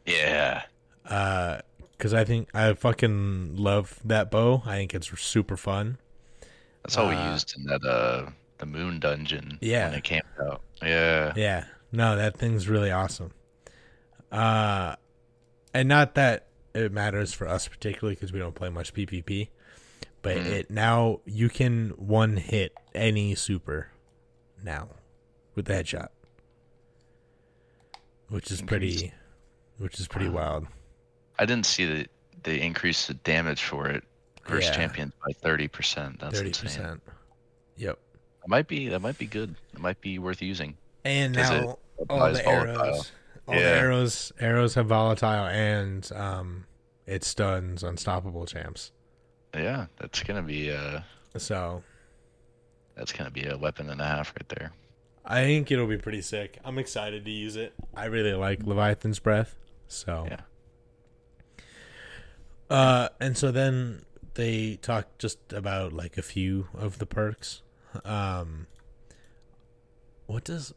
Yeah. 0.06 0.64
Uh, 1.10 1.60
because 1.92 2.14
I 2.14 2.24
think 2.26 2.50
I 2.54 2.74
fucking 2.74 3.56
love 3.56 4.00
that 4.04 4.30
bow. 4.30 4.64
I 4.66 4.76
think 4.76 4.94
it's 4.94 5.08
super 5.22 5.56
fun. 5.56 5.98
That's 6.84 6.98
all 6.98 7.08
we 7.10 7.16
Uh, 7.16 7.32
used 7.32 7.56
in 7.58 7.64
that 7.66 7.84
uh 7.86 8.30
the 8.58 8.66
moon 8.66 9.00
dungeon 9.00 9.58
Yeah. 9.62 9.90
when 9.90 9.98
it 10.00 10.04
came 10.04 10.22
out. 10.42 10.62
Yeah. 10.84 11.34
Yeah. 11.36 11.66
No, 11.92 12.16
that 12.16 12.38
thing's 12.38 12.68
really 12.68 12.92
awesome. 12.92 13.32
Uh 14.32 14.96
and 15.74 15.88
not 15.88 16.16
that 16.16 16.48
it 16.74 16.92
matters 16.92 17.34
for 17.34 17.48
us 17.48 17.68
particularly 17.68 18.16
because 18.16 18.34
we 18.34 18.40
don't 18.40 18.56
play 18.56 18.70
much 18.70 18.94
PvP, 18.94 19.50
but 20.22 20.38
Mhm. 20.38 20.46
it 20.48 20.70
now 20.70 21.22
you 21.26 21.50
can 21.50 21.90
one 21.92 22.38
hit 22.38 22.74
any 22.94 23.36
super 23.36 23.90
now 24.62 24.90
with 25.56 25.66
the 25.66 25.74
headshot, 25.74 26.10
which 28.30 28.52
is 28.52 28.62
pretty, 28.62 29.14
which 29.78 30.00
is 30.00 30.08
pretty 30.08 30.30
wild. 30.30 30.68
I 31.40 31.46
didn't 31.46 31.66
see 31.66 31.86
that 31.86 32.10
they 32.44 32.62
increased 32.62 33.08
the 33.08 33.14
damage 33.16 33.64
for 33.64 33.88
it 33.88 34.04
versus 34.48 34.70
Yeah. 34.70 34.76
champions 34.76 35.14
by 35.26 35.34
thirty 35.34 35.68
percent. 35.68 36.20
That's 36.20 36.38
Thirty 36.38 36.50
insane. 36.50 36.64
percent. 36.64 37.02
Yep. 37.78 38.00
That 38.42 38.50
might 38.50 38.68
be 38.68 38.88
that 38.90 39.00
might 39.02 39.18
be 39.18 39.26
good. 39.26 39.56
It 39.74 39.80
might 39.80 40.00
be 40.02 40.20
worth 40.20 40.42
using. 40.42 40.78
And 41.04 41.34
now 41.36 41.78
all 42.10 42.32
the 42.32 42.42
volatile? 42.42 42.50
arrows, 42.52 43.12
all 43.48 43.56
the 43.56 43.62
arrows, 43.62 44.32
arrows 44.40 44.74
have 44.76 44.88
volatile, 44.88 45.46
and 45.46 46.10
um, 46.14 46.66
it 47.06 47.24
stuns 47.24 47.84
unstoppable 47.84 48.46
champs. 48.46 48.92
Yeah, 49.54 49.86
that's 50.00 50.22
gonna 50.24 50.42
be 50.44 50.72
uh 50.72 51.02
So 51.38 51.84
that's 52.96 53.12
gonna 53.12 53.32
be 53.32 53.46
a 53.46 53.58
weapon 53.58 53.90
and 53.90 54.00
a 54.02 54.06
half 54.06 54.34
right 54.36 54.50
there. 54.50 54.72
I 55.26 55.44
think 55.44 55.72
it'll 55.72 55.88
be 55.88 55.98
pretty 55.98 56.22
sick. 56.22 56.60
I'm 56.64 56.78
excited 56.78 57.26
to 57.26 57.32
use 57.32 57.56
it. 57.56 57.74
I 57.96 58.06
really 58.06 58.34
like 58.34 58.64
Leviathan's 58.64 59.20
Breath. 59.20 59.56
So 59.88 60.26
Yeah. 60.30 60.42
Uh 62.70 63.10
and 63.20 63.38
so 63.38 63.52
then 63.52 64.04
they 64.34 64.78
talk 64.78 65.18
just 65.18 65.54
about 65.54 65.94
like 65.94 66.18
a 66.18 66.22
few 66.22 66.68
of 66.74 67.00
the 67.00 67.06
perks. 67.06 67.62
Um 68.04 68.68
what 70.26 70.44
does 70.44 70.74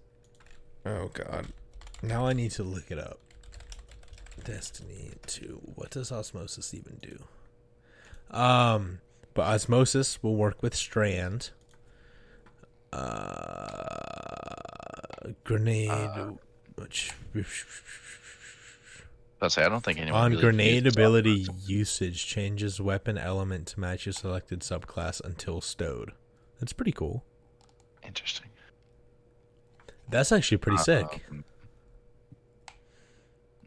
Oh 0.85 1.11
god. 1.13 1.47
Now 2.03 2.27
I 2.27 2.33
need 2.33 2.51
to 2.53 2.63
look 2.63 2.91
it 2.91 2.99
up. 2.99 3.19
Destiny 4.45 5.13
2. 5.27 5.61
What 5.75 5.91
does 5.91 6.13
osmosis 6.13 6.75
even 6.75 6.99
do? 7.01 8.37
Um 8.37 9.01
but 9.35 9.47
osmosis 9.47 10.23
will 10.23 10.37
work 10.37 10.63
with 10.63 10.75
strand. 10.75 11.51
Uh 12.93 13.85
grenade 15.45 15.91
Uh, 15.91 16.31
which 16.77 17.13
I'll 19.41 19.51
say 19.51 19.65
I 19.65 19.69
don't 19.69 19.85
think 19.85 19.99
anyone 20.01 20.21
on 20.21 20.31
really 20.33 20.43
grenade 20.43 20.87
ability 20.87 21.47
usage 21.65 22.27
changes 22.27 22.81
weapon 22.81 23.17
element 23.17 23.69
to 23.69 23.81
match 23.81 24.07
your 24.07 24.13
selected 24.13 24.61
subclass 24.61 25.21
until 25.25 25.61
stowed. 25.61 26.13
That's 26.59 26.73
pretty 26.73 26.93
cool. 26.93 27.25
Interesting. 28.05 28.49
That's 30.11 30.33
actually 30.33 30.59
pretty 30.59 30.79
sick. 30.79 31.25
Um, 31.31 31.45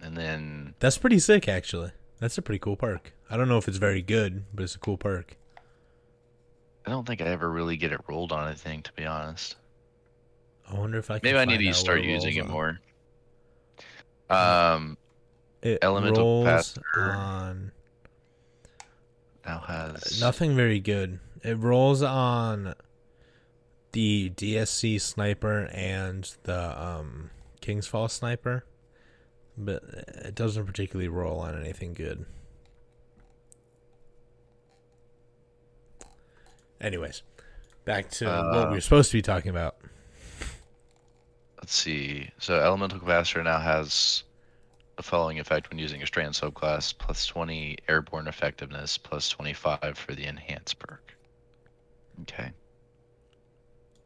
and 0.01 0.17
then 0.17 0.73
That's 0.79 0.97
pretty 0.97 1.19
sick 1.19 1.47
actually. 1.47 1.91
That's 2.19 2.37
a 2.37 2.41
pretty 2.41 2.59
cool 2.59 2.75
perk. 2.75 3.13
I 3.29 3.37
don't 3.37 3.47
know 3.47 3.57
if 3.57 3.67
it's 3.67 3.77
very 3.77 4.01
good, 4.01 4.43
but 4.53 4.63
it's 4.63 4.75
a 4.75 4.79
cool 4.79 4.97
perk. 4.97 5.37
I 6.85 6.89
don't 6.89 7.05
think 7.05 7.21
I 7.21 7.25
ever 7.25 7.49
really 7.49 7.77
get 7.77 7.91
it 7.91 8.01
rolled 8.07 8.31
on 8.31 8.47
anything, 8.47 8.81
to 8.83 8.91
be 8.93 9.05
honest. 9.05 9.55
I 10.69 10.75
wonder 10.75 10.97
if 10.97 11.11
I 11.11 11.19
can 11.19 11.27
Maybe 11.27 11.39
I 11.39 11.45
need 11.45 11.65
to 11.65 11.73
start 11.73 12.01
using 12.01 12.35
it 12.35 12.45
on. 12.45 12.51
more. 12.51 12.79
Um, 14.29 14.97
It 15.61 15.79
Elemental 15.81 16.43
rolls 16.45 16.77
on 16.95 17.71
now 19.45 19.59
has 19.59 20.19
nothing 20.21 20.55
very 20.55 20.79
good. 20.79 21.19
It 21.43 21.57
rolls 21.57 22.01
on 22.01 22.73
the 23.91 24.31
DSC 24.35 24.99
sniper 25.01 25.69
and 25.73 26.29
the 26.43 26.81
um 26.81 27.29
King's 27.59 27.85
Fall 27.87 28.07
sniper, 28.07 28.65
but 29.57 29.83
it 30.25 30.33
doesn't 30.35 30.65
particularly 30.65 31.09
roll 31.09 31.39
on 31.39 31.59
anything 31.59 31.93
good. 31.93 32.25
Anyways, 36.79 37.21
back 37.85 38.09
to 38.11 38.25
what 38.25 38.51
we 38.51 38.57
Uh, 38.57 38.69
were 38.71 38.81
supposed 38.81 39.11
to 39.11 39.17
be 39.17 39.21
talking 39.21 39.49
about. 39.51 39.75
Let's 41.59 41.75
see. 41.75 42.31
So 42.39 42.59
elemental 42.59 42.99
capacitor 42.99 43.43
now 43.43 43.59
has 43.59 44.23
the 45.01 45.07
following 45.07 45.39
effect 45.39 45.71
when 45.71 45.79
using 45.79 46.03
a 46.03 46.05
strand 46.05 46.35
subclass: 46.35 46.95
plus 46.95 47.25
20 47.25 47.75
airborne 47.89 48.27
effectiveness, 48.27 48.99
plus 48.99 49.29
25 49.29 49.97
for 49.97 50.13
the 50.13 50.27
enhance 50.27 50.75
perk. 50.75 51.15
Okay. 52.21 52.51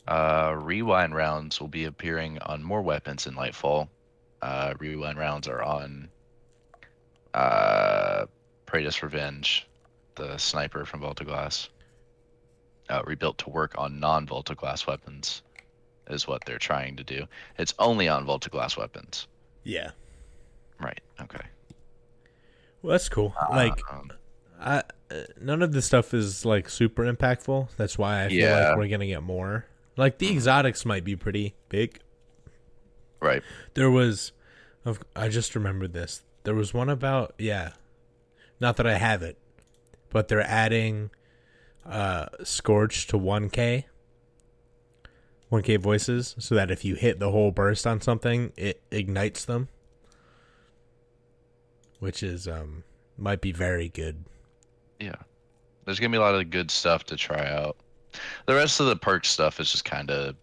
Uh, 0.07 0.55
rewind 0.57 1.13
rounds 1.13 1.59
will 1.59 1.67
be 1.67 1.83
appearing 1.83 2.39
on 2.43 2.63
more 2.63 2.81
weapons 2.81 3.27
in 3.27 3.35
Lightfall. 3.35 3.89
Uh, 4.41 4.73
rewind 4.79 5.17
rounds 5.17 5.49
are 5.49 5.61
on 5.61 6.07
uh, 7.33 8.25
Praedyth's 8.65 9.03
Revenge, 9.03 9.67
the 10.15 10.37
sniper 10.37 10.85
from 10.85 11.01
Vault 11.01 11.19
of 11.19 11.27
Glass, 11.27 11.67
uh, 12.89 13.01
rebuilt 13.05 13.37
to 13.39 13.49
work 13.49 13.73
on 13.77 13.99
non-Vault 13.99 14.49
of 14.49 14.55
Glass 14.55 14.87
weapons, 14.87 15.41
is 16.09 16.25
what 16.25 16.45
they're 16.45 16.57
trying 16.57 16.95
to 16.95 17.03
do. 17.03 17.25
It's 17.57 17.73
only 17.79 18.07
on 18.07 18.23
Vault 18.23 18.45
of 18.45 18.53
Glass 18.53 18.77
weapons. 18.77 19.27
Yeah. 19.65 19.91
Right. 20.79 21.01
Okay. 21.21 21.45
Well, 22.81 22.91
that's 22.91 23.09
cool. 23.09 23.33
Like, 23.51 23.79
Um, 23.91 24.11
I 24.59 24.83
uh, 25.11 25.23
none 25.39 25.61
of 25.61 25.71
this 25.71 25.85
stuff 25.85 26.13
is 26.13 26.45
like 26.45 26.69
super 26.69 27.03
impactful. 27.03 27.69
That's 27.77 27.97
why 27.97 28.25
I 28.25 28.29
feel 28.29 28.37
Yeah. 28.39 28.69
like 28.69 28.77
we're 28.77 28.87
gonna 28.87 29.05
get 29.07 29.23
more. 29.23 29.65
Like 29.97 30.17
the 30.17 30.29
exotics 30.31 30.85
might 30.85 31.03
be 31.03 31.15
pretty 31.15 31.55
big. 31.69 31.99
right. 33.21 33.41
There 33.75 33.89
was, 33.89 34.31
of- 34.83 34.99
I 35.15 35.29
just 35.29 35.55
remembered 35.55 35.93
this. 35.93 36.23
There 36.43 36.53
was 36.55 36.73
one 36.73 36.89
about 36.89 37.33
yeah, 37.37 37.71
not 38.59 38.77
that 38.77 38.85
I 38.87 38.95
have 38.95 39.23
it, 39.23 39.37
but 40.09 40.27
they're 40.27 40.41
adding 40.41 41.09
uh 41.85 42.27
Scorch 42.43 43.07
to 43.07 43.17
one 43.17 43.49
K. 43.49 43.87
1k 45.51 45.79
voices 45.79 46.35
so 46.39 46.55
that 46.55 46.71
if 46.71 46.83
you 46.83 46.95
hit 46.95 47.19
the 47.19 47.29
whole 47.31 47.51
burst 47.51 47.85
on 47.85 48.01
something 48.01 48.51
it 48.57 48.81
ignites 48.91 49.45
them 49.45 49.69
which 51.99 52.23
is 52.23 52.47
um 52.47 52.83
might 53.17 53.41
be 53.41 53.51
very 53.51 53.89
good 53.89 54.25
Yeah. 54.99 55.15
There's 55.85 55.99
gonna 55.99 56.11
be 56.11 56.17
a 56.17 56.21
lot 56.21 56.35
of 56.35 56.49
good 56.49 56.71
stuff 56.71 57.03
to 57.05 57.15
try 57.15 57.47
out. 57.47 57.77
The 58.45 58.55
rest 58.55 58.79
of 58.79 58.87
the 58.87 58.95
perk 58.95 59.25
stuff 59.25 59.59
is 59.59 59.71
just 59.71 59.85
kind 59.85 60.09
of 60.09 60.35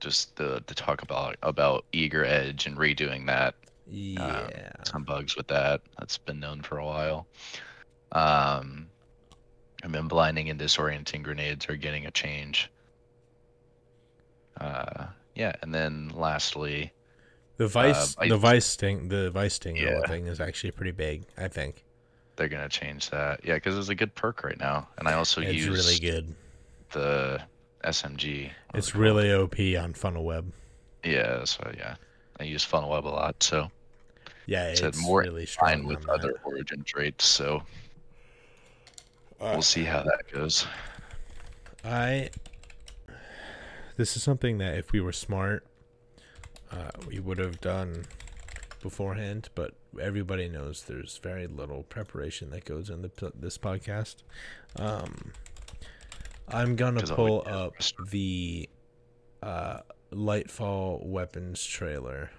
just 0.00 0.36
the 0.36 0.62
to 0.66 0.74
talk 0.74 1.02
about 1.02 1.36
about 1.42 1.84
eager 1.92 2.24
edge 2.24 2.66
and 2.66 2.76
redoing 2.76 3.26
that. 3.26 3.54
yeah 3.86 4.72
Some 4.84 5.04
bugs 5.04 5.36
with 5.36 5.48
that. 5.48 5.82
That's 5.98 6.18
been 6.18 6.40
known 6.40 6.62
for 6.62 6.78
a 6.78 6.86
while. 6.86 7.26
Um, 8.12 8.86
and 9.82 9.94
then 9.94 10.08
blinding 10.08 10.50
and 10.50 10.60
disorienting 10.60 11.22
grenades 11.22 11.68
are 11.68 11.76
getting 11.76 12.06
a 12.06 12.10
change. 12.10 12.70
Uh, 14.60 15.06
yeah, 15.34 15.52
and 15.62 15.74
then 15.74 16.10
lastly, 16.14 16.92
The 17.60 17.66
vice, 17.68 18.16
Uh, 18.16 18.22
I- 18.22 18.28
the 18.28 18.38
vice 18.38 18.64
sting, 18.64 19.08
the 19.08 19.30
vice 19.30 19.52
sting 19.56 19.76
Yeah. 19.76 20.00
thing 20.06 20.26
is 20.26 20.40
actually 20.40 20.70
pretty 20.70 20.92
big. 20.92 21.24
I 21.36 21.48
think 21.48 21.84
they're 22.36 22.48
gonna 22.48 22.70
change 22.70 23.10
that. 23.10 23.44
Yeah, 23.44 23.56
because 23.56 23.76
it's 23.76 23.90
a 23.90 23.94
good 23.94 24.14
perk 24.14 24.42
right 24.42 24.58
now, 24.58 24.88
and 24.96 25.06
I 25.06 25.12
also 25.12 25.42
it's 25.42 25.52
use 25.52 25.68
really 25.68 25.98
good. 26.00 26.34
the 26.92 27.42
SMG. 27.84 28.50
It's 28.72 28.88
it 28.88 28.94
really 28.94 29.30
OP 29.30 29.76
on 29.76 29.92
Funnel 29.92 30.24
Web. 30.24 30.50
Yeah, 31.04 31.44
so 31.44 31.70
yeah, 31.76 31.96
I 32.38 32.44
use 32.44 32.64
Funnel 32.64 32.88
Web 32.88 33.06
a 33.06 33.08
lot, 33.08 33.42
so 33.42 33.70
Yeah, 34.46 34.68
it's, 34.68 34.80
it's 34.80 34.98
more 35.02 35.20
really 35.20 35.46
in 35.70 35.84
with 35.86 36.08
other 36.08 36.40
origin 36.42 36.82
traits. 36.82 37.26
So 37.26 37.62
that. 39.38 39.52
we'll 39.52 39.60
see 39.60 39.84
how 39.84 40.02
that 40.04 40.32
goes. 40.32 40.66
I. 41.84 42.30
This 43.98 44.16
is 44.16 44.22
something 44.22 44.56
that 44.58 44.78
if 44.78 44.92
we 44.92 45.02
were 45.02 45.12
smart, 45.12 45.66
uh, 46.70 46.90
we 47.06 47.18
would 47.18 47.38
have 47.38 47.60
done 47.60 48.04
beforehand. 48.82 49.48
But 49.54 49.74
everybody 50.00 50.48
knows 50.48 50.84
there's 50.84 51.18
very 51.18 51.46
little 51.46 51.82
preparation 51.84 52.50
that 52.50 52.64
goes 52.64 52.90
into 52.90 53.08
p- 53.08 53.30
this 53.38 53.58
podcast. 53.58 54.16
Um, 54.76 55.32
I'm 56.48 56.76
gonna 56.76 57.02
pull 57.02 57.44
up 57.46 57.74
the 58.10 58.68
uh, 59.42 59.80
Lightfall 60.12 61.06
weapons 61.06 61.64
trailer. 61.64 62.30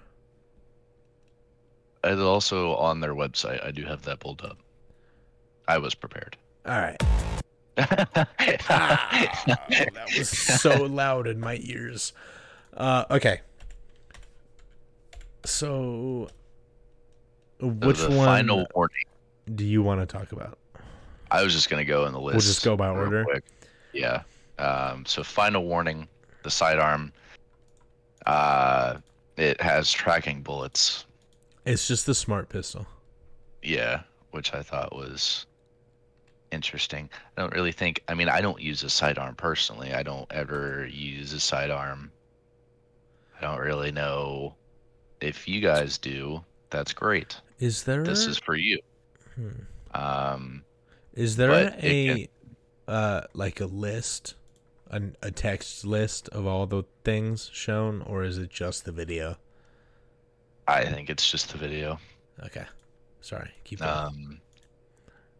And 2.03 2.19
also 2.19 2.75
on 2.75 2.99
their 2.99 3.13
website, 3.13 3.63
I 3.65 3.71
do 3.71 3.85
have 3.85 4.01
that 4.03 4.19
pulled 4.19 4.41
up. 4.41 4.57
I 5.67 5.77
was 5.77 5.93
prepared. 5.93 6.35
All 6.65 6.79
right. 6.79 6.97
that 7.75 8.27
was 10.17 10.29
so 10.29 10.83
loud 10.83 11.27
in 11.27 11.39
my 11.39 11.59
ears. 11.61 12.13
Uh, 12.75 13.05
okay. 13.11 13.41
So, 15.45 16.29
which 17.59 18.01
one 18.01 18.25
final 18.25 18.67
warning. 18.75 19.03
do 19.55 19.65
you 19.65 19.81
want 19.81 20.01
to 20.01 20.05
talk 20.05 20.31
about? 20.31 20.57
I 21.29 21.43
was 21.43 21.53
just 21.53 21.69
gonna 21.69 21.85
go 21.85 22.05
in 22.05 22.13
the 22.13 22.19
list. 22.19 22.35
We'll 22.35 22.41
just 22.41 22.63
go 22.63 22.75
by 22.75 22.89
order? 22.89 23.23
quick. 23.23 23.43
Yeah. 23.93 24.23
Um, 24.59 25.05
so 25.05 25.23
final 25.23 25.63
warning: 25.63 26.07
the 26.43 26.51
sidearm. 26.51 27.11
Uh, 28.25 28.97
it 29.37 29.59
has 29.61 29.91
tracking 29.91 30.43
bullets. 30.43 31.05
It's 31.65 31.87
just 31.87 32.05
the 32.05 32.13
smart 32.13 32.49
pistol. 32.49 32.85
Yeah, 33.63 34.01
which 34.31 34.53
I 34.53 34.61
thought 34.61 34.95
was 34.95 35.45
interesting. 36.51 37.09
I 37.37 37.41
don't 37.41 37.53
really 37.53 37.71
think. 37.71 38.03
I 38.07 38.13
mean, 38.13 38.29
I 38.29 38.41
don't 38.41 38.61
use 38.61 38.83
a 38.83 38.89
sidearm 38.89 39.35
personally. 39.35 39.93
I 39.93 40.03
don't 40.03 40.31
ever 40.31 40.85
use 40.87 41.33
a 41.33 41.39
sidearm. 41.39 42.11
I 43.37 43.41
don't 43.41 43.59
really 43.59 43.91
know 43.91 44.55
if 45.21 45.47
you 45.47 45.61
guys 45.61 45.97
do. 45.97 46.43
That's 46.69 46.93
great. 46.93 47.39
Is 47.59 47.83
there 47.83 48.03
This 48.03 48.25
is 48.25 48.37
for 48.37 48.55
you. 48.55 48.79
Hmm. 49.35 49.49
Um, 49.93 50.63
is 51.13 51.35
there 51.35 51.73
a 51.81 52.27
uh 52.87 53.21
like 53.33 53.59
a 53.59 53.65
list, 53.65 54.35
a, 54.89 55.01
a 55.21 55.31
text 55.31 55.85
list 55.85 56.29
of 56.29 56.47
all 56.47 56.65
the 56.65 56.83
things 57.03 57.49
shown, 57.53 58.01
or 58.03 58.23
is 58.23 58.37
it 58.37 58.49
just 58.49 58.85
the 58.85 58.91
video? 58.91 59.37
I 60.67 60.85
think 60.85 61.09
it's 61.09 61.29
just 61.29 61.51
the 61.51 61.57
video. 61.57 61.99
Okay, 62.45 62.65
sorry. 63.19 63.51
Keep 63.65 63.79
going. 63.79 63.91
Um, 63.91 64.41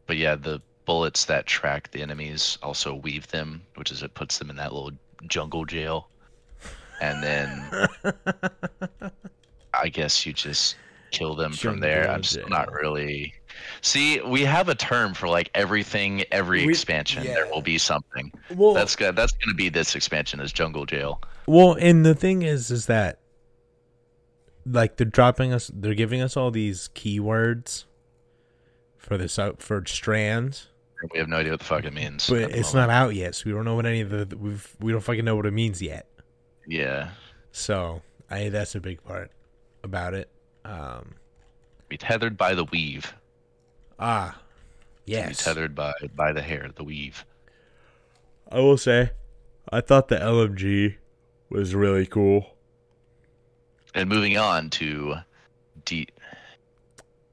but 0.06 0.18
yeah, 0.18 0.36
the 0.36 0.62
bullets 0.86 1.26
that 1.26 1.46
track 1.46 1.90
the 1.92 2.02
enemies 2.02 2.58
also 2.62 2.94
weave 2.96 3.28
them, 3.28 3.62
which 3.76 3.92
is 3.92 4.04
it 4.04 4.14
puts 4.14 4.38
them 4.38 4.50
in 4.50 4.58
that 4.58 4.74
little 4.74 4.92
jungle 5.28 5.66
jail, 5.66 6.10
and 7.00 7.24
then 7.24 7.88
I 9.82 9.90
guess 9.90 10.26
you 10.26 10.34
just 10.34 10.76
kill 11.12 11.36
them 11.36 11.52
from 11.54 11.80
there. 11.80 12.10
I'm 12.10 12.24
still 12.24 12.48
not 12.48 12.72
really. 12.72 13.34
See, 13.82 14.22
we 14.22 14.42
have 14.46 14.70
a 14.70 14.76
term 14.76 15.14
for 15.14 15.28
like 15.28 15.50
everything, 15.56 16.24
every 16.32 16.66
We- 16.66 16.72
expansion. 16.72 17.24
There 17.24 17.48
will 17.48 17.62
be 17.62 17.78
something. 17.78 18.32
well, 18.56 18.74
That's 18.74 18.96
good. 18.96 19.16
That's 19.16 19.32
gonna 19.34 19.56
be 19.56 19.70
this 19.70 19.96
expansion 19.96 20.40
is 20.40 20.52
jungle 20.54 20.86
jail. 20.86 21.22
Well, 21.48 21.74
and 21.74 22.06
the 22.06 22.16
thing 22.16 22.44
is, 22.44 22.72
is 22.72 22.86
that 22.86 23.20
like 24.66 24.98
they're 24.98 25.06
dropping 25.06 25.54
us, 25.54 25.72
they're 25.74 25.96
giving 25.96 26.22
us 26.22 26.38
all 26.38 26.52
these 26.52 26.90
keywords 26.96 27.86
for 28.98 29.18
this 29.18 29.40
out 29.40 29.62
for 29.62 29.84
strands, 29.88 30.68
We 31.12 31.18
have 31.20 31.28
no 31.28 31.38
idea 31.38 31.54
what 31.54 31.60
the 31.60 31.66
fuck 31.66 31.84
it 31.86 31.94
means. 31.94 32.30
but 32.30 32.52
it's 32.52 32.74
moment. 32.74 32.90
not 32.90 32.90
out 32.92 33.16
yet, 33.16 33.34
so 33.36 33.44
we 33.48 33.52
don't 33.52 33.66
know 33.66 33.76
what 33.76 33.88
any 33.88 34.02
of 34.02 34.12
the 34.12 34.38
we've 34.38 34.76
we 34.80 34.92
don't 34.92 35.02
fucking 35.02 35.26
know 35.26 35.36
what 35.36 35.48
it 35.48 35.52
means 35.54 35.82
yet. 35.82 36.08
Yeah, 36.68 37.10
So 37.52 38.04
I 38.30 38.50
that's 38.50 38.76
a 38.76 38.80
big 38.80 39.04
part 39.04 39.32
about 39.84 40.14
it. 40.14 40.30
Um, 40.66 41.16
be 41.90 41.98
tethered 41.98 42.38
by 42.38 42.54
the 42.54 42.66
weave. 42.66 43.14
ah, 44.00 44.40
yes. 45.06 45.30
Be 45.30 45.44
tethered 45.44 45.76
by 45.76 45.94
by 46.16 46.32
the 46.34 46.42
hair, 46.42 46.70
the 46.76 46.84
weave. 46.84 47.26
I 48.52 48.60
will 48.60 48.78
say, 48.78 49.12
I 49.72 49.82
thought 49.82 50.08
the 50.10 50.18
LMG 50.18 50.96
was 51.50 51.74
really 51.76 52.06
cool. 52.06 52.56
And 53.94 54.08
moving 54.10 54.38
on 54.38 54.70
to 54.72 55.16
de- 55.86 56.08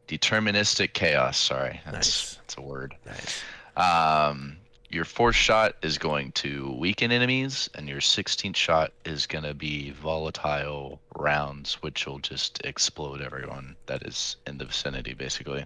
deterministic 0.09 0.93
chaos. 0.93 1.39
Sorry, 1.39 1.81
that's 1.85 1.95
Nice. 1.95 2.35
that's 2.37 2.57
a 2.57 2.61
word. 2.63 2.95
Nice. 3.07 3.43
Um, 3.77 4.57
your 4.91 5.05
fourth 5.05 5.37
shot 5.37 5.75
is 5.83 5.99
going 5.99 6.33
to 6.33 6.75
weaken 6.79 7.13
enemies, 7.13 7.69
and 7.75 7.89
your 7.89 8.01
16th 8.01 8.57
shot 8.57 8.93
is 9.05 9.27
going 9.27 9.45
to 9.45 9.53
be 9.55 9.91
volatile 9.91 11.01
rounds, 11.17 11.75
which 11.83 12.07
will 12.07 12.19
just 12.21 12.61
explode 12.65 13.21
everyone 13.21 13.77
that 13.87 14.03
is 14.07 14.37
in 14.47 14.57
the 14.59 14.65
vicinity, 14.65 15.13
basically. 15.15 15.65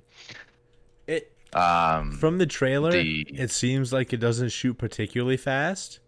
It 1.07 1.33
Um, 1.55 2.13
from 2.13 2.39
the 2.39 2.47
trailer, 2.47 2.91
the- 2.93 3.27
it 3.33 3.51
seems 3.51 3.93
like 3.93 4.13
it 4.13 4.17
doesn't 4.19 4.49
shoot 4.49 4.75
particularly 4.79 5.37
fast. 5.37 6.01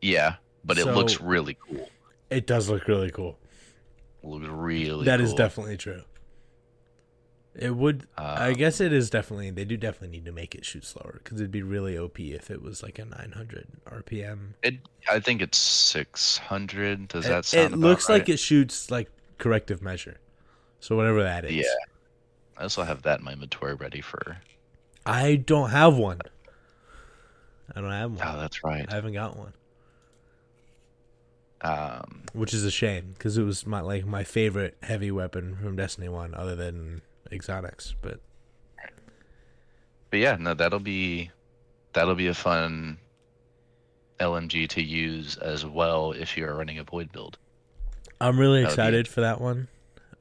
yeah, 0.00 0.36
but 0.64 0.78
it 0.78 0.84
looks 0.86 1.20
really 1.20 1.56
cool. 1.68 1.88
It 2.30 2.46
does 2.46 2.68
look 2.68 2.86
really 2.88 3.10
cool. 3.10 3.38
Looks 4.22 4.46
really. 4.46 5.04
That 5.06 5.20
is 5.20 5.30
cool. 5.30 5.36
definitely 5.38 5.76
true. 5.76 6.02
It 7.54 7.76
would. 7.76 8.06
I 8.16 8.48
Um, 8.48 8.54
guess 8.54 8.80
it 8.80 8.92
is 8.92 9.10
definitely. 9.10 9.50
They 9.50 9.64
do 9.66 9.76
definitely 9.76 10.08
need 10.16 10.24
to 10.24 10.32
make 10.32 10.54
it 10.54 10.64
shoot 10.64 10.84
slower 10.84 11.20
because 11.22 11.38
it'd 11.40 11.50
be 11.50 11.62
really 11.62 11.98
OP 11.98 12.18
if 12.18 12.50
it 12.50 12.62
was 12.62 12.82
like 12.82 12.98
a 12.98 13.04
900 13.04 13.68
RPM. 13.86 14.54
It. 14.62 14.76
I 15.08 15.20
think 15.20 15.42
it's 15.42 15.58
600. 15.58 17.08
Does 17.08 17.26
that 17.26 17.40
it 17.40 17.44
sound? 17.44 17.74
it 17.74 17.76
looks 17.76 18.08
like 18.08 18.28
it 18.28 18.38
shoots 18.38 18.90
like 18.90 19.10
corrective 19.38 19.82
measure. 19.82 20.18
So 20.80 20.96
whatever 20.96 21.22
that 21.22 21.44
is. 21.44 21.52
Yeah. 21.52 21.64
I 22.56 22.62
also 22.64 22.82
have 22.84 23.02
that 23.02 23.18
in 23.20 23.24
my 23.24 23.32
inventory 23.32 23.74
ready 23.74 24.00
for. 24.00 24.38
I 25.04 25.36
don't 25.36 25.70
have 25.70 25.96
one. 25.96 26.20
I 27.74 27.80
don't 27.80 27.90
have 27.90 28.12
one. 28.12 28.26
Oh, 28.26 28.38
that's 28.38 28.62
right. 28.64 28.86
I 28.90 28.94
haven't 28.94 29.14
got 29.14 29.36
one, 29.36 29.52
Um, 31.60 32.22
which 32.32 32.52
is 32.52 32.64
a 32.64 32.70
shame 32.70 33.12
because 33.14 33.38
it 33.38 33.44
was 33.44 33.66
my 33.66 33.80
like 33.80 34.04
my 34.04 34.24
favorite 34.24 34.76
heavy 34.82 35.10
weapon 35.10 35.56
from 35.56 35.76
Destiny 35.76 36.08
One, 36.08 36.34
other 36.34 36.56
than 36.56 37.02
exotics. 37.32 37.94
But 38.02 38.20
but 40.10 40.18
yeah, 40.20 40.36
no, 40.38 40.54
that'll 40.54 40.78
be 40.80 41.30
that'll 41.92 42.14
be 42.14 42.28
a 42.28 42.34
fun 42.34 42.98
LMG 44.20 44.66
to 44.68 44.82
use 44.82 45.36
as 45.38 45.64
well 45.66 46.12
if 46.12 46.36
you're 46.36 46.54
running 46.54 46.78
a 46.78 46.84
void 46.84 47.10
build. 47.12 47.38
I'm 48.20 48.38
really 48.38 48.62
That 48.62 48.68
excited 48.70 49.08
for 49.08 49.20
that 49.22 49.40
one. 49.40 49.68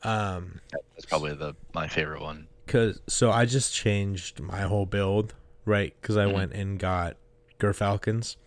Um, 0.03 0.59
That's 0.71 1.05
probably 1.05 1.35
the 1.35 1.55
my 1.73 1.87
favorite 1.87 2.21
one. 2.21 2.47
cause 2.67 2.99
so 3.07 3.31
I 3.31 3.45
just 3.45 3.73
changed 3.73 4.39
my 4.39 4.61
whole 4.61 4.85
build, 4.85 5.35
right? 5.65 5.93
Because 6.01 6.17
I 6.17 6.25
Mhm. 6.25 6.33
went 6.33 6.53
and 6.53 6.79
got 6.79 7.17
Gyrfalcon's. 7.59 8.37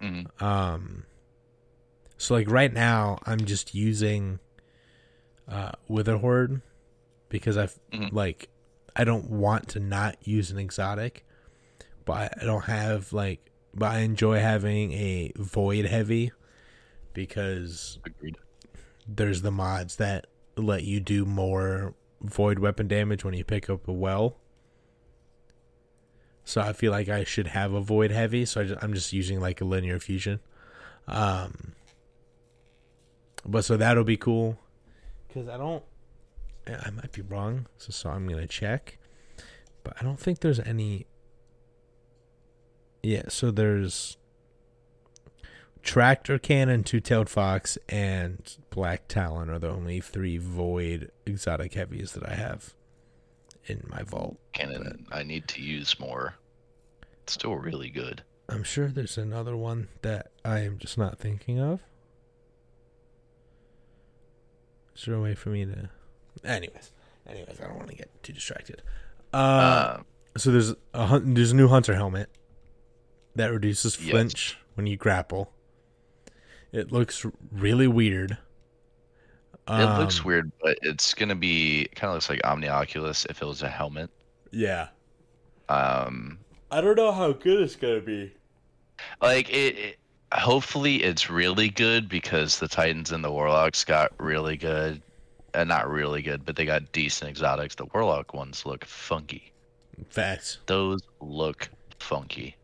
hmm 0.00 0.22
Um, 0.40 1.04
so 2.16 2.34
like 2.34 2.50
right 2.50 2.72
now, 2.72 3.18
I'm 3.24 3.44
just 3.44 3.74
using 3.74 4.40
uh, 5.48 5.72
Witherhoard 5.86 6.60
because 7.28 7.56
I've 7.56 7.78
Mhm. 7.92 8.12
like 8.12 8.48
I 8.96 9.04
don't 9.04 9.30
want 9.30 9.68
to 9.70 9.80
not 9.80 10.16
use 10.26 10.50
an 10.50 10.58
exotic, 10.58 11.24
but 12.04 12.36
I 12.40 12.44
don't 12.44 12.64
have 12.64 13.12
like, 13.12 13.50
but 13.74 13.90
I 13.92 13.98
enjoy 14.00 14.40
having 14.40 14.92
a 14.92 15.32
Void 15.36 15.84
Heavy 15.84 16.32
because 17.12 17.98
Agreed. 18.04 18.38
there's 19.06 19.42
the 19.42 19.50
mods 19.52 19.96
that 19.96 20.26
let 20.56 20.82
you 20.84 20.98
do 21.00 21.24
more 21.24 21.94
void 22.20 22.58
weapon 22.58 22.88
damage 22.88 23.24
when 23.24 23.34
you 23.34 23.44
pick 23.44 23.70
up 23.70 23.86
a 23.86 23.92
well. 23.92 24.36
So 26.44 26.60
I 26.60 26.72
feel 26.72 26.90
like 26.90 27.08
I 27.08 27.24
should 27.24 27.48
have 27.48 27.72
a 27.74 27.80
void 27.80 28.10
heavy, 28.10 28.44
so 28.46 28.62
I 28.62 28.64
just, 28.64 28.82
I'm 28.82 28.94
just 28.94 29.12
using 29.12 29.38
like 29.38 29.60
a 29.60 29.64
linear 29.64 30.00
fusion. 30.00 30.40
Um, 31.06 31.74
but 33.44 33.64
so 33.64 33.76
that'll 33.76 34.02
be 34.04 34.16
cool 34.16 34.58
because 35.28 35.46
I 35.48 35.56
don't. 35.58 35.84
I 36.74 36.90
might 36.90 37.12
be 37.12 37.22
wrong, 37.22 37.66
so, 37.78 37.90
so 37.90 38.10
I'm 38.10 38.28
gonna 38.28 38.46
check, 38.46 38.98
but 39.84 39.94
I 40.00 40.04
don't 40.04 40.20
think 40.20 40.40
there's 40.40 40.60
any. 40.60 41.06
Yeah, 43.02 43.24
so 43.28 43.50
there's 43.50 44.18
Tractor 45.82 46.38
Cannon, 46.38 46.84
Two 46.84 47.00
Tailed 47.00 47.28
Fox, 47.28 47.78
and 47.88 48.56
Black 48.70 49.08
Talon 49.08 49.48
are 49.48 49.58
the 49.58 49.70
only 49.70 50.00
three 50.00 50.36
void 50.36 51.10
exotic 51.24 51.74
heavies 51.74 52.12
that 52.12 52.28
I 52.28 52.34
have 52.34 52.74
in 53.66 53.86
my 53.88 54.02
vault. 54.02 54.36
Cannon, 54.52 55.06
I 55.12 55.22
need 55.22 55.48
to 55.48 55.62
use 55.62 55.98
more. 55.98 56.34
It's 57.22 57.34
still 57.34 57.56
really 57.56 57.90
good. 57.90 58.22
I'm 58.48 58.64
sure 58.64 58.88
there's 58.88 59.18
another 59.18 59.56
one 59.56 59.88
that 60.02 60.30
I 60.44 60.60
am 60.60 60.78
just 60.78 60.96
not 60.96 61.18
thinking 61.18 61.60
of. 61.60 61.80
Is 64.96 65.04
there 65.04 65.14
a 65.14 65.20
way 65.20 65.34
for 65.34 65.50
me 65.50 65.64
to. 65.66 65.90
Anyways, 66.44 66.92
anyways, 67.28 67.60
I 67.60 67.64
don't 67.64 67.76
want 67.76 67.88
to 67.90 67.96
get 67.96 68.22
too 68.22 68.32
distracted. 68.32 68.82
Uh, 69.32 69.36
Uh, 69.36 70.00
so 70.36 70.50
there's 70.50 70.74
a 70.94 71.06
hun- 71.06 71.34
there's 71.34 71.52
a 71.52 71.56
new 71.56 71.68
hunter 71.68 71.94
helmet 71.94 72.30
that 73.34 73.52
reduces 73.52 73.98
Yes. 74.00 74.10
flinch 74.10 74.58
when 74.74 74.86
you 74.86 74.96
grapple. 74.96 75.52
It 76.72 76.92
looks 76.92 77.24
really 77.52 77.86
weird. 77.88 78.38
it 79.70 79.98
looks 79.98 80.20
Um, 80.20 80.24
weird, 80.24 80.52
but 80.62 80.78
it's 80.80 81.12
gonna 81.12 81.34
be 81.34 81.88
kind 81.94 82.08
of 82.08 82.14
looks 82.14 82.30
like 82.30 82.40
Omnioculus 82.42 83.26
if 83.28 83.42
it 83.42 83.44
was 83.44 83.62
a 83.62 83.68
helmet. 83.68 84.08
Yeah, 84.50 84.88
Um, 85.68 86.38
I 86.70 86.80
don't 86.80 86.96
know 86.96 87.12
how 87.12 87.32
good 87.32 87.60
it's 87.60 87.76
gonna 87.76 88.00
be. 88.00 88.32
like 89.20 89.50
it, 89.50 89.76
it 89.78 89.98
hopefully 90.32 91.02
it's 91.02 91.28
really 91.28 91.68
good 91.68 92.08
because 92.08 92.58
the 92.58 92.68
titans 92.68 93.12
and 93.12 93.22
the 93.22 93.30
warlocks 93.30 93.84
got 93.84 94.12
really 94.18 94.56
good 94.56 95.02
uh, 95.54 95.64
not 95.64 95.88
really 95.90 96.22
good 96.22 96.44
but 96.44 96.56
they 96.56 96.64
got 96.64 96.90
decent 96.92 97.30
exotics. 97.30 97.74
The 97.74 97.86
warlock 97.86 98.34
ones 98.34 98.66
look 98.66 98.84
funky. 98.84 99.52
Facts. 100.10 100.58
those 100.66 101.00
look 101.20 101.68
funky. 101.98 102.56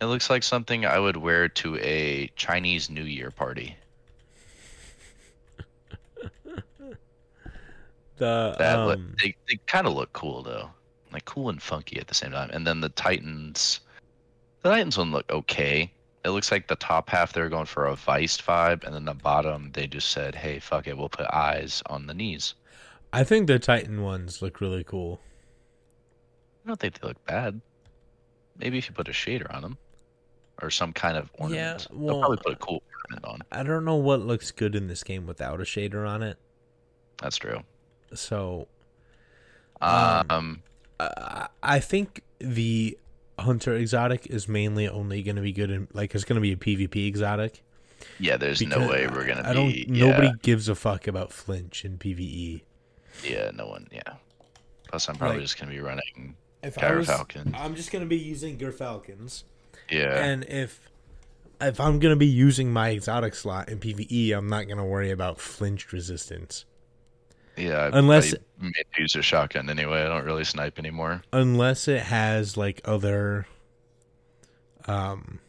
It 0.00 0.06
looks 0.06 0.30
like 0.30 0.42
something 0.42 0.84
i 0.86 0.98
would 0.98 1.16
wear 1.16 1.48
to 1.48 1.76
a 1.78 2.30
chinese 2.36 2.90
new 2.90 3.04
year 3.04 3.30
party. 3.30 3.76
The 8.16 8.54
that 8.58 8.76
look- 8.84 8.98
um, 8.98 9.14
they, 9.22 9.34
they 9.48 9.58
kind 9.66 9.86
of 9.86 9.94
look 9.94 10.12
cool 10.12 10.42
though. 10.42 10.70
Like 11.12 11.24
cool 11.24 11.48
and 11.48 11.60
funky 11.62 11.98
at 11.98 12.06
the 12.06 12.14
same 12.14 12.30
time. 12.32 12.50
And 12.52 12.66
then 12.66 12.80
the 12.80 12.90
titans 12.90 13.80
the 14.62 14.70
titans 14.70 14.98
one 14.98 15.10
look 15.10 15.30
okay 15.30 15.90
it 16.24 16.30
looks 16.30 16.52
like 16.52 16.68
the 16.68 16.76
top 16.76 17.08
half 17.10 17.32
they're 17.32 17.48
going 17.48 17.66
for 17.66 17.86
a 17.86 17.96
vice 17.96 18.36
vibe 18.40 18.84
and 18.84 18.94
then 18.94 19.04
the 19.06 19.14
bottom 19.14 19.70
they 19.72 19.86
just 19.86 20.10
said 20.10 20.34
hey 20.34 20.58
fuck 20.58 20.86
it 20.86 20.96
we'll 20.98 21.08
put 21.08 21.26
eyes 21.32 21.82
on 21.86 22.06
the 22.06 22.14
knees. 22.14 22.54
I 23.12 23.24
think 23.24 23.46
the 23.46 23.58
Titan 23.58 24.02
ones 24.02 24.40
look 24.42 24.60
really 24.60 24.84
cool. 24.84 25.18
i 26.64 26.68
don't 26.68 26.78
think 26.78 27.00
they 27.00 27.08
look 27.08 27.24
bad. 27.26 27.60
Maybe 28.56 28.78
if 28.78 28.88
you 28.88 28.94
put 28.94 29.08
a 29.08 29.12
shader 29.12 29.52
on 29.54 29.62
them 29.62 29.78
or 30.62 30.70
some 30.70 30.92
kind 30.92 31.16
of 31.16 31.30
ornament. 31.38 31.86
Yeah, 31.90 31.96
they'll 31.96 32.06
well- 32.06 32.20
probably 32.20 32.36
put 32.36 32.52
a 32.52 32.56
cool 32.56 32.82
ornament 33.10 33.24
on. 33.24 33.40
I 33.50 33.62
don't 33.62 33.84
know 33.84 33.96
what 33.96 34.20
looks 34.20 34.50
good 34.52 34.74
in 34.76 34.86
this 34.88 35.02
game 35.02 35.26
without 35.26 35.60
a 35.60 35.64
shader 35.64 36.06
on 36.08 36.22
it. 36.22 36.36
that's 37.20 37.36
true. 37.36 37.60
So 38.14 38.68
Um, 39.80 40.26
um 40.30 40.62
I 41.62 41.80
think 41.80 42.22
the 42.38 42.98
hunter 43.40 43.74
exotic 43.74 44.26
is 44.26 44.48
mainly 44.48 44.88
only 44.88 45.22
going 45.22 45.36
to 45.36 45.42
be 45.42 45.52
good 45.52 45.70
in 45.70 45.88
like 45.92 46.14
it's 46.14 46.24
going 46.24 46.36
to 46.36 46.40
be 46.40 46.52
a 46.52 46.56
PvP 46.56 47.06
exotic. 47.06 47.62
yeah 48.18 48.36
there's 48.36 48.60
no 48.62 48.78
way 48.88 49.06
we're 49.06 49.26
gonna 49.26 49.42
I 49.48 49.52
don't. 49.52 49.68
be 49.72 49.86
Nobody 49.88 50.26
yeah, 50.28 50.32
gives 50.42 50.68
a 50.68 50.74
fuck 50.74 51.06
about 51.06 51.32
flinch 51.32 51.84
in 51.84 51.98
PVE. 51.98 52.62
yeah 53.24 53.50
no 53.54 53.66
one 53.66 53.86
yeah 53.92 54.14
plus 54.88 55.08
i'm 55.08 55.16
probably 55.16 55.36
Like- 55.38 55.44
just 55.46 55.58
gonna 55.58 55.72
be 55.72 55.80
running 55.80 56.36
If 56.62 56.76
Gyrfalcon. 56.76 57.54
I'm 57.58 57.74
just 57.74 57.90
going 57.90 58.02
to 58.04 58.08
be 58.08 58.18
using 58.18 58.58
Gyrfalcon's. 58.58 59.44
yeah 59.90 60.22
And 60.24 60.44
if 60.44 60.88
if 61.60 61.78
I'm 61.80 61.98
gonna 61.98 62.16
be 62.16 62.26
using 62.26 62.72
my 62.72 62.88
exotic 62.90 63.34
slot 63.34 63.68
in 63.68 63.78
PVE, 63.80 64.32
I'm 64.36 64.48
not 64.48 64.66
gonna 64.68 64.84
worry 64.86 65.10
about 65.10 65.38
flinch 65.40 65.92
resistance. 65.92 66.64
Yeah, 67.56 67.90
Unless- 67.92 68.34
I 68.62 68.68
use 68.98 69.16
a 69.16 69.22
shotgun 69.22 69.68
anyway. 69.70 70.02
I 70.02 70.08
don't 70.08 70.24
really 70.24 70.44
snipe 70.44 70.78
anymore. 70.78 71.22
Unless 71.32 71.88
it 71.88 72.02
has 72.02 72.56
like 72.56 72.80
other 72.84 73.46
um 74.86 75.40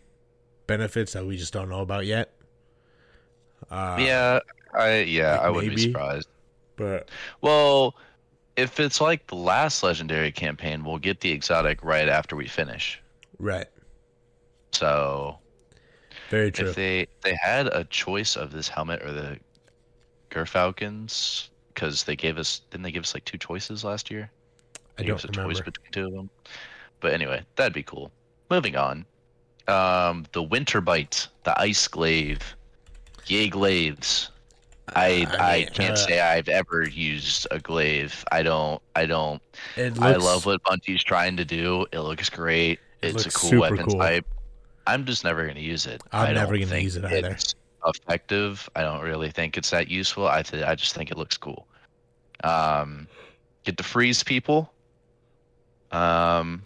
benefits 0.68 1.14
that 1.14 1.26
we 1.26 1.38
just 1.38 1.54
don't 1.54 1.70
know 1.70 1.82
about 1.82 2.06
yet. 2.06 2.32
Uh, 3.70 3.98
yeah, 4.00 4.40
I 4.74 5.00
yeah, 5.02 5.34
like 5.34 5.42
I 5.42 5.50
wouldn't 5.50 5.76
be 5.76 5.82
surprised. 5.84 6.28
but 6.76 7.10
Well, 7.42 7.96
if 8.58 8.80
it's 8.80 9.00
like 9.00 9.28
the 9.28 9.36
last 9.36 9.84
legendary 9.84 10.32
campaign, 10.32 10.84
we'll 10.84 10.98
get 10.98 11.20
the 11.22 11.32
exotic 11.32 11.84
right 11.84 12.10
after 12.10 12.36
we 12.36 12.48
finish. 12.48 13.02
right, 13.40 13.68
So 14.74 15.38
very 16.30 16.52
true. 16.52 16.70
if 16.70 16.76
they 16.76 17.08
they 17.22 17.36
had 17.42 17.68
a 17.68 17.84
choice 17.86 18.36
of 18.36 18.52
this 18.52 18.68
helmet 18.68 19.02
or 19.04 19.12
the 19.12 19.38
Gyrfalcon's, 20.30 21.50
because 21.74 22.04
they 22.04 22.16
gave 22.16 22.38
us 22.38 22.62
didn't 22.72 22.84
they 22.84 22.92
give 22.92 23.04
us 23.04 23.14
like 23.14 23.26
two 23.26 23.38
choices 23.38 23.84
last 23.84 24.10
year? 24.12 24.30
I 24.98 25.04
They 25.04 25.04
gave 25.04 25.08
don't 25.10 25.16
us 25.18 25.24
a 25.26 25.28
choice 25.28 25.38
remember. 25.60 25.64
between 25.64 25.92
two 25.92 26.06
of 26.08 26.14
them. 26.14 26.30
But 27.00 27.14
anyway, 27.14 27.44
that'd 27.56 27.74
be 27.74 27.84
cool. 27.84 28.12
Moving 28.50 28.76
on. 28.76 29.06
Um, 29.68 30.26
the 30.34 30.44
Winterbite, 30.44 31.28
the 31.44 31.60
Ice 31.60 31.88
Glaive, 31.88 32.56
Yay 33.28 33.48
Glaives. 33.50 34.30
I 34.94 35.26
I, 35.40 35.58
mean, 35.60 35.68
can't 35.70 35.94
uh, 35.94 35.96
say 35.96 36.20
I've 36.20 36.50
ever 36.50 36.88
used 36.88 37.48
a 37.52 37.60
glaive. 37.60 38.26
I 38.32 38.44
don't 38.44 38.82
I 38.96 39.06
don't 39.06 39.42
It 39.78 39.98
I 40.02 40.16
love 40.18 40.46
what 40.46 40.62
Bungie's 40.64 41.04
trying 41.04 41.38
to 41.38 41.46
do. 41.46 41.86
It 41.94 42.00
looks 42.02 42.30
great. 42.30 42.80
It 43.02 43.16
it's 43.16 43.26
a 43.26 43.32
cool 43.32 43.62
weapon 43.62 43.86
cool. 43.86 44.00
type. 44.00 44.26
I'm 44.88 45.06
just 45.06 45.24
never 45.24 45.48
gonna 45.48 45.60
use 45.62 45.86
it. 45.86 46.02
I'm 46.12 46.30
I 46.30 46.34
never 46.34 46.58
gonna 46.58 46.78
use 46.80 46.98
it 46.98 47.06
either. 47.06 47.30
it's 47.32 47.56
Effective. 47.86 48.70
I 48.76 48.82
don't 48.82 49.02
really 49.02 49.32
think 49.32 49.58
it's 49.58 49.72
that 49.72 49.88
useful. 49.90 50.28
I 50.28 50.44
th- 50.44 50.64
I 50.64 50.76
just 50.76 50.94
think 50.94 51.10
it 51.12 51.18
looks 51.18 51.38
cool. 51.38 51.66
Um, 52.44 53.08
get 53.64 53.78
to 53.78 53.84
freeze 53.84 54.24
people. 54.24 54.72
Um, 55.92 56.64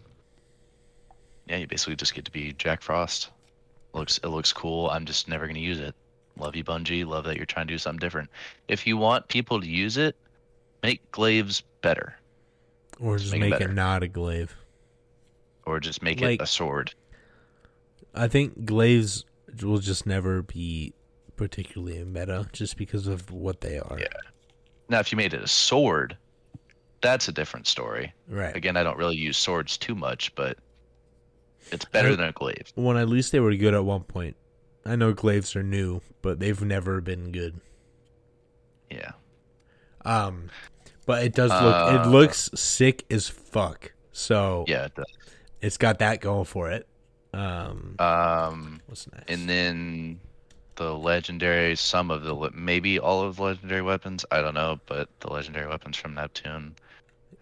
yeah, 1.47 1.57
you 1.57 1.67
basically 1.67 1.95
just 1.95 2.13
get 2.13 2.25
to 2.25 2.31
be 2.31 2.53
Jack 2.53 2.81
Frost. 2.81 3.29
Looks 3.93 4.17
it 4.19 4.27
looks 4.27 4.51
cool. 4.51 4.89
I'm 4.89 5.05
just 5.05 5.27
never 5.29 5.47
gonna 5.47 5.59
use 5.59 5.79
it. 5.79 5.95
Love 6.37 6.55
you, 6.55 6.63
Bungie. 6.65 7.05
Love 7.05 7.23
that 7.25 7.37
you're 7.37 7.45
trying 7.45 7.67
to 7.67 7.73
do 7.73 7.77
something 7.77 7.99
different. 7.99 8.29
If 8.67 8.85
you 8.85 8.97
want 8.97 9.27
people 9.29 9.61
to 9.61 9.67
use 9.67 9.95
it, 9.95 10.17
make 10.83 11.09
glaives 11.11 11.63
better, 11.81 12.13
or 12.99 13.17
just 13.17 13.31
make 13.31 13.41
it 13.41 13.45
make 13.45 13.53
it 13.53 13.59
better. 13.59 13.73
not 13.73 14.03
a 14.03 14.07
glaive. 14.07 14.55
or 15.67 15.79
just 15.79 16.03
make 16.03 16.19
Like- 16.21 16.39
it 16.41 16.43
a 16.43 16.45
sword. 16.47 16.93
I 18.13 18.27
think 18.27 18.65
glaives 18.65 19.25
will 19.63 19.79
just 19.79 20.05
never 20.05 20.43
be 20.43 20.93
particularly 21.35 22.03
meta 22.03 22.47
just 22.53 22.77
because 22.77 23.07
of 23.07 23.31
what 23.31 23.61
they 23.61 23.79
are. 23.79 23.97
Yeah. 23.99 24.07
Now, 24.89 24.99
if 24.99 25.11
you 25.11 25.17
made 25.17 25.33
it 25.33 25.41
a 25.41 25.47
sword, 25.47 26.17
that's 27.01 27.27
a 27.27 27.31
different 27.31 27.67
story. 27.67 28.13
Right. 28.27 28.55
Again, 28.55 28.77
I 28.77 28.83
don't 28.83 28.97
really 28.97 29.15
use 29.17 29.37
swords 29.37 29.77
too 29.77 29.95
much, 29.95 30.33
but 30.35 30.57
it's 31.71 31.85
better 31.85 32.09
I- 32.09 32.15
than 32.15 32.25
a 32.25 32.31
glaive. 32.31 32.71
When 32.75 32.97
at 32.97 33.09
least 33.09 33.31
they 33.31 33.39
were 33.39 33.55
good 33.55 33.73
at 33.73 33.83
one 33.83 34.03
point. 34.03 34.35
I 34.85 34.95
know 34.95 35.13
glaives 35.13 35.55
are 35.55 35.63
new, 35.63 36.01
but 36.21 36.39
they've 36.39 36.61
never 36.61 37.01
been 37.01 37.31
good. 37.31 37.59
Yeah. 38.91 39.13
Um, 40.05 40.49
but 41.07 41.23
it 41.23 41.33
does 41.33 41.49
look. 41.49 41.75
Uh, 41.75 42.01
it 42.03 42.07
looks 42.09 42.51
sick 42.53 43.03
as 43.09 43.27
fuck. 43.27 43.91
So 44.11 44.65
Yeah. 44.67 44.85
it 44.85 44.95
does. 44.95 45.05
it's 45.61 45.77
got 45.77 45.97
that 45.99 46.21
going 46.21 46.45
for 46.45 46.69
it. 46.69 46.87
Um, 47.33 47.95
Um, 47.97 48.81
what's 48.85 49.11
next? 49.11 49.25
and 49.27 49.49
then 49.49 50.19
the 50.75 50.93
legendary, 50.95 51.75
some 51.75 52.11
of 52.11 52.23
the 52.23 52.51
maybe 52.53 52.99
all 52.99 53.21
of 53.21 53.37
the 53.37 53.43
legendary 53.43 53.81
weapons. 53.81 54.25
I 54.31 54.41
don't 54.41 54.53
know, 54.53 54.79
but 54.85 55.09
the 55.19 55.31
legendary 55.31 55.67
weapons 55.67 55.97
from 55.97 56.13
Neptune. 56.15 56.75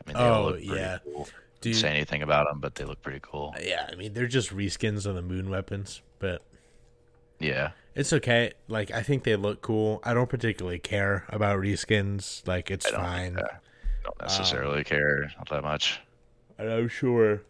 I 0.06 0.08
mean, 0.10 0.18
they 0.18 0.28
all 0.30 0.44
Oh, 0.44 0.46
look 0.50 0.56
pretty 0.56 0.76
yeah. 0.76 0.98
cool. 1.04 1.28
Dude, 1.62 1.76
Say 1.78 1.90
anything 1.90 2.22
about 2.24 2.48
them, 2.50 2.60
but 2.60 2.76
they 2.76 2.84
look 2.84 3.02
pretty 3.02 3.20
cool. 3.22 3.56
yeah, 3.62 3.88
I 3.92 3.96
mean 3.96 4.14
they're 4.14 4.28
just 4.28 4.50
reskins 4.50 5.06
of 5.06 5.16
the 5.16 5.22
moon 5.22 5.50
weapons, 5.50 6.02
but 6.20 6.42
Yeah. 7.40 7.72
it's 7.96 8.12
okay. 8.12 8.52
Like 8.68 8.92
I 8.92 9.02
think 9.02 9.24
they 9.24 9.36
look 9.38 9.62
cool. 9.62 10.02
I 10.04 10.14
don't 10.14 10.30
particularly 10.30 10.80
care 10.80 11.26
about 11.30 11.60
reskins. 11.60 12.46
Like 12.48 12.70
it's 12.70 12.86
I 12.88 12.92
don't 12.92 13.00
fine. 13.02 13.38
uh, 13.38 13.48
don't 14.04 14.22
necessarily 14.22 14.84
care 14.84 15.32
not 15.38 15.48
that 15.50 15.64
much. 15.64 16.02
And 16.58 16.70
I'm 16.70 16.90
sure. 16.90 17.42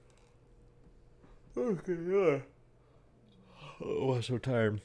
Okay, 1.57 1.93
yeah. 2.07 2.37
Oh, 3.83 4.13
I'm 4.13 4.21
so 4.21 4.37
tired. 4.37 4.79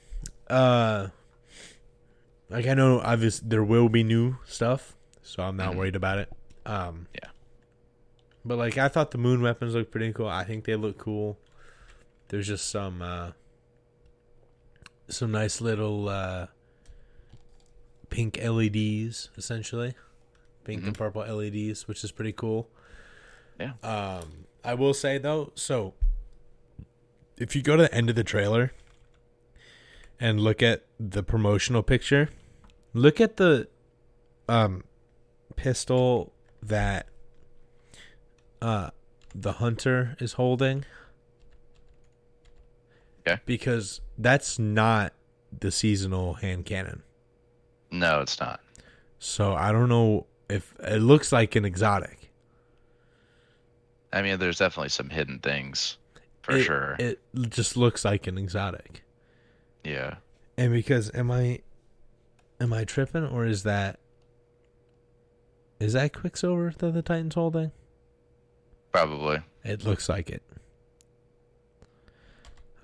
Uh, 0.49 1.09
like 2.49 2.67
I 2.67 2.75
know, 2.75 3.01
obviously 3.01 3.49
there 3.49 3.63
will 3.65 3.89
be 3.89 4.03
new 4.03 4.37
stuff, 4.47 4.97
so 5.23 5.43
I'm 5.43 5.57
not 5.57 5.73
Mhm. 5.75 5.77
worried 5.77 5.97
about 5.97 6.19
it. 6.19 6.33
Um, 6.67 7.07
Yeah. 7.15 7.31
But 8.45 8.57
like 8.57 8.79
I 8.79 8.89
thought 8.89 9.11
the 9.11 9.19
moon 9.19 9.43
weapons 9.43 9.75
looked 9.75 9.91
pretty 9.91 10.13
cool. 10.13 10.29
I 10.29 10.45
think 10.45 10.65
they 10.65 10.75
look 10.77 10.97
cool. 10.97 11.39
There's 12.29 12.47
just 12.47 12.69
some 12.71 13.03
uh 13.03 13.33
some 15.09 15.31
nice 15.33 15.61
little 15.61 16.09
uh 16.09 16.47
pink 18.11 18.39
LEDs 18.43 19.31
essentially. 19.37 19.95
Pink 20.65 20.85
and 20.85 20.97
purple 20.97 21.23
LEDs, 21.23 21.87
which 21.89 22.03
is 22.05 22.11
pretty 22.13 22.33
cool. 22.33 22.71
Yeah. 23.61 23.73
Um 23.83 24.47
I 24.65 24.75
will 24.75 24.95
say 24.95 25.19
though, 25.19 25.53
so 25.55 25.95
if 27.37 27.55
you 27.55 27.61
go 27.63 27.77
to 27.77 27.83
the 27.83 27.95
end 27.95 28.09
of 28.09 28.17
the 28.17 28.25
trailer 28.25 28.73
and 30.21 30.41
look 30.41 30.63
at 30.63 30.85
the 30.99 31.23
promotional 31.23 31.83
picture, 31.83 32.29
look 32.95 33.21
at 33.21 33.37
the 33.37 33.69
um 34.49 34.85
pistol 35.57 36.33
that 36.63 37.07
uh 38.63 38.91
the 39.35 39.53
hunter 39.55 40.17
is 40.21 40.35
holding. 40.35 40.85
Okay. 43.27 43.41
Because 43.47 44.01
that's 44.17 44.59
not 44.59 45.13
the 45.57 45.71
seasonal 45.71 46.35
hand 46.35 46.65
cannon. 46.65 47.03
No, 47.91 48.21
it's 48.21 48.41
not. 48.41 48.61
So 49.19 49.55
I 49.55 49.73
don't 49.73 49.89
know 49.89 50.27
if 50.49 50.75
it 50.83 51.01
looks 51.01 51.33
like 51.33 51.57
an 51.57 51.65
exotic. 51.65 52.31
I 54.13 54.23
mean, 54.23 54.39
there's 54.39 54.59
definitely 54.59 54.89
some 54.89 55.11
hidden 55.11 55.39
things 55.41 55.99
for 56.43 56.57
It- 56.57 56.65
sure. 56.65 56.97
It 56.99 57.21
just 57.49 57.77
looks 57.77 58.05
like 58.05 58.27
an 58.27 58.39
exotic. 58.39 59.03
Yeah. 59.89 60.17
And 60.57 60.73
because 60.73 61.11
am 61.15 61.31
I 61.31 61.61
am 62.61 62.73
I 62.73 62.85
tripping 62.85 63.25
or 63.25 63.47
is 63.47 63.63
that 63.63 63.99
is 65.81 65.93
that 65.93 66.13
Quicksilver 66.13 66.75
that 66.79 66.93
the 66.93 67.03
Titan's 67.03 67.35
holding? 67.35 67.73
Probably. 68.93 69.41
It 69.65 69.85
looks 69.85 70.09
like 70.09 70.31
it. 70.31 70.43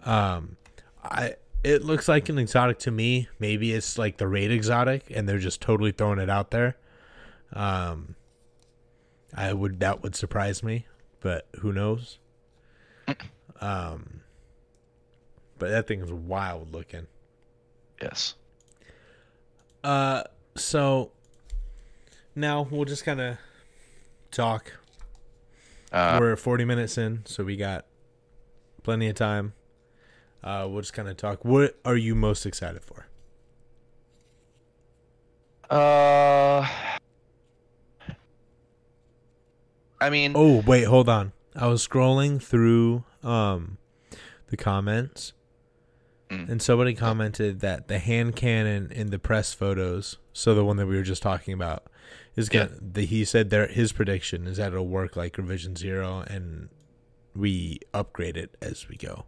Um 0.04 0.56
I 1.02 1.34
it 1.62 1.82
looks 1.82 2.08
like 2.08 2.28
an 2.28 2.38
exotic 2.38 2.78
to 2.80 2.90
me. 2.90 3.28
Maybe 3.38 3.72
it's 3.72 3.98
like 3.98 4.18
the 4.18 4.28
raid 4.28 4.50
exotic 4.50 5.10
and 5.10 5.28
they're 5.28 5.38
just 5.38 5.60
totally 5.60 5.92
throwing 5.92 6.18
it 6.18 6.30
out 6.30 6.50
there. 6.50 6.76
Um 7.52 8.14
I 9.34 9.52
would 9.52 9.80
that 9.80 10.02
would 10.02 10.14
surprise 10.14 10.62
me, 10.62 10.86
but 11.20 11.48
who 11.60 11.72
knows? 11.72 12.18
um 13.60 14.20
but 15.58 15.70
that 15.70 15.86
thing 15.86 16.00
is 16.00 16.12
wild 16.12 16.72
looking. 16.72 17.06
Yes. 18.02 18.34
Uh, 19.82 20.22
so 20.56 21.10
now 22.34 22.66
we'll 22.70 22.84
just 22.84 23.04
kind 23.04 23.20
of 23.20 23.36
talk. 24.30 24.72
Uh, 25.92 26.16
We're 26.20 26.36
40 26.36 26.64
minutes 26.64 26.98
in, 26.98 27.22
so 27.24 27.44
we 27.44 27.56
got 27.56 27.84
plenty 28.82 29.08
of 29.08 29.14
time. 29.14 29.52
Uh, 30.42 30.66
we'll 30.68 30.80
just 30.80 30.92
kind 30.92 31.08
of 31.08 31.16
talk. 31.16 31.44
What 31.44 31.78
are 31.84 31.96
you 31.96 32.14
most 32.14 32.44
excited 32.46 32.82
for? 32.84 33.06
uh, 35.70 36.68
I 40.00 40.10
mean, 40.10 40.32
Oh, 40.34 40.62
wait, 40.66 40.84
hold 40.84 41.08
on. 41.08 41.32
I 41.56 41.66
was 41.68 41.86
scrolling 41.86 42.42
through 42.42 43.04
um 43.22 43.78
the 44.48 44.56
comments, 44.56 45.32
Mm. 46.34 46.48
and 46.48 46.62
somebody 46.62 46.94
commented 46.94 47.60
that 47.60 47.88
the 47.88 47.98
hand 47.98 48.36
cannon 48.36 48.90
in 48.92 49.10
the 49.10 49.18
press 49.18 49.52
photos, 49.54 50.18
so 50.32 50.54
the 50.54 50.64
one 50.64 50.76
that 50.78 50.86
we 50.86 50.96
were 50.96 51.02
just 51.02 51.22
talking 51.22 51.54
about, 51.54 51.84
is 52.36 52.48
Yeah. 52.52 52.66
gonna. 52.66 52.78
The, 52.80 53.04
he 53.06 53.24
said 53.24 53.50
there 53.50 53.66
his 53.66 53.92
prediction 53.92 54.46
is 54.46 54.56
that 54.58 54.72
it'll 54.72 54.86
work 54.88 55.16
like 55.16 55.36
Revision 55.38 55.76
Zero, 55.76 56.24
and 56.26 56.68
we 57.34 57.80
upgrade 57.92 58.36
it 58.36 58.56
as 58.62 58.88
we 58.88 58.96
go. 58.96 59.24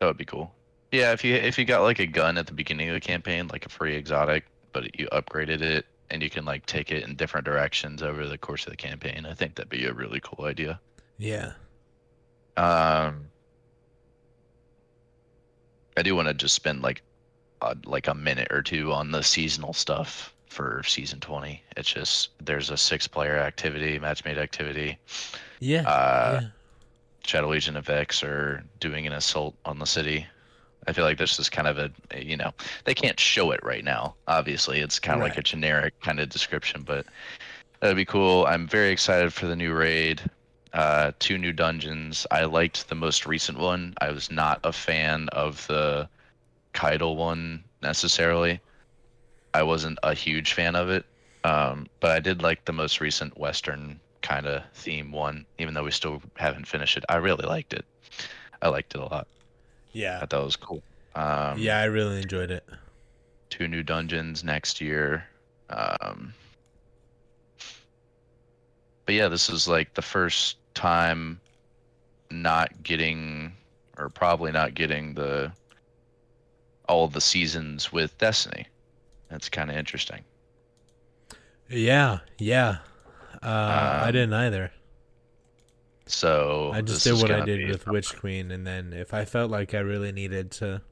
that 0.00 0.06
would 0.06 0.16
be 0.16 0.24
cool. 0.24 0.54
Yeah, 0.92 1.12
if 1.12 1.24
you 1.24 1.34
if 1.34 1.58
you 1.58 1.64
got 1.64 1.82
like 1.82 1.98
a 1.98 2.06
gun 2.06 2.36
at 2.38 2.46
the 2.46 2.52
beginning 2.52 2.88
of 2.90 2.94
the 2.94 3.00
campaign, 3.00 3.48
like 3.48 3.66
a 3.66 3.68
free 3.68 3.94
exotic, 3.96 4.44
but 4.72 4.98
you 4.98 5.06
upgraded 5.12 5.60
it 5.62 5.86
and 6.10 6.22
you 6.22 6.28
can 6.30 6.44
like 6.44 6.66
take 6.66 6.92
it 6.92 7.02
in 7.02 7.16
different 7.16 7.44
directions 7.46 8.02
over 8.02 8.26
the 8.28 8.36
course 8.38 8.66
of 8.66 8.70
the 8.70 8.76
campaign, 8.76 9.24
I 9.26 9.34
think 9.34 9.54
that'd 9.54 9.70
be 9.70 9.86
a 9.86 9.92
really 9.92 10.20
cool 10.22 10.44
idea. 10.44 10.78
Yeah. 11.18 11.52
Um, 12.56 13.26
I 15.96 16.02
do 16.02 16.14
want 16.16 16.28
to 16.28 16.34
just 16.34 16.54
spend 16.54 16.82
like 16.82 17.02
uh, 17.62 17.74
like 17.84 18.08
a 18.08 18.14
minute 18.14 18.48
or 18.50 18.62
two 18.62 18.92
on 18.92 19.10
the 19.12 19.22
seasonal 19.22 19.72
stuff 19.72 20.34
for 20.48 20.82
season 20.84 21.20
20. 21.20 21.62
It's 21.76 21.92
just 21.92 22.30
there's 22.44 22.70
a 22.70 22.76
six 22.76 23.06
player 23.08 23.38
activity, 23.38 23.98
match 23.98 24.24
made 24.24 24.38
activity. 24.38 24.98
Yeah. 25.60 25.82
Uh, 25.88 26.40
yeah. 26.42 26.48
Shadow 27.26 27.48
Legion 27.48 27.76
of 27.76 27.88
X 27.88 28.22
are 28.22 28.62
doing 28.80 29.06
an 29.06 29.12
assault 29.14 29.54
on 29.64 29.78
the 29.78 29.86
city. 29.86 30.26
I 30.86 30.92
feel 30.92 31.04
like 31.04 31.16
this 31.16 31.38
is 31.38 31.48
kind 31.48 31.66
of 31.66 31.78
a, 31.78 31.90
a- 32.10 32.22
you 32.22 32.36
know, 32.36 32.52
they 32.84 32.92
can't 32.92 33.18
show 33.18 33.50
it 33.52 33.60
right 33.64 33.82
now. 33.82 34.14
Obviously, 34.28 34.80
it's 34.80 34.98
kind 34.98 35.16
of 35.16 35.22
like 35.22 35.38
a 35.38 35.42
generic 35.42 35.98
kind 36.02 36.20
of 36.20 36.28
description, 36.28 36.82
but 36.82 37.06
that'd 37.80 37.96
be 37.96 38.04
cool. 38.04 38.44
I'm 38.46 38.68
very 38.68 38.90
excited 38.90 39.32
for 39.32 39.46
the 39.46 39.56
new 39.56 39.72
raid. 39.72 40.20
Uh, 40.74 41.12
two 41.20 41.38
new 41.38 41.52
dungeons. 41.52 42.26
I 42.32 42.44
liked 42.44 42.88
the 42.88 42.96
most 42.96 43.26
recent 43.26 43.58
one. 43.58 43.94
I 44.00 44.10
was 44.10 44.28
not 44.30 44.58
a 44.64 44.72
fan 44.72 45.28
of 45.28 45.64
the 45.68 46.08
Caiatl 46.72 47.14
one 47.14 47.62
necessarily. 47.80 48.60
I 49.54 49.62
wasn't 49.62 50.00
a 50.02 50.14
huge 50.14 50.52
fan 50.52 50.74
of 50.74 50.90
it, 50.90 51.04
um, 51.44 51.86
but 52.00 52.10
I 52.10 52.18
did 52.18 52.42
like 52.42 52.64
the 52.64 52.72
most 52.72 53.00
recent 53.00 53.38
Western 53.38 54.00
kind 54.22 54.46
of 54.46 54.64
theme 54.74 55.12
one, 55.12 55.46
even 55.60 55.74
though 55.74 55.84
we 55.84 55.92
still 55.92 56.20
haven't 56.34 56.66
finished 56.66 56.96
it. 56.96 57.04
I 57.08 57.16
really 57.16 57.46
liked 57.46 57.72
it. 57.72 57.84
I 58.60 58.68
liked 58.68 58.96
it 58.96 59.00
a 59.00 59.04
lot. 59.04 59.28
Yeah, 59.92 60.16
I 60.16 60.20
thought 60.20 60.30
that 60.30 60.44
was 60.44 60.56
cool. 60.56 60.82
Um, 61.14 61.56
Yeah, 61.56 61.78
I 61.78 61.84
really 61.84 62.20
enjoyed 62.20 62.50
it. 62.50 62.64
Two 63.48 63.68
new 63.68 63.84
dungeons 63.84 64.42
next 64.42 64.80
year. 64.80 65.24
Um, 65.70 66.34
but 69.06 69.14
yeah, 69.14 69.28
this 69.28 69.48
is 69.48 69.68
like 69.68 69.94
the 69.94 70.02
first 70.02 70.56
time 70.74 71.40
not 72.30 72.82
getting, 72.82 73.56
or 73.98 74.10
probably 74.10 74.52
not 74.52 74.74
getting 74.74 75.14
the 75.14 75.52
all 76.88 77.08
the 77.08 77.20
seasons 77.20 77.92
with 77.92 78.16
Destiny. 78.16 78.66
That's 79.28 79.48
kind 79.50 79.70
of 79.70 79.76
interesting. 79.76 80.24
Yeah, 81.68 82.20
yeah. 82.38 82.78
Uh, 83.42 84.00
I 84.02 84.08
Um, 84.08 84.12
didn't 84.12 84.32
either. 84.34 84.72
So 86.06 86.70
I 86.74 86.82
just 86.82 87.02
did 87.02 87.14
what 87.14 87.30
I 87.30 87.40
did 87.40 87.64
with 87.64 87.86
Witch 87.86 88.14
Queen, 88.16 88.50
and 88.50 88.66
then 88.66 88.92
if 88.92 89.14
I 89.14 89.24
felt 89.24 89.50
like 89.50 89.72
I 89.74 89.78
really 89.78 90.12
needed 90.12 90.50
to, 90.52 90.82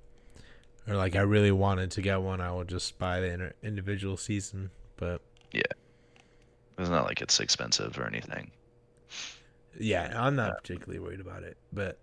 or 0.89 0.97
like 0.97 1.16
I 1.16 1.22
really 1.22 1.53
wanted 1.53 1.91
to 1.93 2.03
get 2.03 2.22
one, 2.22 2.41
I 2.41 2.53
would 2.53 2.68
just 2.68 2.99
buy 2.99 3.20
the 3.20 3.30
inter- 3.33 3.55
individual 3.62 4.16
season. 4.16 4.70
But 4.97 5.22
yeah, 5.53 5.62
It's 6.76 6.91
not 6.91 7.07
like 7.07 7.22
it's 7.22 7.41
expensive 7.41 7.99
or 7.99 8.07
anything. 8.07 8.51
Yeah, 9.79 10.12
I'm 10.14 10.37
not 10.37 10.53
particularly 10.59 10.99
worried 10.99 11.20
about 11.20 11.43
it. 11.43 11.57
But 11.73 11.99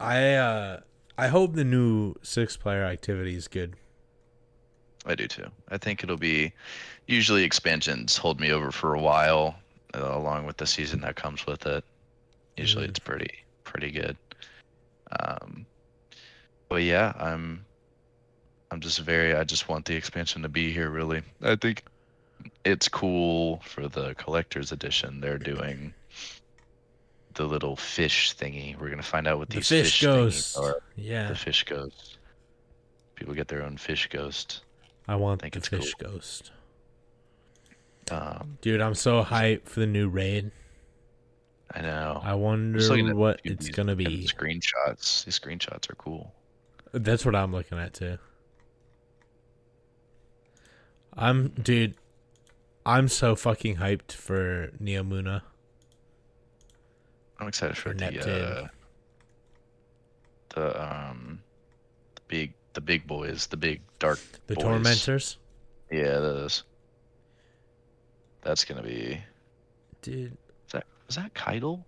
I, 0.00 0.34
uh 0.34 0.80
I 1.18 1.28
hope 1.28 1.54
the 1.54 1.64
new 1.64 2.14
six-player 2.22 2.84
activity 2.84 3.36
is 3.36 3.46
good. 3.48 3.76
I 5.04 5.14
do 5.14 5.26
too. 5.28 5.46
I 5.68 5.78
think 5.78 6.02
it'll 6.02 6.16
be 6.16 6.52
usually 7.06 7.44
expansions 7.44 8.16
hold 8.16 8.40
me 8.40 8.50
over 8.52 8.70
for 8.72 8.94
a 8.94 9.00
while, 9.00 9.56
uh, 9.94 10.16
along 10.16 10.46
with 10.46 10.56
the 10.56 10.66
season 10.66 11.00
that 11.02 11.16
comes 11.16 11.46
with 11.46 11.66
it. 11.66 11.84
Usually 12.56 12.86
Mhm. 12.86 12.90
it's 12.90 12.98
pretty 12.98 13.30
pretty 13.64 13.90
good. 13.90 14.16
Um, 15.20 15.66
but 16.68 16.82
yeah, 16.82 17.12
I'm 17.18 17.64
I'm 18.70 18.80
just 18.80 19.00
very 19.00 19.34
I 19.34 19.44
just 19.44 19.68
want 19.68 19.84
the 19.84 19.94
expansion 19.94 20.40
to 20.42 20.48
be 20.48 20.72
here. 20.72 20.88
Really, 20.88 21.22
I 21.42 21.56
think 21.56 21.84
it's 22.64 22.88
cool 22.88 23.60
for 23.64 23.88
the 23.88 24.14
collector's 24.14 24.72
edition. 24.72 25.20
They're 25.20 25.38
doing 25.38 25.92
the 27.34 27.44
little 27.44 27.76
fish 27.76 28.34
thingy. 28.36 28.78
We're 28.78 28.90
gonna 28.90 29.02
find 29.02 29.26
out 29.26 29.38
what 29.38 29.48
The 29.50 29.56
these 29.56 29.68
fish, 29.68 30.00
thingies 30.02 30.06
ghost. 30.06 30.58
are. 30.58 30.76
Yeah. 30.96 31.28
The 31.28 31.36
fish 31.36 31.64
ghost. 31.64 32.18
People 33.14 33.34
get 33.34 33.48
their 33.48 33.62
own 33.62 33.76
fish 33.76 34.08
ghost. 34.08 34.62
I 35.08 35.16
want 35.16 35.40
think 35.42 35.54
the 35.54 35.58
it's 35.58 35.68
fish 35.68 35.94
ghost. 35.94 36.50
Um, 38.10 38.58
Dude, 38.60 38.80
I'm 38.80 38.94
so 38.94 39.22
hyped 39.22 39.68
for 39.68 39.80
the 39.80 39.86
new 39.86 40.08
raid. 40.08 40.50
I 41.74 41.80
know. 41.80 42.20
I 42.22 42.34
wonder 42.34 42.78
Just 42.78 42.90
looking 42.90 43.08
at 43.08 43.16
what 43.16 43.40
these 43.42 43.52
it's 43.52 43.68
gonna 43.70 43.92
fucking 43.96 44.04
be. 44.20 44.26
Screenshots. 44.26 45.24
These 45.24 45.38
screenshots 45.38 45.90
are 45.90 45.94
cool. 45.94 46.34
That's 46.92 47.24
what 47.24 47.34
I'm 47.34 47.52
looking 47.52 47.78
at 47.78 47.94
too. 47.94 48.18
I'm 51.14 51.48
dude, 51.48 51.94
I'm 52.84 53.08
so 53.08 53.36
fucking 53.36 53.76
hyped 53.76 54.12
for 54.12 54.68
Neomuna. 54.82 55.42
I'm 57.42 57.48
excited 57.48 57.76
for 57.76 57.90
Or 57.90 57.94
the 57.94 58.00
Neptune. 58.10 58.30
uh, 58.30 58.68
the 60.50 60.82
um 60.82 61.42
the 62.14 62.20
big 62.28 62.54
the 62.74 62.80
big 62.80 63.06
boys, 63.06 63.46
the 63.48 63.56
big 63.56 63.80
dark 63.98 64.20
The 64.46 64.54
boys. 64.54 64.62
tormentors. 64.64 65.38
Yeah, 65.90 66.20
those. 66.20 66.62
That's 68.42 68.64
gonna 68.64 68.82
be. 68.82 69.20
Dude, 70.02 70.36
Is 70.66 70.72
that 70.72 70.84
is 71.08 71.16
that 71.16 71.34
Caiatl? 71.34 71.80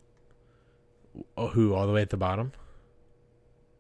oh, 1.36 1.46
who 1.48 1.74
all 1.74 1.86
the 1.86 1.92
way 1.92 2.02
at 2.02 2.10
the 2.10 2.16
bottom? 2.16 2.52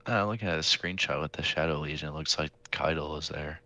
Uh, 0.08 0.24
looking 0.26 0.46
at 0.48 0.56
a 0.56 0.60
screenshot 0.62 1.20
with 1.20 1.32
the 1.32 1.42
Shadow 1.42 1.80
Legion, 1.80 2.10
it 2.10 2.14
looks 2.14 2.38
like 2.38 2.52
Caiatl 2.70 3.16
is 3.18 3.28
there. 3.28 3.60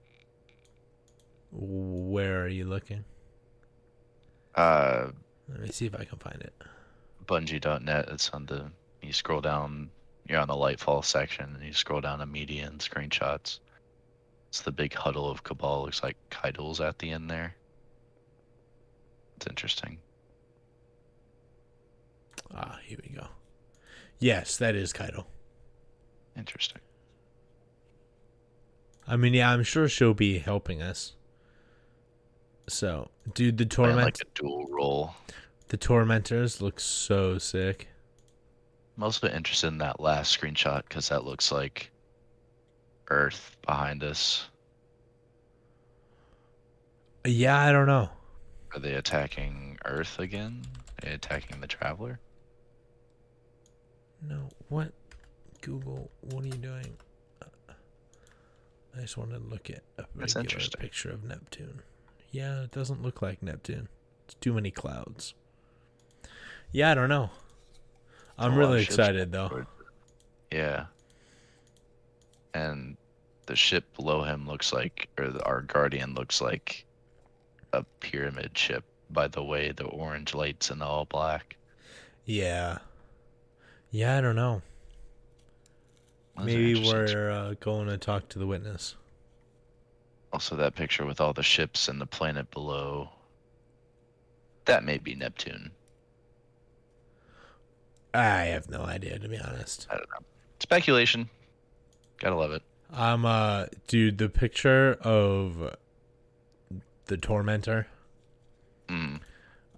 Where 1.53 2.43
are 2.43 2.49
you 2.49 2.65
looking? 2.65 3.05
Uh, 4.55 5.09
Let 5.49 5.61
me 5.61 5.69
see 5.69 5.87
if 5.87 5.95
I 5.95 6.05
can 6.05 6.19
find 6.19 6.41
it. 6.41 6.53
Bungie.net. 7.29 8.09
It's 8.09 8.31
on 8.31 8.47
the. 8.47 8.71
You 9.03 9.13
scroll 9.13 9.41
down. 9.41 9.91
You're 10.29 10.41
on 10.41 10.49
the 10.49 10.55
Lightfall 10.55 11.05
section, 11.05 11.55
and 11.55 11.65
you 11.65 11.73
scroll 11.73 12.01
down 12.01 12.19
to 12.19 12.27
media 12.27 12.67
and 12.67 12.81
screenshots. 12.81 13.61
It's 14.49 14.63
the 14.63 14.73
big 14.73 14.95
huddle 14.95 15.31
of 15.31 15.45
Cabal. 15.45 15.85
Looks 15.85 16.03
like 16.03 16.17
Caiatl's 16.31 16.81
at 16.81 16.99
the 16.99 17.11
end 17.11 17.31
there. 17.31 17.55
It's 19.37 19.47
interesting. 19.47 19.99
Ah, 22.55 22.79
here 22.85 22.99
we 23.03 23.15
go. 23.15 23.27
Yes, 24.19 24.57
that 24.57 24.75
is 24.75 24.93
Caiatl. 24.93 25.27
Interesting. 26.37 26.81
I 29.07 29.17
mean, 29.17 29.35
yeah, 29.35 29.51
I'm 29.51 29.63
sure 29.63 29.89
she'll 29.89 30.15
be 30.15 30.39
helping 30.39 30.83
us. 30.83 31.15
So, 32.69 33.11
dude, 33.35 33.57
the 33.59 33.65
torment, 33.65 33.99
like 33.99 34.19
a 34.21 34.41
dual 34.41 34.67
role. 34.71 35.15
The 35.69 35.77
tormentors 35.77 36.61
look 36.61 36.81
so 36.81 37.39
sick. 37.39 37.89
I'm 38.97 39.05
also 39.05 39.29
interested 39.29 39.69
in 39.69 39.79
that 39.79 40.01
last 40.01 40.39
screenshot 40.39 40.83
because 40.89 41.09
that 41.11 41.25
looks 41.25 41.53
like 41.53 41.91
Earth 43.11 43.57
behind 43.65 44.03
us. 44.03 44.49
Yeah, 47.25 47.59
I 47.59 47.73
don't 47.73 47.87
know. 47.87 48.09
Are 48.75 48.81
they 48.81 48.95
attacking 48.95 49.79
Earth 49.85 50.19
again? 50.19 50.63
Are 51.03 51.07
they 51.07 51.15
attacking 51.15 51.61
the 51.61 51.67
Traveler? 51.67 52.19
No, 54.27 54.49
what? 54.69 54.93
Google, 55.61 56.11
what 56.23 56.45
are 56.45 56.49
you 56.49 56.55
doing? 56.55 56.97
Uh, 57.43 57.73
I 58.97 59.01
just 59.03 59.17
wanted 59.17 59.39
to 59.39 59.51
look 59.51 59.71
at 59.71 59.83
a 59.99 60.07
regular 60.15 60.61
picture 60.79 61.11
of 61.11 61.25
Neptune. 61.25 61.83
Yeah, 62.31 62.63
it 62.63 62.73
doesn't 62.73 63.03
look 63.03 63.23
like 63.23 63.43
Neptune. 63.43 63.89
It's 64.25 64.35
too 64.35 64.53
many 64.53 64.71
clouds. 64.71 65.35
Yeah, 66.73 66.91
I 66.91 66.95
don't 66.95 67.09
know. 67.09 67.31
I'm 68.39 68.55
really 68.55 68.83
excited 68.83 69.33
though. 69.33 69.47
it. 70.51 70.57
Yeah. 70.57 70.87
And 72.55 72.97
the 73.47 73.57
ship 73.57 73.85
below 73.97 74.23
him 74.23 74.47
looks 74.47 74.73
like, 74.73 75.09
or 75.19 75.29
the, 75.29 75.43
our 75.45 75.63
Guardian 75.63 76.15
looks 76.15 76.41
like 76.41 76.85
a 77.73 77.83
pyramid 78.01 78.57
ship 78.57 78.85
by 79.11 79.29
the 79.29 79.43
way 79.43 79.73
the 79.73 79.85
orange 79.85 80.35
lights 80.35 80.71
and 80.71 80.83
all 80.83 81.07
black. 81.07 81.57
Yeah. 82.25 82.79
Yeah, 83.91 84.19
I 84.19 84.21
don't 84.21 84.37
know. 84.37 84.63
Maybe 86.37 86.87
we're 86.87 87.31
uh, 87.31 87.55
going 87.59 87.89
to 87.89 87.97
talk 87.97 88.29
to 88.29 88.39
the 88.39 88.47
witness. 88.47 88.95
Also, 90.33 90.55
that 90.57 90.75
picture 90.75 91.07
with 91.07 91.21
all 91.21 91.33
the 91.33 91.43
ships 91.43 91.89
and 91.89 92.01
the 92.01 92.07
planet 92.07 92.51
below. 92.51 93.09
That 94.67 94.85
may 94.85 94.99
be 94.99 95.15
Neptune. 95.15 95.71
I 98.19 98.47
have 98.47 98.69
no 98.69 98.81
idea 98.83 99.19
to 99.19 99.29
be 99.29 99.39
honest. 99.39 99.87
I 99.91 99.95
don't 99.97 100.09
know. 100.11 100.27
Speculation. 100.61 101.29
Gotta 102.19 102.35
love 102.37 102.53
it. 102.53 102.63
I'm 102.93 103.25
uh 103.25 103.67
dude, 103.87 104.19
the 104.19 104.29
picture 104.29 104.95
of 105.03 105.75
the 107.07 107.17
tormentor 107.17 107.87
Mm. 108.89 109.21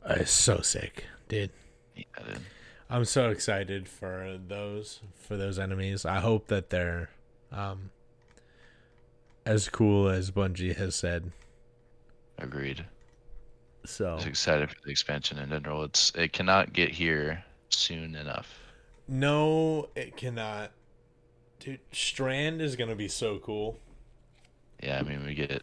is 0.08 0.30
so 0.30 0.60
sick, 0.60 1.04
dude. 1.28 1.50
Yeah, 1.96 2.04
dude. 2.24 2.40
I'm 2.88 3.04
so 3.04 3.30
excited 3.30 3.88
for 3.88 4.38
those 4.46 5.00
for 5.14 5.36
those 5.36 5.58
enemies. 5.58 6.04
I 6.04 6.20
hope 6.20 6.46
that 6.46 6.70
they're 6.70 7.10
um 7.52 7.90
as 9.44 9.68
cool 9.68 10.08
as 10.08 10.30
Bungie 10.30 10.76
has 10.76 10.94
said. 10.94 11.32
Agreed. 12.38 12.84
So 13.84 14.16
Just 14.16 14.28
excited 14.28 14.70
for 14.70 14.76
the 14.84 14.90
expansion 14.90 15.38
in 15.38 15.50
general. 15.50 15.84
It's 15.84 16.12
it 16.14 16.32
cannot 16.32 16.72
get 16.72 16.90
here 16.90 17.44
soon 17.70 18.14
enough. 18.14 18.58
no, 19.08 19.88
it 19.94 20.16
cannot. 20.16 20.72
Dude, 21.58 21.80
Strand 21.92 22.60
is 22.62 22.76
gonna 22.76 22.94
be 22.96 23.08
so 23.08 23.38
cool. 23.38 23.78
Yeah, 24.82 24.98
I 24.98 25.02
mean 25.02 25.24
we 25.26 25.34
get 25.34 25.62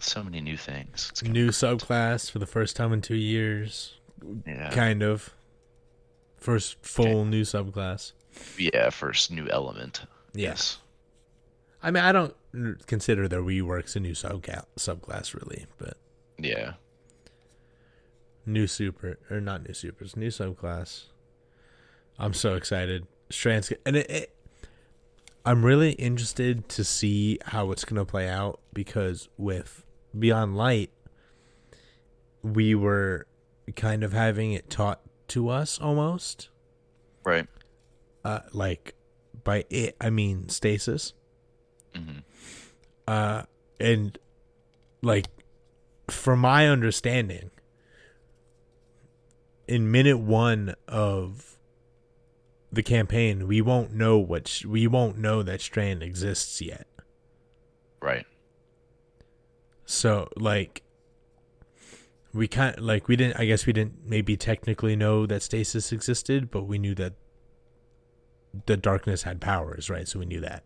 so 0.00 0.22
many 0.22 0.40
new 0.40 0.56
things. 0.56 1.12
New 1.24 1.48
subclass 1.50 2.30
for 2.30 2.38
the 2.38 2.46
first 2.46 2.76
time 2.76 2.92
in 2.92 3.00
two 3.00 3.16
years, 3.16 3.98
yeah, 4.46 4.70
kind 4.70 5.02
of. 5.02 5.30
First 6.36 6.84
full 6.84 7.24
new 7.24 7.42
subclass. 7.42 8.12
yeah, 8.58 8.90
first 8.90 9.30
new 9.30 9.48
element. 9.48 10.02
Yes. 10.34 10.78
I 11.84 11.90
mean, 11.90 12.02
I 12.04 12.12
don't 12.12 12.34
consider 12.86 13.26
the 13.28 13.36
reworks 13.36 13.94
a 13.96 14.00
new 14.00 14.12
subca- 14.12 14.64
subclass 14.76 15.34
really, 15.34 15.66
but 15.78 15.96
Yeah. 16.38 16.74
New 18.46 18.66
super 18.66 19.18
or 19.30 19.40
not 19.40 19.66
new 19.66 19.74
supers, 19.74 20.16
new 20.16 20.28
subclass. 20.28 21.04
I'm 22.18 22.34
so 22.34 22.54
excited. 22.54 23.06
Strands 23.30 23.72
and 23.86 23.96
it, 23.96 24.10
it 24.10 24.36
I'm 25.44 25.64
really 25.64 25.92
interested 25.92 26.68
to 26.70 26.84
see 26.84 27.38
how 27.46 27.70
it's 27.72 27.84
going 27.84 27.96
to 27.98 28.04
play 28.04 28.28
out 28.28 28.60
because 28.72 29.28
with 29.38 29.84
Beyond 30.18 30.56
Light 30.56 30.90
we 32.42 32.74
were 32.74 33.26
kind 33.76 34.02
of 34.04 34.12
having 34.12 34.52
it 34.52 34.68
taught 34.68 35.00
to 35.28 35.48
us 35.48 35.78
almost 35.80 36.48
Right. 37.24 37.46
uh 38.24 38.40
like 38.52 38.94
by 39.44 39.64
it 39.70 39.96
I 40.00 40.10
mean 40.10 40.48
stasis. 40.48 41.14
hmm 41.94 42.18
uh 43.08 43.44
and 43.80 44.18
like 45.00 45.26
from 46.08 46.40
my 46.40 46.68
understanding 46.68 47.50
in 49.72 49.90
minute 49.90 50.18
1 50.18 50.74
of 50.86 51.58
the 52.70 52.82
campaign 52.82 53.48
we 53.48 53.62
won't 53.62 53.92
know 53.92 54.18
what 54.18 54.62
we 54.66 54.86
won't 54.86 55.16
know 55.16 55.42
that 55.42 55.62
strand 55.62 56.02
exists 56.02 56.60
yet. 56.60 56.86
Right. 58.02 58.26
so 59.86 60.28
like 60.36 60.82
we 62.34 62.48
kind 62.48 62.78
like 62.80 63.06
we 63.08 63.14
didn't 63.16 63.38
i 63.38 63.44
guess 63.44 63.64
we 63.64 63.72
didn't 63.72 63.94
maybe 64.04 64.36
technically 64.36 64.96
know 64.96 65.24
that 65.24 65.40
stasis 65.42 65.92
existed 65.92 66.50
but 66.50 66.64
we 66.64 66.78
knew 66.78 66.94
that 66.96 67.14
the 68.66 68.76
darkness 68.76 69.22
had 69.22 69.40
powers 69.40 69.88
right? 69.88 70.06
So 70.06 70.18
we 70.18 70.26
knew 70.26 70.40
that. 70.40 70.64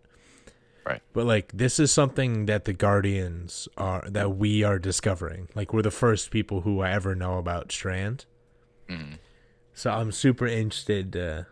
Right. 0.84 1.02
but 1.12 1.26
like 1.26 1.50
this 1.52 1.78
is 1.80 1.90
something 1.92 2.46
that 2.46 2.64
the 2.64 2.72
guardians 2.72 3.68
are 3.76 4.04
that 4.08 4.36
we 4.36 4.62
are 4.62 4.78
discovering. 4.78 5.48
Like 5.54 5.72
we're 5.72 5.82
the 5.82 5.90
first 5.90 6.30
people 6.30 6.60
who 6.62 6.80
I 6.80 6.92
ever 6.92 7.14
know 7.14 7.38
about 7.38 7.72
strand 7.72 8.24
hmm 8.88 9.14
so 9.74 9.90
i'm 9.90 10.10
super 10.12 10.46
interested 10.46 11.12
to 11.12 11.46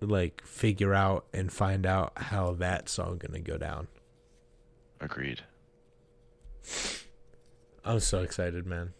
like 0.00 0.42
figure 0.44 0.94
out 0.94 1.26
and 1.32 1.52
find 1.52 1.84
out 1.84 2.12
how 2.16 2.52
that's 2.52 2.98
all 2.98 3.14
gonna 3.14 3.40
go 3.40 3.56
down 3.58 3.88
Agreed. 5.00 5.42
i'm 7.84 8.00
so 8.00 8.22
excited 8.22 8.66
man 8.66 8.92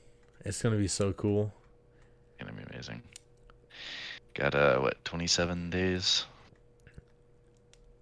it's 0.44 0.62
gonna 0.62 0.76
be 0.76 0.88
so 0.88 1.12
cool 1.12 1.52
Gonna 2.38 2.52
be 2.52 2.62
amazing. 2.72 3.02
Got 4.34 4.54
uh 4.54 4.78
what 4.78 5.04
twenty 5.04 5.26
seven 5.26 5.70
days. 5.70 6.24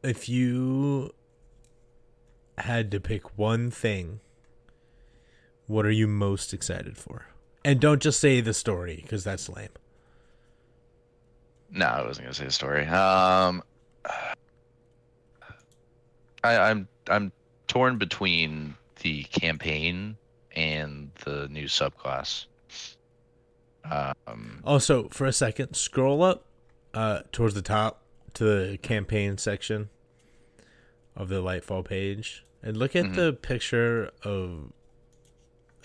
if 0.03 0.29
you 0.29 1.14
had 2.59 2.91
to 2.91 3.01
pick 3.01 3.39
one 3.39 3.71
thing, 3.71 4.21
what 5.67 5.87
are 5.87 5.91
you 5.91 6.07
most 6.07 6.53
excited 6.53 6.99
for? 6.99 7.27
And 7.67 7.81
don't 7.81 8.01
just 8.01 8.21
say 8.21 8.41
the 8.41 8.55
story 8.55 9.01
because 9.03 9.25
that's 9.25 9.49
lame. 9.49 9.71
No, 11.69 11.87
I 11.87 12.07
wasn't 12.07 12.27
gonna 12.27 12.35
say 12.35 12.45
the 12.45 12.53
story. 12.53 12.87
Um, 12.87 13.61
I, 16.45 16.57
I'm 16.59 16.87
I'm 17.11 17.33
torn 17.67 17.99
between 17.99 18.77
the 19.03 19.25
campaign 19.25 20.17
and 20.55 21.11
the 21.25 21.49
new 21.49 21.64
subclass. 21.67 22.47
Um, 23.85 24.61
Also, 24.62 25.09
for 25.09 25.27
a 25.27 25.33
second, 25.33 25.75
scroll 25.75 26.23
up 26.23 26.45
uh, 26.95 27.23
towards 27.33 27.55
the 27.55 27.62
top 27.62 28.03
to 28.35 28.45
the 28.45 28.79
campaign 28.79 29.39
section 29.39 29.89
of 31.17 31.29
the 31.29 31.43
Lightfall 31.43 31.85
page, 31.85 32.45
and 32.62 32.77
look 32.77 32.95
at 32.95 33.07
Mhm. 33.07 33.17
the 33.17 33.33
picture 33.33 34.12
of 34.23 34.73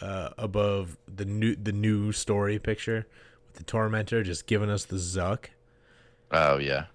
uh, 0.02 0.30
above 0.38 0.97
the 1.14 1.26
new 1.26 1.56
the 1.56 1.72
new 1.72 2.12
story 2.12 2.60
picture 2.60 3.08
with 3.47 3.56
the 3.56 3.64
tormentor 3.64 4.24
just 4.24 4.47
giving 4.47 4.70
us 4.70 4.86
the 4.86 4.95
zuck 4.95 5.47
oh 6.32 6.58
yeah, 6.58 6.86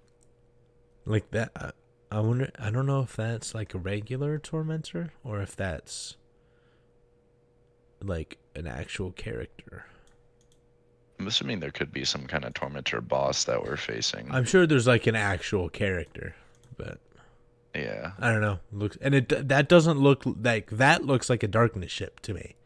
like 1.05 1.31
that. 1.31 1.51
I, 1.57 1.71
I 2.11 2.21
wonder. 2.21 2.51
I 2.59 2.71
don't 2.71 2.87
know 2.87 3.01
if 3.01 3.17
that's 3.17 3.55
like 3.55 3.75
a 3.75 3.79
regular 3.79 4.39
tormentor 4.39 5.13
or 5.25 5.41
if 5.43 5.57
that's 5.57 6.17
like 8.03 8.39
an 8.55 8.67
actual 8.67 9.13
character. 9.13 9.87
I'm 11.19 11.27
assuming 11.27 11.61
there 11.61 11.71
could 11.71 11.93
be 11.93 12.05
some 12.05 12.27
kind 12.27 12.45
of 12.45 12.53
tormentor 12.55 13.01
boss 13.01 13.45
that 13.45 13.63
we're 13.63 13.77
facing. 13.77 14.31
I'm 14.31 14.45
sure 14.45 14.67
there's 14.67 14.87
like 14.87 15.07
an 15.07 15.17
actual 15.17 15.69
character, 15.71 16.35
but 16.77 16.99
yeah, 17.75 18.13
I 18.19 18.31
don't 18.31 18.43
know. 18.43 18.59
Looks 18.73 18.99
and 19.01 19.15
it 19.15 19.49
that 19.49 19.69
doesn't 19.69 19.99
look 19.99 20.25
like 20.25 20.71
that 20.71 21.05
looks 21.05 21.31
like 21.31 21.43
a 21.43 21.49
darkness 21.49 21.91
ship 21.91 22.21
to 22.21 22.35
me. 22.35 22.57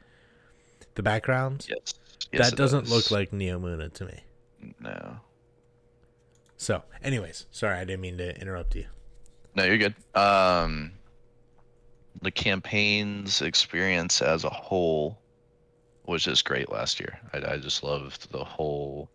The 1.01 1.05
backgrounds 1.05 1.67
yes, 1.67 1.95
yes 2.31 2.51
that 2.51 2.59
doesn't 2.59 2.81
does. 2.85 2.91
look 2.93 3.11
like 3.11 3.31
Neomuna 3.31 3.91
to 3.95 4.05
me. 4.05 4.21
no. 4.81 5.17
So, 6.59 6.83
anyways, 7.03 7.47
sorry 7.51 7.79
I 7.79 7.87
didn't 7.87 8.03
mean 8.03 8.19
to 8.19 8.39
interrupt 8.39 8.75
you. 8.77 8.85
No, 9.55 9.65
you're 9.65 9.79
good. 9.79 9.95
Um, 10.15 10.93
the 12.21 12.31
campaign's 12.31 13.41
experience 13.41 14.21
as 14.21 14.45
a 14.45 14.51
whole 14.51 15.19
was 16.05 16.23
just 16.23 16.45
great 16.45 16.71
last 16.71 17.01
year. 17.01 17.19
I, 17.33 17.53
I 17.53 17.57
just 17.57 17.83
loved 17.83 18.31
the 18.31 18.45
whole. 18.45 19.09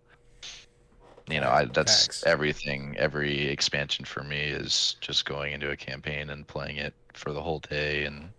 You 1.29 1.39
know, 1.39 1.51
I 1.51 1.65
that's 1.65 2.07
Facts. 2.07 2.23
everything. 2.25 2.95
Every 2.97 3.47
expansion 3.47 4.05
for 4.05 4.23
me 4.23 4.39
is 4.39 4.95
just 5.01 5.25
going 5.25 5.53
into 5.53 5.69
a 5.69 5.77
campaign 5.77 6.31
and 6.31 6.47
playing 6.47 6.77
it 6.77 6.95
for 7.13 7.31
the 7.31 7.43
whole 7.43 7.59
day 7.59 8.05
and 8.05 8.29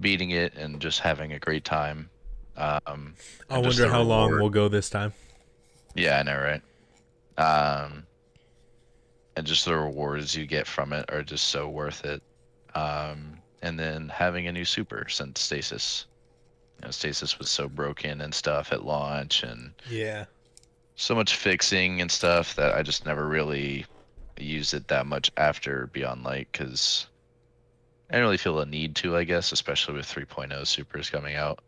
beating 0.00 0.30
it 0.30 0.54
and 0.54 0.80
just 0.80 1.00
having 1.00 1.34
a 1.34 1.38
great 1.38 1.66
time. 1.66 2.08
Um, 2.56 3.14
I 3.48 3.58
wonder 3.58 3.88
how 3.88 4.02
long 4.02 4.30
we'll 4.32 4.50
go 4.50 4.68
this 4.68 4.90
time. 4.90 5.12
Yeah, 5.94 6.18
I 6.18 6.22
know, 6.22 6.38
right? 6.38 6.62
Um, 7.38 8.04
and 9.36 9.46
just 9.46 9.64
the 9.64 9.74
rewards 9.76 10.34
you 10.36 10.46
get 10.46 10.66
from 10.66 10.92
it 10.92 11.06
are 11.10 11.22
just 11.22 11.48
so 11.48 11.68
worth 11.68 12.04
it. 12.04 12.22
Um, 12.74 13.38
and 13.62 13.78
then 13.78 14.08
having 14.08 14.46
a 14.48 14.52
new 14.52 14.64
super 14.64 15.08
since 15.08 15.40
Stasis. 15.40 16.06
You 16.80 16.86
know, 16.86 16.90
Stasis 16.90 17.38
was 17.38 17.48
so 17.48 17.68
broken 17.68 18.20
and 18.22 18.34
stuff 18.34 18.72
at 18.72 18.84
launch, 18.84 19.42
and 19.44 19.72
Yeah. 19.88 20.24
so 20.96 21.14
much 21.14 21.36
fixing 21.36 22.00
and 22.00 22.10
stuff 22.10 22.54
that 22.56 22.74
I 22.74 22.82
just 22.82 23.06
never 23.06 23.28
really 23.28 23.86
used 24.38 24.74
it 24.74 24.88
that 24.88 25.06
much 25.06 25.30
after 25.36 25.86
Beyond 25.88 26.24
Light 26.24 26.48
because 26.52 27.06
I 28.10 28.14
didn't 28.14 28.24
really 28.24 28.36
feel 28.38 28.60
a 28.60 28.66
need 28.66 28.96
to, 28.96 29.16
I 29.16 29.24
guess, 29.24 29.52
especially 29.52 29.94
with 29.94 30.06
3.0 30.06 30.66
supers 30.66 31.08
coming 31.08 31.36
out. 31.36 31.60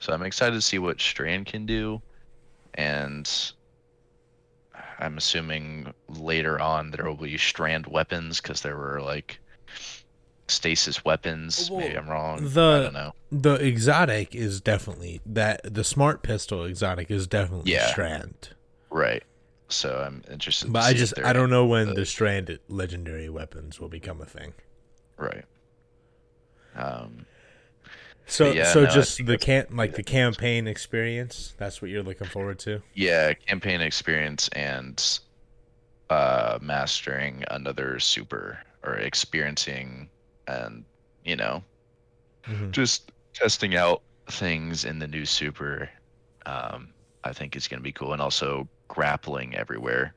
So 0.00 0.12
I'm 0.12 0.22
excited 0.22 0.54
to 0.54 0.62
see 0.62 0.78
what 0.78 1.00
Strand 1.00 1.46
can 1.46 1.66
do, 1.66 2.00
and 2.74 3.28
I'm 5.00 5.18
assuming 5.18 5.92
later 6.08 6.60
on 6.60 6.90
there 6.90 7.04
will 7.04 7.16
be 7.16 7.36
Strand 7.38 7.86
weapons 7.86 8.40
because 8.40 8.60
there 8.62 8.76
were 8.76 9.00
like 9.00 9.40
stasis 10.48 11.04
weapons. 11.04 11.70
Maybe 11.70 11.96
I'm 11.96 12.08
wrong. 12.08 12.48
the- 12.48 12.62
I 12.62 12.82
don't 12.84 12.94
know. 12.94 13.12
The 13.30 13.54
exotic 13.54 14.34
is 14.34 14.60
definitely 14.60 15.20
that 15.26 15.60
the 15.64 15.84
smart 15.84 16.22
pistol 16.22 16.64
exotic 16.64 17.10
is 17.10 17.26
definitely 17.26 17.72
Yeah. 17.72 17.90
strand. 17.90 18.50
Right. 18.90 19.22
So 19.68 19.98
I'm 19.98 20.22
interested. 20.30 20.72
But 20.72 20.80
to 20.82 20.86
I 20.86 20.92
just 20.94 21.18
I 21.18 21.32
don't 21.34 21.50
know 21.50 21.66
when 21.66 21.88
the- 21.88 21.94
the 21.94 22.06
strand 22.06 22.58
legendary 22.68 23.28
weapons 23.28 23.78
will 23.78 23.90
become 23.90 24.22
a 24.22 24.26
thing. 24.26 24.54
Right. 25.18 25.44
Um. 26.74 27.26
So 28.28 28.52
yeah, 28.52 28.62
so 28.62 28.80
no, 28.80 28.86
just 28.86 29.24
the 29.26 29.38
can 29.38 29.66
like 29.70 29.94
the 29.94 30.02
campaign 30.02 30.66
experience. 30.66 31.54
That's 31.58 31.80
what 31.82 31.90
you're 31.90 32.02
looking 32.02 32.28
forward 32.28 32.58
to. 32.60 32.82
Yeah, 32.92 33.32
campaign 33.34 33.80
experience 33.80 34.48
and 34.48 35.02
uh 36.10 36.58
mastering 36.62 37.44
another 37.50 37.98
super 38.00 38.62
or 38.84 38.96
experiencing 38.96 40.10
and 40.46 40.86
you 41.24 41.36
know 41.36 41.64
Mhm. 42.46 42.72
just 42.72 43.12
testing 43.34 43.76
out 43.76 44.02
things 44.30 44.84
in 44.84 44.98
the 44.98 45.08
new 45.08 45.24
super 45.26 45.90
um 46.46 46.94
I 47.24 47.32
think 47.32 47.56
is 47.56 47.68
going 47.68 47.80
to 47.80 47.84
be 47.84 47.92
cool 47.92 48.12
and 48.12 48.22
also 48.22 48.68
grappling 48.88 49.54
everywhere. 49.54 50.16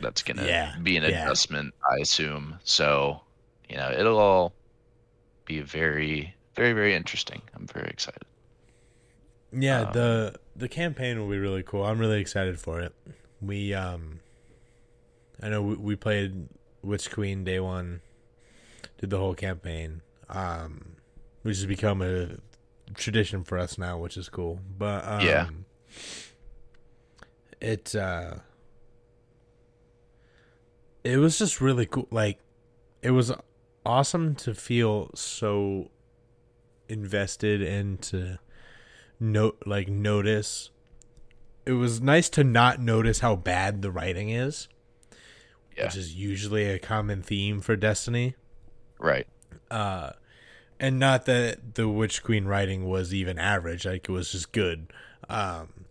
That's 0.00 0.22
going 0.22 0.38
to 0.38 0.44
Yeah, 0.44 0.76
be 0.82 0.96
an 0.98 1.04
yeah. 1.04 1.24
adjustment 1.24 1.74
I 1.90 1.98
assume. 2.02 2.60
So, 2.64 3.22
you 3.68 3.76
know, 3.76 3.92
it'll 3.92 4.18
all 4.18 4.56
be 5.46 5.60
very 5.62 6.36
very 6.58 6.72
very 6.72 6.94
interesting. 6.94 7.40
I'm 7.54 7.66
very 7.66 7.88
excited. 7.88 8.22
Yeah, 9.52 9.82
Um, 9.82 9.92
the 9.92 10.34
the 10.56 10.68
campaign 10.68 11.18
will 11.20 11.30
be 11.30 11.38
really 11.38 11.62
cool. 11.62 11.84
I'm 11.84 11.98
really 11.98 12.20
excited 12.20 12.58
for 12.60 12.80
it. 12.80 12.92
We 13.40 13.72
um 13.74 14.20
I 15.40 15.48
know 15.48 15.62
we, 15.62 15.74
we 15.76 15.96
played 15.96 16.48
Witch 16.82 17.10
Queen 17.10 17.44
day 17.44 17.60
one, 17.60 18.00
did 19.00 19.10
the 19.10 19.18
whole 19.18 19.34
campaign. 19.34 20.02
Um 20.28 20.96
which 21.42 21.56
has 21.56 21.66
become 21.66 22.02
a 22.02 22.38
tradition 22.94 23.44
for 23.44 23.56
us 23.58 23.78
now, 23.78 23.96
which 23.98 24.16
is 24.16 24.28
cool. 24.28 24.58
But 24.76 25.04
um 25.06 25.24
Yeah. 25.24 25.46
it 27.60 27.94
uh 27.94 28.34
it 31.04 31.16
was 31.18 31.38
just 31.38 31.60
really 31.60 31.86
cool 31.86 32.08
like 32.10 32.38
it 33.02 33.12
was 33.12 33.32
awesome 33.86 34.34
to 34.34 34.54
feel 34.54 35.10
so 35.14 35.90
invested 36.88 37.62
and 37.62 38.00
to 38.02 38.38
note 39.20 39.62
like 39.66 39.88
notice 39.88 40.70
it 41.66 41.72
was 41.72 42.00
nice 42.00 42.28
to 42.30 42.42
not 42.44 42.80
notice 42.80 43.18
how 43.18 43.34
bad 43.36 43.82
the 43.82 43.90
writing 43.90 44.30
is 44.30 44.68
Yeah. 45.76 45.84
which 45.84 45.96
is 45.96 46.14
usually 46.14 46.66
a 46.66 46.78
common 46.78 47.22
theme 47.22 47.60
for 47.60 47.74
destiny 47.76 48.34
Right. 48.98 49.26
uh 49.70 50.10
and 50.80 50.98
not 50.98 51.26
that 51.26 51.74
the 51.74 51.88
witch 51.88 52.22
queen 52.22 52.44
writing 52.46 52.84
was 52.88 53.12
even 53.12 53.38
average 53.38 53.84
like 53.84 54.08
it 54.08 54.12
was 54.12 54.30
just 54.32 54.52
good 54.52 54.92
um 55.28 55.84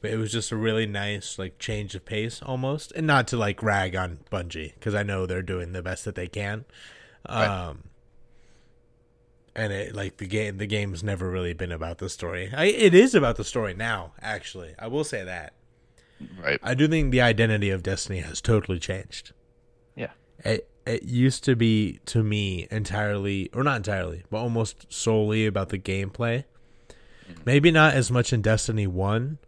but 0.00 0.10
it 0.10 0.16
was 0.16 0.32
just 0.32 0.50
a 0.50 0.56
really 0.56 0.86
nice 0.86 1.38
like 1.38 1.58
change 1.58 1.94
of 1.94 2.06
pace 2.06 2.40
almost 2.42 2.90
and 2.92 3.06
not 3.06 3.28
to 3.28 3.36
like 3.36 3.62
rag 3.62 3.94
on 3.94 4.18
bungie 4.32 4.72
because 4.74 4.94
i 4.94 5.02
know 5.02 5.26
they're 5.26 5.42
doing 5.42 5.72
the 5.72 5.82
best 5.82 6.04
that 6.06 6.14
they 6.14 6.26
can 6.26 6.64
Right. 7.28 7.46
um 7.46 7.84
and 9.60 9.72
it 9.72 9.94
like 9.94 10.16
the 10.16 10.26
game 10.26 10.56
the 10.58 10.66
game's 10.66 11.02
never 11.02 11.30
really 11.30 11.52
been 11.54 11.72
about 11.72 11.98
the 11.98 12.08
story 12.08 12.50
I, 12.56 12.66
it 12.66 12.94
is 12.94 13.14
about 13.14 13.36
the 13.36 13.44
story 13.44 13.74
now 13.74 14.12
actually 14.20 14.74
i 14.78 14.86
will 14.86 15.04
say 15.04 15.24
that 15.24 15.54
Right. 16.42 16.60
I 16.62 16.74
do 16.74 16.86
think 16.86 17.12
the 17.12 17.20
identity 17.20 17.70
of 17.70 17.82
Destiny 17.82 18.20
has 18.20 18.40
totally 18.40 18.78
changed. 18.78 19.32
Yeah. 19.96 20.10
It 20.44 20.68
it 20.86 21.02
used 21.04 21.44
to 21.44 21.56
be 21.56 22.00
to 22.06 22.22
me 22.22 22.66
entirely 22.70 23.50
or 23.54 23.62
not 23.62 23.76
entirely, 23.78 24.24
but 24.30 24.38
almost 24.38 24.86
solely 24.92 25.46
about 25.46 25.68
the 25.70 25.78
gameplay. 25.78 26.44
Maybe 27.44 27.70
not 27.70 27.94
as 27.94 28.10
much 28.10 28.32
in 28.32 28.42
Destiny 28.42 28.88
1, 28.88 29.38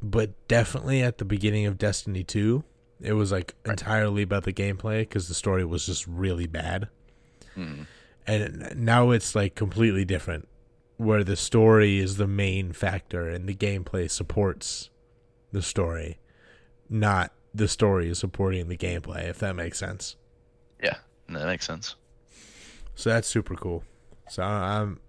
but 0.00 0.30
definitely 0.46 1.02
at 1.02 1.18
the 1.18 1.24
beginning 1.24 1.66
of 1.66 1.76
Destiny 1.76 2.22
2, 2.22 2.62
it 3.00 3.14
was 3.14 3.32
like 3.32 3.54
entirely 3.66 4.22
about 4.22 4.44
the 4.44 4.52
gameplay 4.52 5.08
cuz 5.08 5.26
the 5.28 5.34
story 5.34 5.64
was 5.64 5.86
just 5.86 6.06
really 6.06 6.46
bad. 6.46 6.88
Mm. 7.56 7.86
And 8.30 8.76
now 8.76 9.10
it's 9.10 9.34
like 9.34 9.54
completely 9.54 10.04
different 10.04 10.48
where 10.96 11.24
the 11.24 11.36
story 11.36 11.98
is 11.98 12.16
the 12.16 12.26
main 12.26 12.72
factor 12.72 13.28
and 13.28 13.48
the 13.48 13.54
gameplay 13.54 14.10
supports 14.10 14.90
the 15.50 15.62
story, 15.62 16.18
not 16.88 17.32
the 17.54 17.66
story 17.66 18.08
is 18.08 18.18
supporting 18.18 18.68
the 18.68 18.76
gameplay, 18.76 19.28
if 19.28 19.38
that 19.38 19.56
makes 19.56 19.78
sense. 19.78 20.16
Yeah. 20.82 20.96
That 21.28 21.46
makes 21.46 21.66
sense. 21.66 21.96
So 22.94 23.10
that's 23.10 23.28
super 23.28 23.54
cool. 23.54 23.84
So 24.28 24.42
I'm 24.42 25.00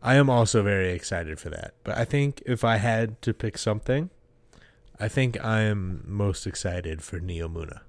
I 0.00 0.14
am 0.14 0.30
also 0.30 0.62
very 0.62 0.92
excited 0.92 1.40
for 1.40 1.50
that. 1.50 1.74
But 1.82 1.98
I 1.98 2.04
think 2.04 2.42
if 2.46 2.64
I 2.64 2.76
had 2.76 3.20
to 3.22 3.34
pick 3.34 3.58
something, 3.58 4.10
I 5.00 5.08
think 5.08 5.42
I 5.44 5.62
am 5.62 6.04
most 6.06 6.46
excited 6.46 7.02
for 7.02 7.18
Neomuna. 7.18 7.80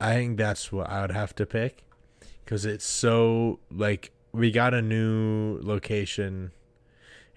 I 0.00 0.14
think 0.14 0.36
that's 0.38 0.70
what 0.72 0.88
I 0.88 1.00
would 1.02 1.10
have 1.12 1.34
to 1.36 1.46
pick 1.46 1.84
because 2.44 2.64
it's 2.64 2.84
so 2.84 3.58
like 3.70 4.12
we 4.32 4.50
got 4.50 4.74
a 4.74 4.82
new 4.82 5.58
location 5.62 6.52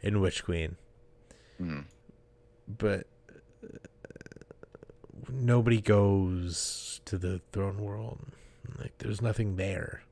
in 0.01 0.19
Witch 0.21 0.43
Queen, 0.43 0.75
Mm. 1.61 1.85
but 2.67 3.07
nobody 5.29 5.81
goes 5.81 7.01
to 7.05 7.17
the 7.17 7.41
throne 7.51 7.77
world. 7.77 8.19
Like, 8.79 8.97
there's 8.99 9.21
nothing 9.21 9.55
there. 9.55 10.03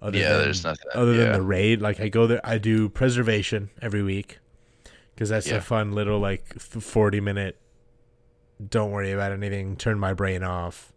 Other 0.00 0.18
Yeah, 0.18 0.36
there's 0.38 0.62
nothing- 0.64 0.86
Other 0.94 1.16
than 1.16 1.32
the 1.32 1.42
raid, 1.42 1.80
like 1.80 2.00
I 2.00 2.08
go 2.08 2.26
there, 2.26 2.40
I 2.44 2.58
do 2.58 2.88
preservation 2.88 3.70
every 3.82 4.02
week 4.02 4.38
because 5.14 5.28
that's 5.28 5.48
Yeah. 5.48 5.56
a 5.56 5.60
fun 5.60 5.92
little 5.92 6.20
like 6.20 6.60
forty 6.60 7.20
minute. 7.20 7.56
Don't 8.64 8.90
worry 8.92 9.10
about 9.12 9.32
anything. 9.32 9.76
Turn 9.76 9.98
my 9.98 10.12
brain 10.14 10.42
off. 10.44 10.92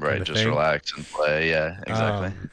Right, 0.00 0.22
just 0.22 0.38
thing. 0.40 0.48
relax 0.48 0.92
and 0.96 1.06
play. 1.06 1.50
Yeah, 1.50 1.78
exactly. 1.86 2.26
Um, 2.28 2.50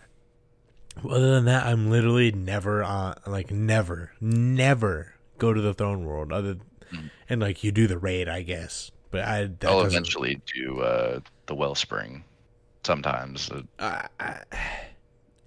other 1.11 1.31
than 1.35 1.45
that, 1.45 1.65
I'm 1.65 1.89
literally 1.89 2.31
never 2.31 2.83
on, 2.83 3.15
like 3.27 3.51
never, 3.51 4.11
never 4.21 5.13
go 5.37 5.53
to 5.53 5.61
the 5.61 5.73
throne 5.73 6.05
world. 6.05 6.31
Other 6.31 6.55
Mhm. 6.91 7.09
and 7.29 7.41
like 7.41 7.63
you 7.63 7.71
do 7.71 7.87
the 7.87 7.97
raid, 7.97 8.29
I 8.29 8.41
guess, 8.43 8.91
but 9.11 9.21
I 9.21 9.45
that 9.59 9.69
I'll 9.69 9.81
eventually 9.81 10.41
do 10.53 10.79
uh, 10.81 11.19
the 11.47 11.55
Wellspring 11.55 12.23
sometimes, 12.83 13.49
uh, 13.51 13.61
I- 13.79 14.07
I- 14.19 14.41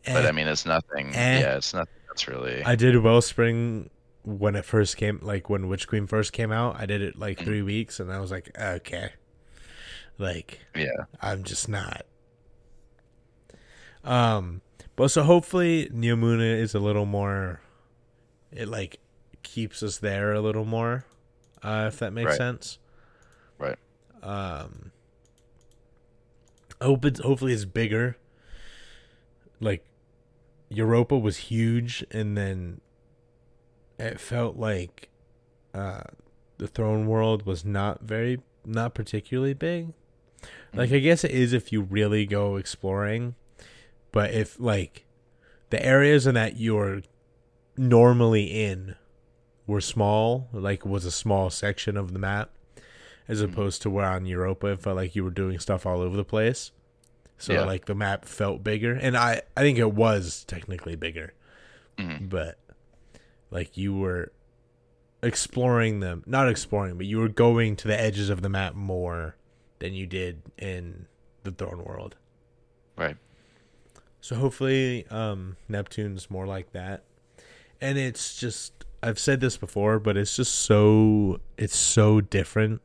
but 0.04 0.24
eh. 0.24 0.28
I 0.28 0.32
mean, 0.32 0.46
it's 0.48 0.66
nothing. 0.66 1.14
Eh. 1.14 1.40
Yeah, 1.40 1.56
it's 1.56 1.72
nothing 1.74 1.94
that's 2.08 2.26
really. 2.28 2.62
I 2.64 2.74
did 2.76 2.96
Wellspring 2.96 3.90
when 4.24 4.54
it 4.56 4.64
first 4.64 4.96
came, 4.96 5.18
like 5.22 5.48
when 5.48 5.68
Witch 5.68 5.86
Queen 5.88 6.06
first 6.06 6.32
came 6.32 6.52
out. 6.52 6.76
I 6.78 6.86
did 6.86 7.00
it 7.02 7.18
like 7.18 7.38
Mm. 7.38 7.44
three 7.44 7.62
weeks, 7.62 7.98
and 8.00 8.12
I 8.12 8.18
was 8.20 8.30
like, 8.30 8.50
okay, 8.60 9.12
like 10.18 10.60
yeah, 10.74 11.04
I'm 11.20 11.44
just 11.44 11.68
not. 11.68 12.04
Um, 14.04 14.62
but 14.96 15.08
so 15.08 15.22
hopefully 15.22 15.88
Neomuna 15.92 16.58
is 16.58 16.74
a 16.74 16.78
little 16.80 17.06
more. 17.06 17.60
It 18.52 18.68
like 18.68 19.00
keeps 19.42 19.82
us 19.82 19.98
there 19.98 20.32
a 20.32 20.40
little 20.40 20.64
more, 20.64 21.04
uh, 21.62 21.86
if 21.88 21.98
that 21.98 22.12
makes 22.12 22.30
Right. 22.30 22.36
sense. 22.36 22.78
Right. 23.58 23.78
Um. 24.22 24.92
I 26.80 26.84
hope 26.84 27.04
it's 27.04 27.20
hopefully 27.20 27.52
it's 27.52 27.64
bigger. 27.64 28.16
Like, 29.60 29.84
Europa 30.68 31.18
was 31.18 31.36
huge, 31.36 32.04
and 32.12 32.36
then 32.36 32.80
it 33.98 34.20
felt 34.20 34.56
like 34.56 35.08
uh, 35.74 36.02
the 36.58 36.68
Throne 36.68 37.06
World 37.08 37.44
was 37.44 37.64
not 37.64 38.02
very, 38.02 38.38
not 38.64 38.94
particularly 38.94 39.54
big. 39.54 39.92
Like, 40.74 40.92
I 40.92 40.98
guess 40.98 41.24
it 41.24 41.30
is 41.30 41.52
if 41.52 41.72
you 41.72 41.80
really 41.82 42.26
go 42.26 42.56
exploring, 42.56 43.34
but 44.12 44.32
if 44.32 44.58
like 44.60 45.04
the 45.70 45.84
areas 45.84 46.26
in 46.26 46.34
that 46.34 46.58
you're 46.58 47.02
normally 47.76 48.44
in 48.44 48.94
were 49.66 49.80
small, 49.80 50.48
like 50.52 50.84
was 50.84 51.04
a 51.04 51.10
small 51.10 51.50
section 51.50 51.96
of 51.96 52.12
the 52.12 52.18
map, 52.18 52.50
as 53.26 53.40
Mhm. 53.42 53.52
opposed 53.52 53.82
to 53.82 53.90
where 53.90 54.06
on 54.06 54.26
Europa 54.26 54.68
it 54.68 54.80
felt 54.80 54.96
like 54.96 55.14
you 55.16 55.24
were 55.24 55.30
doing 55.30 55.58
stuff 55.58 55.86
all 55.86 56.00
over 56.00 56.16
the 56.16 56.24
place. 56.24 56.70
So 57.38 57.52
Yeah. 57.52 57.64
like 57.64 57.84
the 57.86 57.94
map 57.94 58.24
felt 58.24 58.64
bigger, 58.64 58.92
and 58.94 59.16
I 59.16 59.42
I 59.56 59.60
think 59.62 59.78
it 59.78 59.92
was 59.92 60.44
technically 60.44 60.96
bigger, 60.96 61.32
Mhm. 61.98 62.28
but 62.28 62.58
like 63.50 63.76
you 63.76 63.94
were 63.94 64.32
exploring 65.22 66.00
them, 66.00 66.22
not 66.26 66.48
exploring, 66.48 66.96
but 66.96 67.06
you 67.06 67.18
were 67.18 67.28
going 67.28 67.76
to 67.76 67.88
the 67.88 67.98
edges 68.00 68.28
of 68.30 68.42
the 68.42 68.48
map 68.48 68.74
more 68.74 69.36
than 69.78 69.94
you 69.94 70.06
did 70.06 70.42
in 70.58 71.06
the 71.42 71.50
Throne 71.50 71.84
World. 71.84 72.16
right. 72.96 73.16
So 74.20 74.34
hopefully 74.36 75.06
um 75.10 75.56
Neptune's 75.68 76.30
more 76.30 76.46
like 76.46 76.72
that. 76.72 77.04
And 77.80 77.96
it's 77.96 78.38
just 78.38 78.84
I've 79.02 79.18
said 79.18 79.40
this 79.40 79.56
before, 79.56 80.00
but 80.00 80.16
it's 80.16 80.36
just 80.36 80.54
so 80.54 81.40
it's 81.56 81.76
so 81.76 82.20
different 82.20 82.82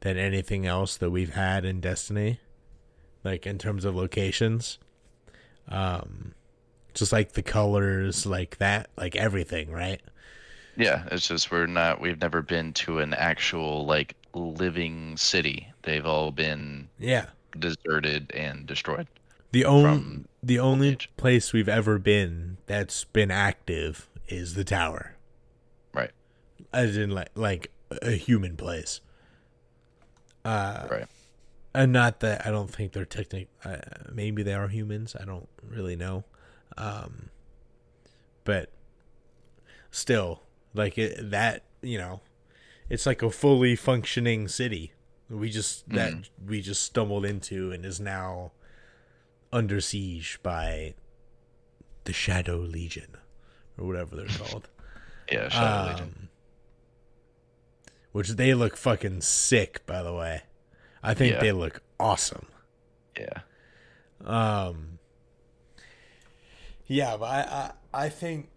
than 0.00 0.18
anything 0.18 0.66
else 0.66 0.96
that 0.96 1.10
we've 1.10 1.34
had 1.34 1.64
in 1.64 1.80
Destiny. 1.80 2.40
Like 3.24 3.46
in 3.46 3.58
terms 3.58 3.84
of 3.84 3.94
locations. 3.94 4.78
Um 5.68 6.34
just 6.94 7.12
like 7.12 7.32
the 7.32 7.42
colors, 7.42 8.26
like 8.26 8.58
that, 8.58 8.90
like 8.96 9.16
everything, 9.16 9.70
right? 9.70 10.00
Yeah, 10.76 11.04
it's 11.10 11.28
just 11.28 11.50
we're 11.50 11.66
not. 11.66 12.00
We've 12.00 12.20
never 12.20 12.42
been 12.42 12.72
to 12.74 12.98
an 12.98 13.14
actual 13.14 13.84
like 13.86 14.14
living 14.34 15.16
city. 15.16 15.68
They've 15.82 16.06
all 16.06 16.30
been 16.32 16.88
Yeah. 16.98 17.26
deserted 17.58 18.30
and 18.32 18.66
destroyed. 18.66 19.06
The 19.52 19.64
only 19.66 20.24
the 20.42 20.58
only 20.58 20.88
Age. 20.90 21.10
place 21.16 21.52
we've 21.52 21.68
ever 21.68 21.98
been 21.98 22.56
that's 22.66 23.04
been 23.04 23.30
active 23.30 24.08
is 24.28 24.54
the 24.54 24.64
tower. 24.64 25.14
Right. 25.92 26.10
As 26.72 26.96
in 26.96 27.10
like 27.10 27.28
like 27.34 27.70
a 28.00 28.12
human 28.12 28.56
place. 28.56 29.00
Uh 30.44 30.88
Right. 30.90 31.06
and 31.74 31.92
not 31.92 32.20
that 32.20 32.46
I 32.46 32.50
don't 32.50 32.70
think 32.70 32.92
they're 32.92 33.04
technic 33.04 33.48
uh, 33.64 33.76
maybe 34.10 34.42
they 34.42 34.54
are 34.54 34.68
humans, 34.68 35.14
I 35.20 35.24
don't 35.24 35.48
really 35.62 35.96
know. 35.96 36.24
Um 36.78 37.28
but 38.44 38.70
still 39.90 40.42
like 40.74 40.96
it, 40.98 41.30
that, 41.30 41.62
you 41.82 41.98
know, 41.98 42.20
it's 42.88 43.06
like 43.06 43.22
a 43.22 43.30
fully 43.30 43.76
functioning 43.76 44.48
city. 44.48 44.92
We 45.30 45.48
just 45.50 45.88
that 45.90 46.28
we 46.46 46.60
just 46.60 46.82
stumbled 46.82 47.24
into 47.24 47.72
and 47.72 47.84
is 47.86 48.00
now 48.00 48.52
under 49.52 49.80
siege 49.80 50.38
by 50.42 50.94
the 52.04 52.12
Shadow 52.12 52.58
Legion 52.58 53.16
or 53.78 53.86
whatever 53.86 54.16
they're 54.16 54.26
called. 54.26 54.68
Yeah, 55.30 55.48
Shadow 55.48 55.90
Legion. 55.92 56.04
Um, 56.20 56.28
which 58.10 58.28
they 58.30 58.52
look 58.52 58.76
fucking 58.76 59.22
sick, 59.22 59.86
by 59.86 60.02
the 60.02 60.12
way. 60.12 60.42
I 61.02 61.14
think 61.14 61.34
Yeah. 61.34 61.40
they 61.40 61.52
look 61.52 61.80
awesome. 61.98 62.46
Yeah. 63.18 63.38
Um, 64.24 64.98
yeah, 66.86 67.16
but 67.16 67.24
I, 67.26 67.70
I, 67.94 68.04
I 68.04 68.08
think, 68.10 68.50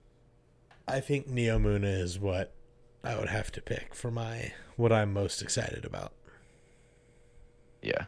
I 0.88 1.00
think 1.00 1.30
Neomuna 1.30 2.02
is 2.02 2.20
what 2.20 2.54
I 3.06 3.18
would 3.18 3.30
have 3.30 3.52
to 3.54 3.62
pick 3.62 3.94
for 3.94 4.10
my 4.12 4.52
what 4.76 4.92
I'm 4.92 5.14
most 5.14 5.42
excited 5.42 5.86
about. 5.86 6.12
Yeah. 7.82 8.06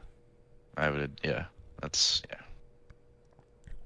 I 0.75 0.89
would. 0.89 1.19
Yeah. 1.23 1.45
That's 1.81 2.21
yeah. 2.29 2.41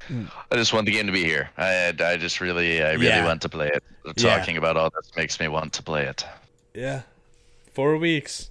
Mm. 0.10 0.32
I 0.52 0.56
just 0.56 0.74
want 0.74 0.86
the 0.88 0.92
game 0.94 1.06
to 1.06 1.12
be 1.12 1.24
here. 1.24 1.50
I 1.58 1.94
I 2.00 2.18
just 2.18 2.42
really 2.42 2.82
I 2.82 2.94
really 2.94 3.08
Yeah. 3.08 3.26
want 3.26 3.42
to 3.44 3.50
play 3.50 3.68
it. 3.68 3.84
Yeah. 4.18 4.38
Talking 4.38 4.58
about 4.58 4.78
all 4.78 4.90
this 4.90 5.12
makes 5.16 5.40
me 5.40 5.48
want 5.48 5.74
to 5.74 5.84
play 5.84 6.06
it. 6.06 6.26
Yeah, 6.74 7.02
four 7.74 7.98
weeks. 7.98 8.50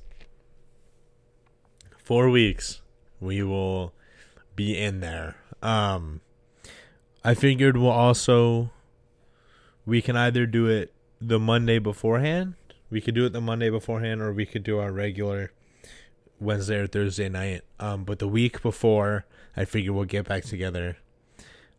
Four 1.96 2.30
weeks. 2.30 2.82
We 3.20 3.42
will 3.42 3.92
be 4.54 4.78
in 4.78 5.00
there. 5.00 5.36
Um, 5.62 6.20
I 7.24 7.34
figured 7.34 7.76
we'll 7.76 7.90
also 7.90 8.70
we 9.86 10.00
can 10.02 10.16
either 10.16 10.46
do 10.46 10.66
it 10.66 10.92
the 11.20 11.38
Monday 11.38 11.78
beforehand. 11.78 12.54
We 12.90 13.00
could 13.00 13.14
do 13.14 13.24
it 13.24 13.32
the 13.32 13.40
Monday 13.40 13.70
beforehand, 13.70 14.20
or 14.20 14.32
we 14.32 14.46
could 14.46 14.62
do 14.62 14.78
our 14.78 14.90
regular 14.90 15.52
Wednesday 16.40 16.78
or 16.78 16.86
Thursday 16.86 17.28
night. 17.28 17.62
Um, 17.78 18.04
but 18.04 18.18
the 18.18 18.28
week 18.28 18.62
before, 18.62 19.26
I 19.56 19.64
figure 19.64 19.92
we'll 19.92 20.04
get 20.04 20.26
back 20.26 20.44
together. 20.44 20.96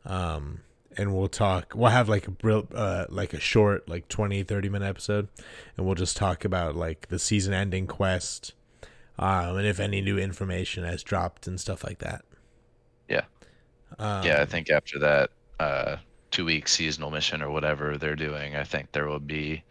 Um, 0.05 0.61
and 0.97 1.15
we'll 1.15 1.27
talk. 1.27 1.73
We'll 1.75 1.91
have 1.91 2.09
like 2.09 2.27
a 2.27 2.33
real, 2.43 2.67
uh, 2.73 3.05
like 3.09 3.33
a 3.33 3.39
short, 3.39 3.87
like 3.89 4.07
20, 4.07 4.43
30 4.43 4.69
minute 4.69 4.85
episode, 4.87 5.27
and 5.77 5.85
we'll 5.85 5.95
just 5.95 6.17
talk 6.17 6.45
about 6.45 6.75
like 6.75 7.07
the 7.07 7.19
season 7.19 7.53
ending 7.53 7.87
quest, 7.87 8.53
um, 9.17 9.57
and 9.57 9.67
if 9.67 9.79
any 9.79 10.01
new 10.01 10.17
information 10.17 10.83
has 10.83 11.03
dropped 11.03 11.47
and 11.47 11.59
stuff 11.59 11.83
like 11.83 11.99
that. 11.99 12.25
Yeah. 13.07 13.23
Um, 13.99 14.25
yeah, 14.25 14.41
I 14.41 14.45
think 14.45 14.69
after 14.69 14.99
that 14.99 15.29
uh, 15.59 15.97
two 16.31 16.45
week 16.45 16.67
seasonal 16.67 17.11
mission 17.11 17.41
or 17.41 17.51
whatever 17.51 17.97
they're 17.97 18.15
doing, 18.15 18.55
I 18.55 18.63
think 18.63 18.91
there 18.93 19.07
will 19.07 19.19
be 19.19 19.63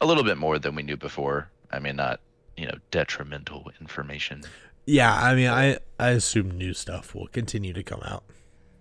a 0.00 0.06
little 0.06 0.24
bit 0.24 0.36
more 0.36 0.58
than 0.58 0.74
we 0.74 0.82
knew 0.82 0.96
before. 0.96 1.50
I 1.70 1.78
mean, 1.78 1.96
not 1.96 2.20
you 2.56 2.66
know 2.66 2.74
detrimental 2.90 3.70
information. 3.80 4.42
Yeah, 4.86 5.14
I 5.14 5.34
mean, 5.34 5.48
I 5.48 5.78
I 5.98 6.10
assume 6.10 6.50
new 6.50 6.74
stuff 6.74 7.14
will 7.14 7.28
continue 7.28 7.72
to 7.72 7.82
come 7.82 8.00
out. 8.04 8.24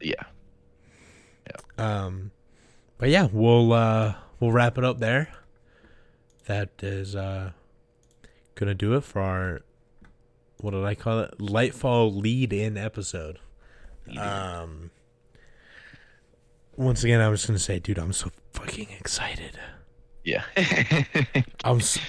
Yeah, 0.02 0.24
Yeah. 1.48 2.06
Um, 2.06 2.32
but 2.98 3.10
yeah, 3.10 3.28
we'll 3.32 3.72
uh 3.74 4.16
we'll 4.40 4.52
wrap 4.52 4.78
it 4.78 4.84
up 4.84 5.00
there. 5.00 5.30
That 6.46 6.72
is 6.82 7.16
uh 7.16 7.52
gonna 8.56 8.76
do 8.76 8.96
it 8.96 9.04
for 9.04 9.22
our 9.22 9.62
what 10.58 10.72
did 10.72 10.84
I 10.86 10.96
call 10.96 11.20
it? 11.20 11.38
Lightfall 11.40 12.16
lead 12.16 12.54
in 12.54 12.78
episode. 12.78 13.40
Um, 14.18 14.92
once 16.76 17.04
again, 17.04 17.22
I 17.22 17.30
was 17.30 17.46
gonna 17.46 17.60
say, 17.60 17.80
dude, 17.80 17.98
I'm 17.98 18.14
so 18.14 18.32
fucking 18.54 18.90
excited. 19.00 19.58
yeah, 20.24 20.44
I'm. 21.64 21.78
s- 21.78 22.00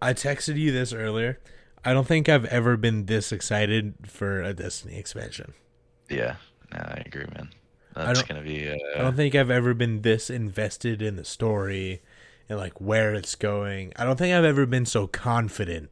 I 0.00 0.12
texted 0.14 0.56
you 0.58 0.70
this 0.72 0.92
earlier. 0.92 1.40
I 1.84 1.92
don't 1.92 2.06
think 2.06 2.28
I've 2.28 2.44
ever 2.46 2.76
been 2.76 3.06
this 3.06 3.32
excited 3.32 3.94
for 4.06 4.42
a 4.42 4.52
Destiny 4.54 4.96
expansion. 4.98 5.54
yeah. 6.08 6.36
No, 6.72 6.80
I 6.80 7.02
agree, 7.06 7.24
man. 7.34 7.50
I 7.96 8.06
That's 8.06 8.20
don't- 8.20 8.28
gonna 8.28 8.42
be. 8.42 8.68
I 8.70 8.74
Uh, 8.96 9.02
don't 9.02 9.16
think 9.16 9.34
I've 9.34 9.50
ever 9.50 9.72
been 9.74 10.02
this 10.02 10.28
invested 10.30 11.00
in 11.02 11.16
the 11.16 11.24
story, 11.24 12.02
and 12.48 12.58
like 12.58 12.80
where 12.80 13.14
it's 13.14 13.34
going. 13.34 13.92
I 13.96 14.04
don't 14.04 14.16
think 14.18 14.34
I've 14.34 14.44
ever 14.44 14.66
been 14.66 14.86
so 14.86 15.06
confident. 15.06 15.90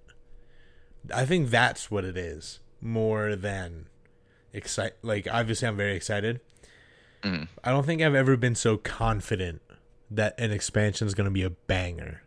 I 1.15 1.25
think 1.25 1.51
that's 1.51 1.91
what 1.91 2.05
it 2.05 2.17
is 2.17 2.61
more 2.81 3.37
than 3.37 3.87
excite. 4.53 4.95
Like 5.03 5.27
obviously, 5.31 5.67
I'm 5.69 5.77
very 5.77 5.95
excited. 5.97 6.41
Mhm. 7.27 7.49
I 7.65 7.71
don't 7.71 7.85
think 7.85 8.01
I've 8.03 8.15
ever 8.15 8.37
been 8.37 8.55
so 8.55 8.77
confident 8.77 9.61
that 10.11 10.39
an 10.39 10.53
expansion 10.53 11.07
is 11.07 11.15
going 11.15 11.25
to 11.25 11.31
be 11.33 11.43
a 11.43 11.51
banger 11.51 12.23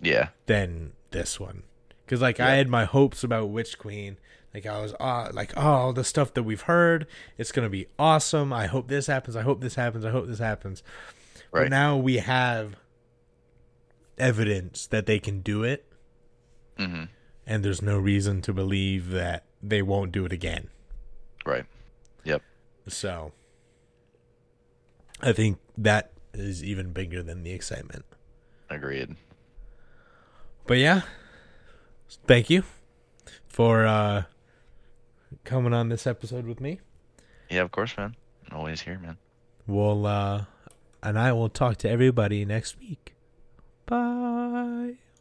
Yeah. 0.00 0.28
than 0.46 0.92
this 1.10 1.38
one. 1.38 1.64
Because 2.04 2.20
like 2.22 2.40
I 2.40 2.54
had 2.56 2.68
my 2.68 2.84
hopes 2.86 3.22
about 3.22 3.50
Witch 3.50 3.78
Queen. 3.78 4.16
Like 4.54 4.66
I 4.66 4.80
was 4.80 4.94
uh, 4.98 5.30
like, 5.32 5.52
oh, 5.56 5.60
all 5.60 5.92
the 5.92 6.02
stuff 6.02 6.34
that 6.34 6.42
we've 6.42 6.62
heard, 6.62 7.06
it's 7.38 7.52
gonna 7.52 7.68
be 7.68 7.86
awesome. 8.00 8.52
I 8.52 8.66
hope 8.66 8.88
this 8.88 9.06
happens. 9.06 9.36
I 9.36 9.42
hope 9.42 9.60
this 9.60 9.76
happens. 9.76 10.04
I 10.04 10.10
hope 10.10 10.26
this 10.26 10.40
happens. 10.40 10.82
But 11.52 11.60
Right. 11.60 11.70
now 11.70 11.96
we 11.96 12.16
have 12.16 12.74
evidence 14.18 14.86
that 14.88 15.06
they 15.06 15.18
can 15.18 15.40
do 15.40 15.62
it, 15.62 15.86
hmm 16.76 17.04
and 17.46 17.64
there's 17.64 17.82
no 17.82 17.98
reason 17.98 18.40
to 18.42 18.52
believe 18.52 19.10
that 19.10 19.44
they 19.62 19.82
won't 19.82 20.12
do 20.12 20.24
it 20.24 20.32
again. 20.32 20.68
Right. 21.44 21.66
Yep. 22.24 22.42
So 22.88 23.32
I 25.22 25.32
think 25.32 25.58
that 25.78 26.12
is 26.32 26.64
even 26.64 26.92
bigger 26.92 27.22
than 27.22 27.42
the 27.42 27.52
excitement. 27.52 28.04
Agreed. 28.68 29.16
But 30.66 30.78
yeah, 30.78 31.02
thank 32.26 32.48
you 32.50 32.62
for 33.48 33.86
uh 33.86 34.24
coming 35.44 35.72
on 35.72 35.88
this 35.88 36.06
episode 36.06 36.46
with 36.46 36.60
me. 36.60 36.80
Yeah, 37.50 37.62
of 37.62 37.72
course, 37.72 37.96
man. 37.96 38.14
Always 38.52 38.80
here, 38.80 38.98
man. 38.98 39.18
We'll 39.66 40.06
uh 40.06 40.44
and 41.02 41.18
I 41.18 41.32
will 41.32 41.48
talk 41.48 41.76
to 41.78 41.90
everybody 41.90 42.44
next 42.44 42.78
week. 42.78 43.14
Bye. 43.86 45.00